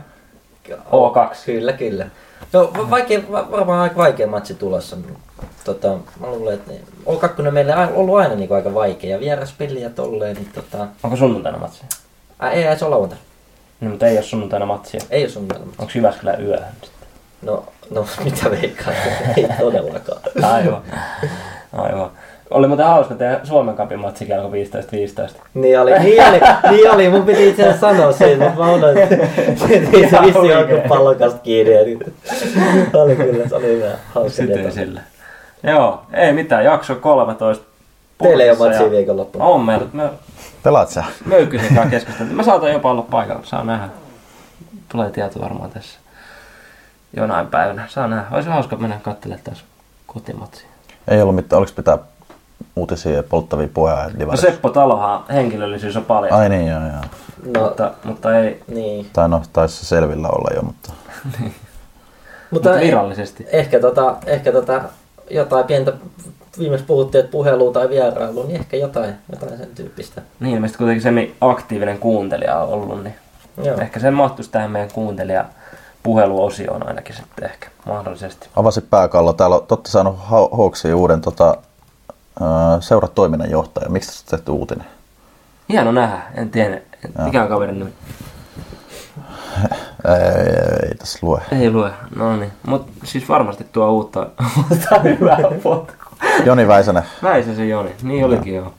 O2. 0.71 1.37
Kyllä, 1.47 1.73
kyllä. 1.73 2.07
No 2.53 2.73
vaikea, 2.91 3.21
va- 3.33 3.51
varmaan 3.51 3.81
aika 3.81 3.97
vaikea 3.97 4.27
matsi 4.27 4.55
tulossa. 4.55 4.97
Tota, 5.65 5.89
mä 6.21 6.27
luulen, 6.27 6.55
että 6.55 6.71
niin, 6.71 6.85
O2 7.07 7.51
meille 7.51 7.77
on 7.77 7.89
ollut 7.95 8.17
aina 8.19 8.35
niin 8.35 8.53
aika 8.53 8.75
vaikea. 8.75 9.11
Ja 9.11 9.21
vieraspeli 9.21 9.83
ja 9.83 9.91
tolleen, 9.91 10.37
niin 10.37 10.51
tota... 10.55 10.87
Onko 11.03 11.17
sunnuntaina 11.17 11.59
matsia? 11.59 11.87
Ää, 12.39 12.51
ei, 12.51 12.65
ei 12.65 12.79
se 12.79 12.85
ole 12.85 12.91
lauantaina. 12.95 13.25
Niin, 13.81 13.91
mutta 13.91 14.07
ei 14.07 14.17
ole 14.17 14.23
sunnuntaina 14.23 14.67
matsia. 14.67 15.01
Ei 15.11 15.23
ole 15.23 15.29
sunnuntaina. 15.31 15.65
Onko 15.79 15.93
Jyväskylän 15.95 16.47
yöhön 16.47 16.73
sitten? 16.83 17.09
No, 17.43 17.65
no 17.91 18.07
mitä 18.25 18.51
veikkaa? 18.51 18.93
ei 19.37 19.49
todellakaan. 19.61 20.21
Aivan. 20.55 20.83
Aivan. 21.73 22.11
Oli 22.51 22.67
muuten 22.67 22.87
hauska 22.87 23.15
tehdä 23.15 23.41
Suomen 23.45 23.77
Cupin 23.77 23.99
matsikin 23.99 24.41
alkoi 24.41 24.65
15-15. 25.35 25.37
Niin 25.55 25.81
oli, 25.81 25.99
niin 25.99 26.23
oli, 26.29 26.41
niin 26.71 26.91
oli. 26.91 27.09
Mun 27.09 27.23
piti 27.23 27.49
itse 27.49 27.63
asiassa 27.63 27.91
sanoa 27.91 28.13
siitä, 28.13 28.45
mutta 28.45 28.59
mä 28.61 28.73
unohdin, 28.73 29.03
että 29.03 29.17
se 30.11 30.19
vissi 30.27 30.49
jonkun 30.49 30.81
pallon 30.89 31.17
kanssa 31.17 31.39
kiinni. 31.39 31.73
Ja 31.73 31.85
niin, 31.85 32.01
oli 32.95 33.17
kyllä, 33.17 33.49
se 33.49 33.55
oli 33.55 33.67
hyvä. 33.67 33.91
Hauska 34.15 34.37
Sitten 34.37 34.73
sillä. 34.73 35.01
Joo, 35.63 36.03
ei 36.13 36.33
mitään. 36.33 36.65
Jakso 36.65 36.95
13. 36.95 37.65
Teillä 38.23 38.45
ei 38.45 38.51
ole 38.51 38.59
matsia 38.59 38.91
viikonloppuna. 38.91 39.45
On 39.45 39.61
meillä. 39.61 39.87
Me 39.93 40.11
Pelaat 40.69 40.91
sä? 40.91 41.05
Möykkysen 41.25 41.75
kanssa 41.75 41.91
keskusteltiin. 41.91 42.37
Mä 42.37 42.43
saatan 42.43 42.73
jopa 42.73 42.91
olla 42.91 43.03
paikalla. 43.03 43.45
Saa 43.45 43.65
nähdä. 43.65 43.89
Tulee 44.89 45.11
tieto 45.11 45.41
varmaan 45.41 45.71
tässä 45.71 45.99
jonain 47.17 47.47
päivänä. 47.47 47.85
Saa 47.89 48.09
nähdä. 48.09 48.25
Olisi 48.31 48.49
hauska 48.49 48.77
mennä 48.77 48.99
katselemaan 49.03 49.45
taas 49.45 49.65
kotimatsia. 50.07 50.69
Ei 51.09 51.23
ollut 51.23 51.35
mitään, 51.35 51.59
oliko 51.59 51.73
pitää 51.77 51.99
uutisia 52.77 53.13
ja 53.13 53.23
polttavia 53.23 53.69
puheenaiheita 53.75 54.25
No? 54.25 54.37
Seppo 54.37 54.71
Talohan 54.71 55.25
henkilöllisyys 55.33 55.97
on 55.97 56.05
paljon. 56.05 56.33
Ai 56.33 56.49
niin, 56.49 56.67
joo, 56.67 56.81
joo. 56.81 57.03
No, 57.55 57.69
mutta, 57.69 57.93
mutta 58.05 58.39
ei. 58.39 58.63
Niin. 58.69 59.11
Tai 59.13 59.29
no, 59.29 59.43
taisi 59.53 59.77
se 59.77 59.87
selvillä 59.87 60.29
olla 60.29 60.51
jo, 60.55 60.63
mutta... 60.63 60.93
Mutta 62.51 62.71
virallisesti. 62.81 63.47
Ehkä, 63.53 63.81
tota, 63.81 64.17
ehkä 64.27 64.53
tota, 64.53 64.83
jotain 65.31 65.65
pientä, 65.65 65.93
viimeksi 66.59 66.85
puhuttiin, 66.87 67.25
että 67.25 67.33
puhelu 67.33 67.73
tai 67.73 67.89
vierailu, 67.89 68.47
niin 68.47 68.61
ehkä 68.61 68.77
jotain, 68.77 69.15
jotain 69.33 69.59
sen 69.59 69.69
tyyppistä. 69.75 70.23
Niin, 70.41 70.55
ilmeisesti 70.55 70.79
kuitenkin 70.79 71.03
semi 71.03 71.35
aktiivinen 71.41 71.99
kuuntelija 71.99 72.59
on 72.59 72.69
ollut, 72.69 73.05
niin 73.05 73.15
Joo. 73.65 73.81
ehkä 73.81 74.01
se 74.01 74.11
mahtuisi 74.11 74.51
tähän 74.51 74.71
meidän 74.71 74.91
kuuntelija 74.93 75.45
puheluosioon 76.03 76.87
ainakin 76.87 77.17
sitten 77.17 77.45
ehkä 77.45 77.69
mahdollisesti. 77.87 78.49
Avasi 78.57 78.81
pääkallo. 78.81 79.33
Täällä 79.33 79.57
on 79.57 79.67
totta 79.67 79.91
saanut 79.91 80.17
Hawksiin 80.57 80.95
uuden 80.95 81.21
tota, 81.21 81.57
ää, 82.41 82.81
seuratoiminnan 82.81 83.51
johtaja. 83.51 83.91
Miksi 83.91 84.11
tästä 84.11 84.31
tehty 84.31 84.51
uutinen? 84.51 84.87
Hieno 85.69 85.93
nähdä, 85.93 86.23
en 86.35 86.51
tiedä. 86.51 86.81
Mikä 87.25 87.43
on 87.43 87.49
kaverin 87.49 87.79
nimi? 87.79 87.93
Ei, 90.05 90.15
ei, 90.15 90.89
ei 90.89 90.95
tässä 90.95 91.19
lue. 91.23 91.41
Ei 91.53 91.71
lue, 91.71 91.91
no 92.17 92.37
niin. 92.37 92.53
Mutta 92.67 92.93
siis 93.05 93.29
varmasti 93.29 93.67
tuo 93.73 93.91
uutta, 93.91 94.27
uutta 94.57 94.99
hyvää 95.03 95.39
potkua. 95.63 95.98
Joni 96.45 96.69
Väisänen, 96.69 97.03
Väisäsen 97.23 97.69
Joni, 97.69 97.95
niin 98.03 98.25
olikin 98.25 98.55
joo. 98.55 98.73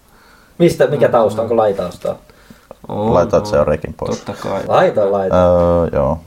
Mistä, 0.57 0.87
mikä 0.87 1.09
tausta, 1.09 1.41
onko 1.41 1.57
laitaustaa? 1.57 2.15
On, 2.87 3.13
laitoit 3.13 3.43
on. 3.43 3.49
se 3.49 3.57
jo 3.57 3.63
rekin 3.63 3.93
pois. 3.93 4.17
Totta 4.21 4.41
kai. 4.49 4.61
Laita, 4.67 5.11
laita. 5.11 5.35
Öö, 5.35 5.87
joo. 5.93 6.19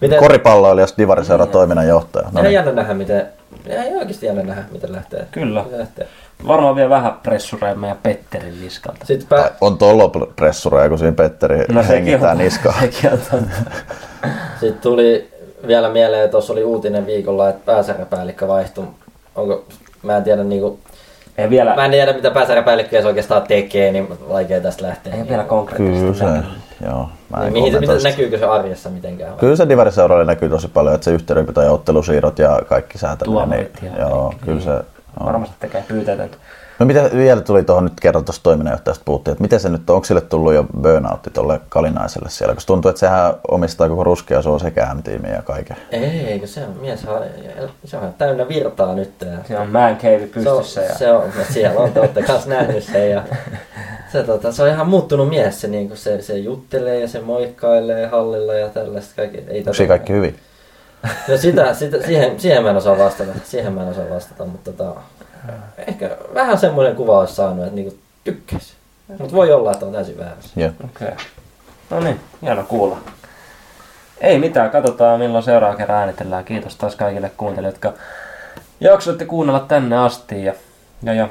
Miten- 0.00 0.18
Koripalloilijas 0.18 0.94
Divariseura 0.98 1.46
toiminnan 1.46 1.86
johtaja. 1.88 2.28
No 2.32 2.42
niin. 2.42 2.52
jännä 2.52 2.72
nähdä, 2.72 2.94
miten, 2.94 3.26
ihan 3.66 3.86
oikeasti 3.98 4.26
jännä 4.26 4.42
nähdä, 4.42 4.62
miten 4.72 4.92
lähtee. 4.92 5.26
Kyllä. 5.30 5.62
Miten 5.62 5.78
lähtee. 5.78 6.08
Varmaan 6.46 6.76
vielä 6.76 6.90
vähän 6.90 7.12
pressureja 7.22 7.74
meidän 7.74 7.98
Petterin 8.02 8.60
niskalta. 8.60 9.06
Sitten 9.06 9.28
pää... 9.28 9.50
On 9.60 9.78
tuolla 9.78 10.08
pressureja, 10.36 10.88
kun 10.88 10.98
siinä 10.98 11.12
Petteri 11.12 11.64
No 11.68 11.82
hengittää 11.88 12.30
on- 12.30 12.38
niskaa. 12.38 12.74
on. 13.32 13.46
Sitten 14.60 14.82
tuli 14.82 15.30
vielä 15.66 15.88
mieleen, 15.88 16.24
että 16.24 16.32
tuossa 16.32 16.52
oli 16.52 16.64
uutinen 16.64 17.06
viikolla, 17.06 17.48
että 17.48 17.62
pääsärkäpäällikkö 17.66 18.48
vaihtui. 18.48 18.84
Onko, 19.34 19.64
mä 20.02 20.16
en 20.16 20.24
tiedä 20.24 20.44
niinku... 20.44 20.78
Ei 21.38 21.50
vielä, 21.50 21.74
Mä 21.74 21.84
en 21.84 21.90
tiedä 21.90 22.12
mitä 22.12 22.30
pääsärkäpäällikkö 22.30 22.96
edes 22.96 23.06
oikeastaan 23.06 23.42
tekee, 23.42 23.92
niin 23.92 24.08
vaikea 24.28 24.60
tästä 24.60 24.82
lähteä. 24.82 25.14
ei 25.14 25.28
vielä 25.28 25.44
konkreettisesti 25.44 26.24
Kyllä 26.24 26.42
joo. 26.86 27.08
Mä 27.30 27.36
en 27.36 27.52
Niin, 27.52 27.64
mihin, 27.64 27.80
miten, 27.80 28.02
näkyykö 28.02 28.38
se 28.38 28.44
arjessa 28.44 28.90
mitenkään? 28.90 29.34
Kyllä 29.36 29.56
se 29.56 29.68
Divariseuralla 29.68 30.24
näkyy 30.24 30.48
tosi 30.48 30.68
paljon, 30.68 30.94
että 30.94 31.04
se 31.04 31.10
yhteydenpito 31.10 31.62
ja 31.62 31.70
ottelusiirrot 31.70 32.38
ja 32.38 32.60
kaikki 32.68 32.98
säätäminen. 32.98 33.34
Tuomarit 33.34 33.82
Niin, 33.82 33.92
ja 33.94 34.00
joo, 34.00 34.34
kyllä 34.40 34.54
niin. 34.54 34.64
se 34.64 34.70
on. 35.20 35.26
Varmasti 35.26 35.54
tekee 35.60 35.84
pyyteetöntä. 35.88 36.36
No 36.78 36.86
mitä 36.86 37.10
vielä 37.16 37.40
tuli 37.40 37.64
tuohon 37.64 37.84
nyt 37.84 38.00
kerran 38.00 38.24
tuosta 38.24 38.42
toiminnanjohtajasta 38.42 39.04
puhuttiin, 39.04 39.32
että 39.32 39.42
miten 39.42 39.60
se 39.60 39.68
nyt 39.68 39.90
on, 39.90 39.96
onko 39.96 40.04
sille 40.04 40.20
tullut 40.20 40.54
jo 40.54 40.66
burnoutti 40.80 41.30
tuolle 41.30 41.60
Kalinaiselle 41.68 42.30
siellä, 42.30 42.54
koska 42.54 42.66
tuntuu, 42.66 42.88
että 42.88 43.00
sehän 43.00 43.34
omistaa 43.48 43.88
koko 43.88 44.04
ruskea 44.04 44.42
soo 44.42 44.58
sekä 44.58 44.94
M-tiimiä 44.94 45.34
ja 45.34 45.42
kaiken. 45.42 45.76
Ei, 45.90 46.04
eikö 46.04 46.46
se 46.46 46.64
on 46.64 46.76
mies, 46.80 47.06
se 47.84 47.96
on 47.96 48.14
täynnä 48.18 48.48
virtaa 48.48 48.94
nyt. 48.94 49.10
Ja 49.20 49.38
Se 49.48 49.58
on 49.58 49.68
man 49.68 49.96
cave 49.96 50.28
pystyssä. 50.34 50.94
Se 50.98 51.04
ja... 51.04 51.18
on, 51.18 51.22
se 51.32 51.38
on 51.38 51.44
ja 51.46 51.52
siellä 51.52 51.80
on, 51.80 51.92
te 51.92 52.00
olette 52.00 52.22
kanssa 52.22 52.48
nähnyt 52.48 52.84
sen. 52.84 53.10
Ja 53.10 53.22
se, 54.12 54.22
tota, 54.22 54.52
se 54.52 54.62
on 54.62 54.68
ihan 54.68 54.88
muuttunut 54.88 55.28
mies, 55.28 55.60
se, 55.60 55.68
niin 55.68 55.96
se, 55.96 56.22
se 56.22 56.38
juttelee 56.38 57.00
ja 57.00 57.08
se 57.08 57.20
moikkailee 57.20 58.06
hallilla 58.06 58.54
ja 58.54 58.68
tällaista. 58.68 59.12
Kaikki, 59.16 59.44
ei 59.48 59.58
Onko 59.58 59.88
kaikki 59.88 60.12
hyvin? 60.12 60.36
No 61.28 61.36
sitä, 61.36 61.74
sitä, 61.74 62.06
siihen, 62.06 62.40
siihen 62.40 62.62
mä 62.62 62.70
en 62.70 62.76
osaa 62.76 62.98
vastata, 62.98 63.32
siihen 63.44 63.72
mä 63.72 63.82
en 63.82 63.88
osaa 63.88 64.10
vastata, 64.10 64.44
mutta 64.44 64.72
tota, 64.72 65.00
ehkä 65.88 66.16
vähän 66.34 66.58
semmoinen 66.58 66.96
kuva 66.96 67.18
olisi 67.20 67.34
saanut, 67.34 67.64
että 67.64 67.74
niinku 67.74 67.98
tykkäisi. 68.24 68.72
Mutta 69.18 69.34
voi 69.34 69.52
olla, 69.52 69.72
että 69.72 69.86
on 69.86 69.92
täysin 69.92 70.18
väärässä. 70.18 70.60
Joo. 70.60 70.70
Okei. 70.84 71.08
Okay. 71.08 71.24
No 71.90 72.00
niin, 72.00 72.20
hieno 72.42 72.64
kuulla. 72.64 72.98
Ei 74.20 74.38
mitään, 74.38 74.70
katsotaan 74.70 75.20
milloin 75.20 75.44
seuraava 75.44 75.76
kerran 75.76 75.98
äänitellään. 75.98 76.44
Kiitos 76.44 76.76
taas 76.76 76.96
kaikille 76.96 77.30
kuuntelijoille, 77.36 77.74
jotka 77.74 77.92
jaksoitte 78.80 79.24
kuunnella 79.24 79.60
tänne 79.60 79.96
asti. 79.98 80.44
Ja, 80.44 80.54
ja, 81.02 81.14
ja 81.14 81.28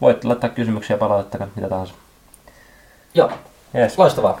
voitte 0.00 0.28
laittaa 0.28 0.50
kysymyksiä 0.50 0.94
ja 0.94 0.98
palautetta, 0.98 1.46
mitä 1.56 1.68
tahansa. 1.68 1.94
Joo, 3.14 3.30
Yes. 3.74 3.98
loistavaa. 3.98 4.40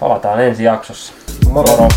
Palataan 0.00 0.40
ensi 0.40 0.64
jaksossa. 0.64 1.12
Moro. 1.50 1.76
Moro. 1.76 1.88